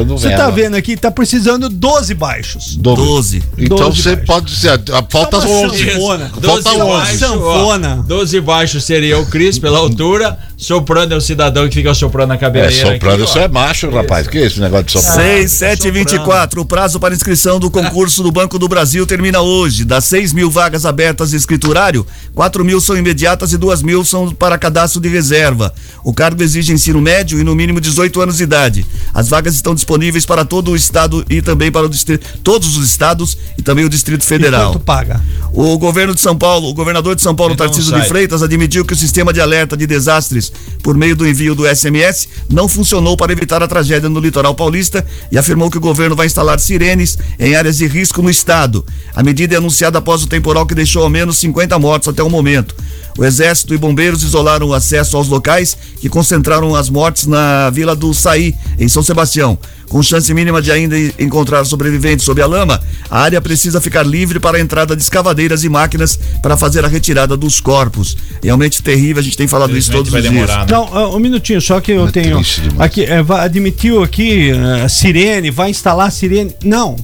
Você 0.09 0.29
tá 0.31 0.49
vendo 0.49 0.75
aqui, 0.75 0.97
tá 0.97 1.11
precisando 1.13 1.69
12 1.69 2.13
baixos. 2.13 2.75
Doze. 2.75 3.39
12. 3.39 3.43
Então 3.57 3.77
12 3.77 4.01
você 4.01 4.09
baixos. 4.15 4.25
pode 4.27 4.45
dizer, 4.53 4.81
falta 5.09 5.39
Só 5.41 5.47
uma 5.47 5.67
11. 5.71 5.85
sanfona. 5.91 6.29
Falta 6.29 6.41
12 6.41 6.67
11. 6.69 6.77
baixo, 6.91 7.17
Sanfona. 7.19 7.97
ó, 7.99 8.03
12 8.03 8.41
baixo 8.41 8.81
seria 8.81 9.17
o 9.19 9.25
Cris 9.27 9.57
pela 9.59 9.79
altura, 9.79 10.37
soprano 10.57 11.13
é 11.13 11.17
o 11.17 11.21
cidadão 11.21 11.67
que 11.69 11.75
fica 11.75 11.93
soprando 11.93 12.31
a 12.31 12.35
É, 12.35 12.37
cabeleira. 12.37 12.93
soprando, 12.93 13.23
aqui, 13.23 13.39
é 13.39 13.47
macho, 13.47 13.89
rapaz. 13.89 14.27
Que 14.27 14.37
é 14.39 14.45
esse 14.45 14.59
negócio 14.59 14.85
de 14.85 14.91
soprano? 14.93 15.21
6, 15.21 15.51
7 15.51 15.87
e 15.87 15.91
24. 15.91 16.61
O 16.61 16.65
prazo 16.65 16.99
para 16.99 17.13
inscrição 17.13 17.59
do 17.59 17.69
concurso 17.69 18.23
do 18.23 18.31
Banco 18.31 18.57
do 18.57 18.67
Brasil 18.67 19.05
termina 19.05 19.41
hoje. 19.41 19.85
Das 19.85 20.05
6 20.05 20.33
mil 20.33 20.49
vagas 20.49 20.85
abertas 20.85 21.31
de 21.31 21.37
escriturário, 21.37 22.05
4 22.33 22.63
mil 22.65 22.79
são 22.81 22.97
imediatas 22.97 23.53
e 23.53 23.57
2 23.57 23.81
mil 23.81 24.03
são 24.03 24.31
para 24.33 24.57
cadastro 24.57 24.99
de 25.01 25.09
reserva. 25.09 25.73
O 26.03 26.13
cargo 26.13 26.41
exige 26.41 26.71
ensino 26.73 26.99
médio 27.01 27.39
e 27.39 27.43
no 27.43 27.53
mínimo 27.55 27.79
18 27.79 28.21
anos 28.21 28.37
de 28.37 28.43
idade. 28.43 28.85
As 29.13 29.29
vagas 29.29 29.53
estão 29.55 29.75
disponíveis 29.75 30.25
para 30.25 30.43
todo 30.45 30.71
o 30.71 30.75
estado 30.75 31.02
e 31.29 31.41
também 31.41 31.71
para 31.71 31.85
o 31.85 31.89
distrito, 31.89 32.25
todos 32.43 32.77
os 32.77 32.87
estados 32.89 33.37
e 33.57 33.61
também 33.61 33.85
o 33.85 33.89
Distrito 33.89 34.23
E 34.23 34.25
Federal. 34.25 34.71
quanto 34.71 34.83
paga? 34.83 35.21
O 35.51 35.77
governo 35.77 36.13
de 36.15 36.21
São 36.21 36.35
Paulo, 36.35 36.69
o 36.69 36.73
governador 36.73 37.15
de 37.15 37.21
São 37.21 37.35
Paulo, 37.35 37.53
Entra 37.53 37.65
no 37.65 37.71
Tarcísio 37.71 37.99
de. 37.99 38.07
Freitas, 38.07 38.41
admitiu 38.41 38.83
que 38.83 38.93
o 38.93 38.95
sistema 38.95 39.31
de 39.31 39.39
alerta 39.39 39.77
de 39.77 39.85
desastres 39.85 40.51
por 40.81 40.95
meio 40.95 41.15
do 41.15 41.27
envio 41.27 41.53
do 41.55 41.63
SMS 41.67 42.27
não 42.49 42.67
funcionou 42.67 43.15
para 43.15 43.31
evitar 43.31 43.61
a 43.61 43.67
tragédia 43.67 44.09
no 44.09 44.19
litoral 44.19 44.55
paulista 44.55 45.05
e 45.31 45.37
afirmou 45.37 45.69
que 45.69 45.77
o 45.77 45.81
governo 45.81 46.15
vai 46.15 46.25
instalar 46.25 46.59
sirenes 46.59 47.17
em 47.39 47.55
áreas 47.55 47.77
de 47.77 47.87
risco 47.87 48.21
no 48.21 48.29
estado. 48.29 48.85
A 49.15 49.21
medida 49.21 49.55
é 49.55 49.57
anunciada 49.57 49.99
após 49.99 50.23
o 50.23 50.27
temporal 50.27 50.65
que 50.65 50.75
deixou 50.75 51.03
ao 51.03 51.09
menos 51.09 51.37
50 51.37 51.77
mortos 51.79 52.07
até 52.07 52.23
o 52.23 52.29
momento. 52.29 52.75
O 53.17 53.23
Exército 53.23 53.75
e 53.75 53.77
bombeiros 53.77 54.23
isolaram 54.23 54.67
o 54.67 54.73
acesso 54.73 55.15
aos 55.17 55.27
locais 55.27 55.77
que 55.99 56.09
concentraram 56.09 56.75
as 56.75 56.89
mortes 56.89 57.27
na 57.27 57.69
Vila 57.69 57.95
do 57.95 58.11
Saí, 58.13 58.55
em 58.79 58.87
São 58.89 59.03
Sebastião. 59.03 59.57
Com 59.87 60.01
chance 60.01 60.33
mínima 60.33 60.61
de 60.61 60.71
ainda 60.71 60.92
encontrar 61.19 61.63
sobreviventes 61.65 62.25
sob 62.25 62.41
a 62.41 62.47
lama, 62.47 62.81
a 63.09 63.19
área 63.19 63.41
precisa 63.41 63.81
ficar 63.81 64.03
livre 64.03 64.39
para 64.39 64.57
a 64.57 64.61
entrada 64.61 64.95
de 64.95 65.01
escavadeiras 65.01 65.63
e 65.63 65.69
máquinas 65.69 66.19
para 66.41 66.57
fazer 66.57 66.83
a 66.85 66.87
retirada 66.87 67.35
dos 67.37 67.59
corpos. 67.59 68.17
Realmente 68.41 68.81
terrível, 68.81 69.19
a 69.19 69.23
gente 69.23 69.37
tem 69.37 69.47
falado 69.47 69.75
isso 69.77 69.91
todos 69.91 70.13
os 70.13 70.21
dias. 70.21 70.49
Né? 70.49 70.65
Não, 70.69 71.15
um 71.15 71.19
minutinho, 71.19 71.61
só 71.61 71.79
que 71.79 71.91
eu 71.91 72.07
é 72.07 72.11
tenho. 72.11 72.41
Aqui, 72.79 73.03
é, 73.03 73.23
admitiu 73.39 74.03
aqui 74.03 74.51
uh, 74.51 74.89
sirene, 74.89 75.51
vai 75.51 75.69
instalar 75.69 76.11
sirene. 76.11 76.53
Não. 76.63 76.95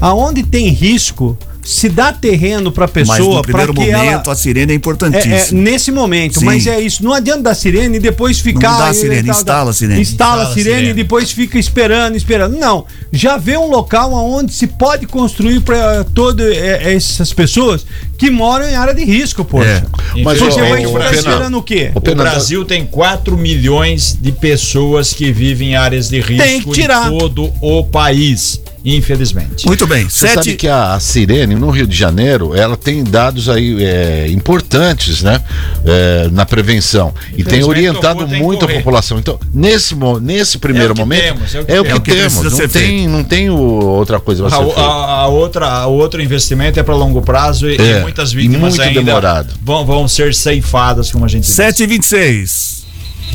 Aonde 0.00 0.42
tem 0.42 0.68
risco, 0.68 1.38
se 1.66 1.88
dá 1.88 2.12
terreno 2.12 2.70
para 2.70 2.86
pessoa. 2.86 3.18
Mas 3.18 3.26
no 3.26 3.42
primeiro 3.42 3.74
momento 3.74 3.96
ela... 3.96 4.32
a 4.32 4.36
sirene 4.36 4.72
é 4.72 4.76
importantíssima. 4.76 5.34
É, 5.34 5.48
é, 5.48 5.52
nesse 5.52 5.90
momento, 5.90 6.38
Sim. 6.38 6.44
mas 6.44 6.64
é 6.66 6.80
isso. 6.80 7.02
Não 7.02 7.12
adianta 7.12 7.42
dar 7.42 7.54
sirene 7.56 7.96
e 7.96 8.00
depois 8.00 8.38
ficar. 8.38 8.70
Não 8.70 8.78
dá 8.78 8.88
a 8.88 8.94
sirene, 8.94 9.28
instala 9.28 9.70
a 9.70 9.74
sirene. 9.74 10.00
Instala, 10.00 10.42
a 10.44 10.54
sirene, 10.54 10.76
sirene, 10.76 10.90
e 10.90 10.94
depois 10.94 11.32
fica 11.32 11.58
esperando, 11.58 12.16
esperando. 12.16 12.56
Não. 12.56 12.86
Já 13.12 13.36
vê 13.36 13.56
um 13.56 13.68
local 13.68 14.12
onde 14.12 14.52
se 14.52 14.68
pode 14.68 15.06
construir 15.06 15.60
para 15.60 16.04
todas 16.04 16.56
é, 16.56 16.94
essas 16.94 17.32
pessoas 17.32 17.84
que 18.16 18.30
moram 18.30 18.68
em 18.68 18.76
área 18.76 18.94
de 18.94 19.04
risco, 19.04 19.44
poxa. 19.44 19.84
É. 20.14 20.22
Mas 20.22 20.38
você 20.38 20.60
vai 20.60 20.86
ficar 20.86 21.14
esperando 21.14 21.58
o 21.58 21.62
quê? 21.62 21.90
O, 21.94 21.98
o 21.98 22.14
Brasil 22.14 22.64
tem 22.64 22.86
4 22.86 23.36
milhões 23.36 24.16
de 24.20 24.30
pessoas 24.30 25.12
que 25.12 25.32
vivem 25.32 25.70
em 25.70 25.76
áreas 25.76 26.08
de 26.08 26.20
risco 26.20 26.44
tem 26.44 26.60
que 26.60 26.70
tirar. 26.70 27.12
em 27.12 27.18
todo 27.18 27.52
o 27.60 27.84
país 27.84 28.60
infelizmente. 28.94 29.66
Muito 29.66 29.84
bem. 29.84 30.08
Você 30.08 30.28
sete... 30.28 30.34
sabe 30.34 30.54
que 30.54 30.68
a, 30.68 30.94
a, 30.94 31.00
Sirene, 31.00 31.56
no 31.56 31.70
Rio 31.70 31.88
de 31.88 31.96
Janeiro, 31.96 32.54
ela 32.54 32.76
tem 32.76 33.02
dados 33.02 33.48
aí 33.48 33.82
é, 33.82 34.28
importantes, 34.28 35.22
né? 35.22 35.42
É, 35.84 36.28
na 36.30 36.46
prevenção. 36.46 37.12
E 37.36 37.42
tem 37.42 37.64
orientado 37.64 38.28
muito 38.28 38.64
a 38.64 38.68
população. 38.68 39.18
Então, 39.18 39.40
nesse, 39.52 39.96
nesse 40.20 40.58
primeiro 40.58 40.94
é 40.94 40.96
momento, 40.96 41.22
temos, 41.22 41.54
é 41.54 41.60
o 41.60 41.64
que, 41.64 41.72
é 41.72 41.94
o 41.96 42.00
que, 42.00 42.10
é 42.12 42.14
temos. 42.14 42.52
Não 42.52 42.68
tem, 42.68 43.08
não 43.08 43.24
tem 43.24 43.50
o, 43.50 43.56
outra 43.56 44.20
coisa 44.20 44.46
a, 44.46 44.54
a, 44.54 45.20
a, 45.22 45.26
outra, 45.26 45.66
a 45.66 45.86
outro 45.86 46.22
investimento 46.22 46.78
é 46.78 46.82
para 46.82 46.94
longo 46.94 47.20
prazo 47.22 47.68
e, 47.68 47.76
e 47.76 47.80
é, 47.80 48.00
muitas 48.00 48.32
vítimas 48.32 48.76
muito 48.76 48.82
ainda 48.82 49.02
demorado. 49.02 49.54
Vão, 49.62 49.84
vão 49.84 50.06
ser 50.06 50.32
ceifadas, 50.32 51.10
como 51.10 51.24
a 51.24 51.28
gente 51.28 51.44
7h26. 51.44 52.84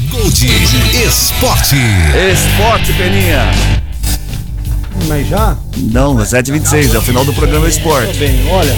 Gold 0.09 0.47
Esporte. 1.05 1.75
Esporte, 2.31 2.93
Peninha. 2.93 3.90
Mas 5.07 5.27
já? 5.27 5.57
Não, 5.77 6.15
7h26, 6.15 6.93
é 6.93 6.97
o 6.97 7.01
final 7.01 7.25
do 7.25 7.33
programa 7.33 7.67
Esporte. 7.67 8.17
bem, 8.17 8.47
olha. 8.49 8.75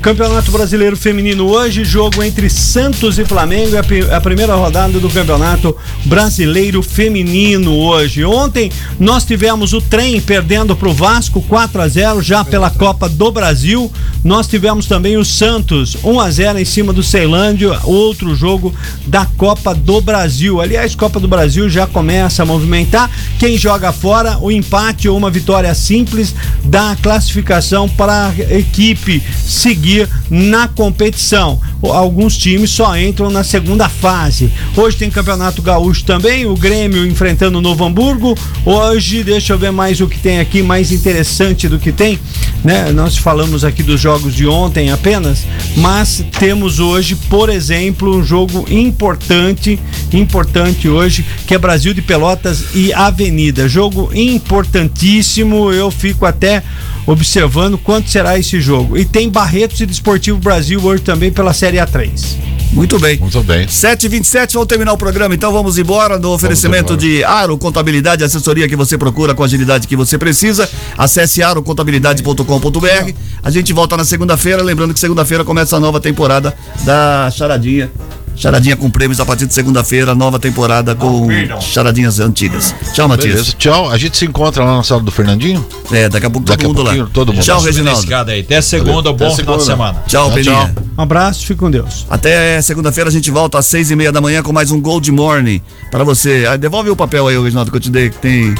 Campeonato 0.00 0.50
Brasileiro 0.50 0.96
Feminino 0.96 1.46
hoje, 1.46 1.84
jogo 1.84 2.22
entre 2.22 2.48
Santos 2.48 3.18
e 3.18 3.24
Flamengo, 3.26 3.76
é 3.76 4.14
a 4.14 4.20
primeira 4.20 4.54
rodada 4.54 4.98
do 4.98 5.10
Campeonato 5.10 5.76
Brasileiro 6.06 6.82
Feminino 6.82 7.76
hoje. 7.76 8.24
Ontem 8.24 8.72
nós 8.98 9.26
tivemos 9.26 9.74
o 9.74 9.80
trem 9.80 10.18
perdendo 10.18 10.74
para 10.74 10.88
o 10.88 10.94
Vasco 10.94 11.42
4 11.42 11.82
a 11.82 11.86
0 11.88 12.22
já 12.22 12.42
pela 12.42 12.70
Copa 12.70 13.10
do 13.10 13.30
Brasil. 13.30 13.92
Nós 14.24 14.46
tivemos 14.46 14.86
também 14.86 15.18
o 15.18 15.24
Santos 15.24 15.94
1 16.02 16.20
a 16.20 16.30
0 16.30 16.58
em 16.58 16.64
cima 16.64 16.94
do 16.94 17.02
Ceilândia, 17.02 17.78
outro 17.84 18.34
jogo 18.34 18.74
da 19.06 19.26
Copa 19.36 19.74
do 19.74 20.00
Brasil. 20.00 20.62
Aliás, 20.62 20.94
Copa 20.94 21.20
do 21.20 21.28
Brasil 21.28 21.68
já 21.68 21.86
começa 21.86 22.42
a 22.42 22.46
movimentar. 22.46 23.10
Quem 23.38 23.58
joga 23.58 23.92
fora, 23.92 24.38
o 24.38 24.50
empate 24.50 25.10
ou 25.10 25.18
uma 25.18 25.30
vitória 25.30 25.74
simples 25.74 26.34
dá 26.64 26.92
a 26.92 26.96
classificação 26.96 27.86
para 27.86 28.28
a 28.28 28.58
equipe 28.58 29.22
seguir 29.44 29.89
seguir 29.90 30.08
na 30.30 30.68
competição. 30.68 31.60
Alguns 31.82 32.36
times 32.36 32.70
só 32.70 32.96
entram 32.96 33.30
na 33.30 33.42
segunda 33.42 33.88
fase. 33.88 34.52
Hoje 34.76 34.96
tem 34.96 35.10
Campeonato 35.10 35.60
Gaúcho 35.62 36.04
também, 36.04 36.46
o 36.46 36.54
Grêmio 36.54 37.06
enfrentando 37.06 37.58
o 37.58 37.62
Novo 37.62 37.84
Hamburgo. 37.84 38.36
Hoje, 38.64 39.24
deixa 39.24 39.54
eu 39.54 39.58
ver 39.58 39.72
mais 39.72 40.00
o 40.00 40.06
que 40.06 40.18
tem 40.18 40.38
aqui, 40.38 40.62
mais 40.62 40.92
interessante 40.92 41.68
do 41.68 41.78
que 41.78 41.90
tem, 41.90 42.18
né? 42.62 42.92
Nós 42.92 43.16
falamos 43.16 43.64
aqui 43.64 43.82
dos 43.82 44.00
jogos 44.00 44.34
de 44.34 44.46
ontem 44.46 44.90
apenas, 44.90 45.44
mas 45.76 46.22
temos 46.38 46.78
hoje, 46.78 47.16
por 47.28 47.48
exemplo, 47.48 48.18
um 48.18 48.22
jogo 48.22 48.66
importante, 48.70 49.80
importante 50.12 50.88
hoje, 50.88 51.24
que 51.46 51.54
é 51.54 51.58
Brasil 51.58 51.94
de 51.94 52.02
Pelotas 52.02 52.66
e 52.74 52.92
Avenida. 52.92 53.68
Jogo 53.68 54.10
importantíssimo, 54.14 55.72
eu 55.72 55.90
fico 55.90 56.26
até 56.26 56.62
observando 57.10 57.76
quanto 57.76 58.08
será 58.08 58.38
esse 58.38 58.60
jogo. 58.60 58.96
E 58.96 59.04
tem 59.04 59.28
Barretos 59.28 59.80
e 59.80 59.86
Desportivo 59.86 60.38
Brasil 60.38 60.80
hoje 60.82 61.02
também 61.02 61.32
pela 61.32 61.52
Série 61.52 61.78
A3. 61.78 62.36
Muito 62.72 62.98
bem. 63.00 63.18
Muito 63.18 63.42
bem. 63.42 63.66
7h27, 63.66 64.52
vamos 64.52 64.68
terminar 64.68 64.92
o 64.92 64.96
programa, 64.96 65.34
então 65.34 65.52
vamos 65.52 65.76
embora 65.76 66.18
no 66.18 66.30
oferecimento 66.30 66.96
de 66.96 67.24
Aro 67.24 67.58
Contabilidade, 67.58 68.22
assessoria 68.22 68.68
que 68.68 68.76
você 68.76 68.96
procura 68.96 69.34
com 69.34 69.42
a 69.42 69.46
agilidade 69.46 69.88
que 69.88 69.96
você 69.96 70.16
precisa. 70.16 70.70
Acesse 70.96 71.42
arocontabilidade.com.br. 71.42 73.12
A 73.42 73.50
gente 73.50 73.72
volta 73.72 73.96
na 73.96 74.04
segunda-feira, 74.04 74.62
lembrando 74.62 74.94
que 74.94 75.00
segunda-feira 75.00 75.44
começa 75.44 75.76
a 75.76 75.80
nova 75.80 76.00
temporada 76.00 76.54
da 76.84 77.28
Charadinha 77.32 77.90
Charadinha 78.36 78.76
com 78.76 78.90
prêmios 78.90 79.20
a 79.20 79.26
partir 79.26 79.46
de 79.46 79.52
segunda-feira, 79.52 80.14
nova 80.14 80.38
temporada 80.38 80.94
com 80.94 81.26
oh, 81.26 81.60
charadinhas 81.60 82.18
antigas. 82.20 82.74
Tchau, 82.94 83.06
Matias. 83.06 83.34
Beleza, 83.34 83.52
tchau. 83.58 83.90
A 83.90 83.98
gente 83.98 84.16
se 84.16 84.24
encontra 84.24 84.64
lá 84.64 84.78
na 84.78 84.82
sala 84.82 85.02
do 85.02 85.10
Fernandinho? 85.10 85.64
É, 85.92 86.08
daqui 86.08 86.26
a 86.26 86.30
pouco 86.30 86.48
daqui 86.48 86.64
todo 86.64 86.76
mundo 86.76 86.82
lá. 86.82 87.08
Todo 87.12 87.32
mundo. 87.32 87.44
Tchau, 87.44 87.60
Reginaldo. 87.60 88.06
Aí. 88.28 88.40
Até 88.40 88.62
segunda, 88.62 89.12
bom 89.12 89.26
Até 89.26 89.36
final 89.36 89.56
de 89.58 89.64
semana. 89.64 90.02
Tchau, 90.06 90.30
Peninha. 90.32 90.74
Um 90.96 91.02
abraço, 91.02 91.46
fique 91.46 91.60
com 91.60 91.70
Deus. 91.70 92.06
Até 92.08 92.60
segunda-feira 92.62 93.10
a 93.10 93.12
gente 93.12 93.30
volta 93.30 93.58
às 93.58 93.66
seis 93.66 93.90
e 93.90 93.96
meia 93.96 94.10
da 94.10 94.20
manhã 94.20 94.42
com 94.42 94.52
mais 94.52 94.70
um 94.70 94.80
Gold 94.80 95.10
Morning 95.12 95.60
para 95.90 96.04
você. 96.04 96.46
Aí, 96.48 96.56
devolve 96.56 96.90
o 96.90 96.96
papel 96.96 97.26
aí, 97.26 97.38
Reginaldo, 97.38 97.70
que 97.70 97.76
eu 97.76 97.80
te 97.80 97.90
dei, 97.90 98.10
que 98.10 98.18
tem... 98.18 98.54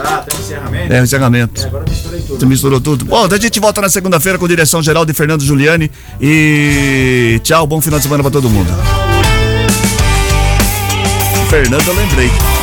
Ah, 0.00 0.18
tem 0.18 0.38
encerramento? 0.38 0.92
É, 0.92 1.02
encerramento. 1.02 1.62
É, 1.62 1.66
agora 1.66 1.84
misturei 1.88 2.20
tudo. 2.20 2.38
Você 2.38 2.46
misturou 2.46 2.80
tudo. 2.80 3.04
Bom, 3.04 3.26
a 3.30 3.38
gente 3.38 3.58
volta 3.58 3.80
na 3.80 3.88
segunda-feira 3.88 4.38
com 4.38 4.46
direção 4.46 4.82
geral 4.82 5.04
de 5.04 5.12
Fernando 5.12 5.42
Giuliani. 5.42 5.90
E 6.20 7.40
tchau, 7.42 7.66
bom 7.66 7.80
final 7.80 7.98
de 7.98 8.04
semana 8.04 8.22
para 8.22 8.30
todo 8.30 8.48
mundo. 8.48 8.70
Fernando, 11.48 11.88
eu 11.88 11.94
lembrei. 11.94 12.28
94,7 12.28 12.57